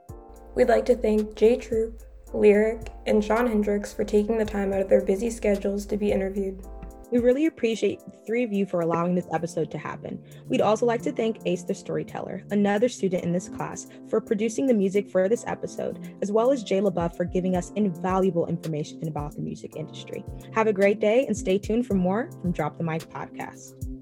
We'd 0.55 0.69
like 0.69 0.85
to 0.85 0.95
thank 0.95 1.35
Jay 1.35 1.57
Troop, 1.57 2.03
Lyric, 2.33 2.91
and 3.05 3.23
Sean 3.23 3.47
Hendrix 3.47 3.93
for 3.93 4.03
taking 4.03 4.37
the 4.37 4.45
time 4.45 4.71
out 4.71 4.81
of 4.81 4.89
their 4.89 5.03
busy 5.03 5.29
schedules 5.29 5.85
to 5.87 5.97
be 5.97 6.11
interviewed. 6.11 6.63
We 7.11 7.19
really 7.19 7.45
appreciate 7.45 7.99
the 7.99 8.17
three 8.25 8.43
of 8.43 8.51
you 8.51 8.65
for 8.65 8.81
allowing 8.81 9.13
this 9.13 9.27
episode 9.31 9.69
to 9.69 9.77
happen. 9.77 10.19
We'd 10.47 10.61
also 10.61 10.87
like 10.87 11.03
to 11.03 11.11
thank 11.11 11.45
Ace 11.45 11.61
the 11.61 11.75
Storyteller, 11.75 12.43
another 12.49 12.89
student 12.89 13.23
in 13.23 13.31
this 13.31 13.49
class, 13.49 13.85
for 14.09 14.19
producing 14.19 14.65
the 14.65 14.73
music 14.73 15.07
for 15.07 15.29
this 15.29 15.43
episode, 15.45 16.15
as 16.23 16.31
well 16.31 16.51
as 16.51 16.63
Jay 16.63 16.79
LeBoeuf 16.79 17.15
for 17.15 17.25
giving 17.25 17.55
us 17.55 17.71
invaluable 17.75 18.47
information 18.47 19.07
about 19.07 19.35
the 19.35 19.41
music 19.41 19.75
industry. 19.75 20.25
Have 20.55 20.65
a 20.65 20.73
great 20.73 20.99
day 20.99 21.27
and 21.27 21.37
stay 21.37 21.59
tuned 21.59 21.85
for 21.85 21.93
more 21.93 22.31
from 22.41 22.51
Drop 22.51 22.79
the 22.79 22.83
Mic 22.83 23.03
podcast. 23.11 23.92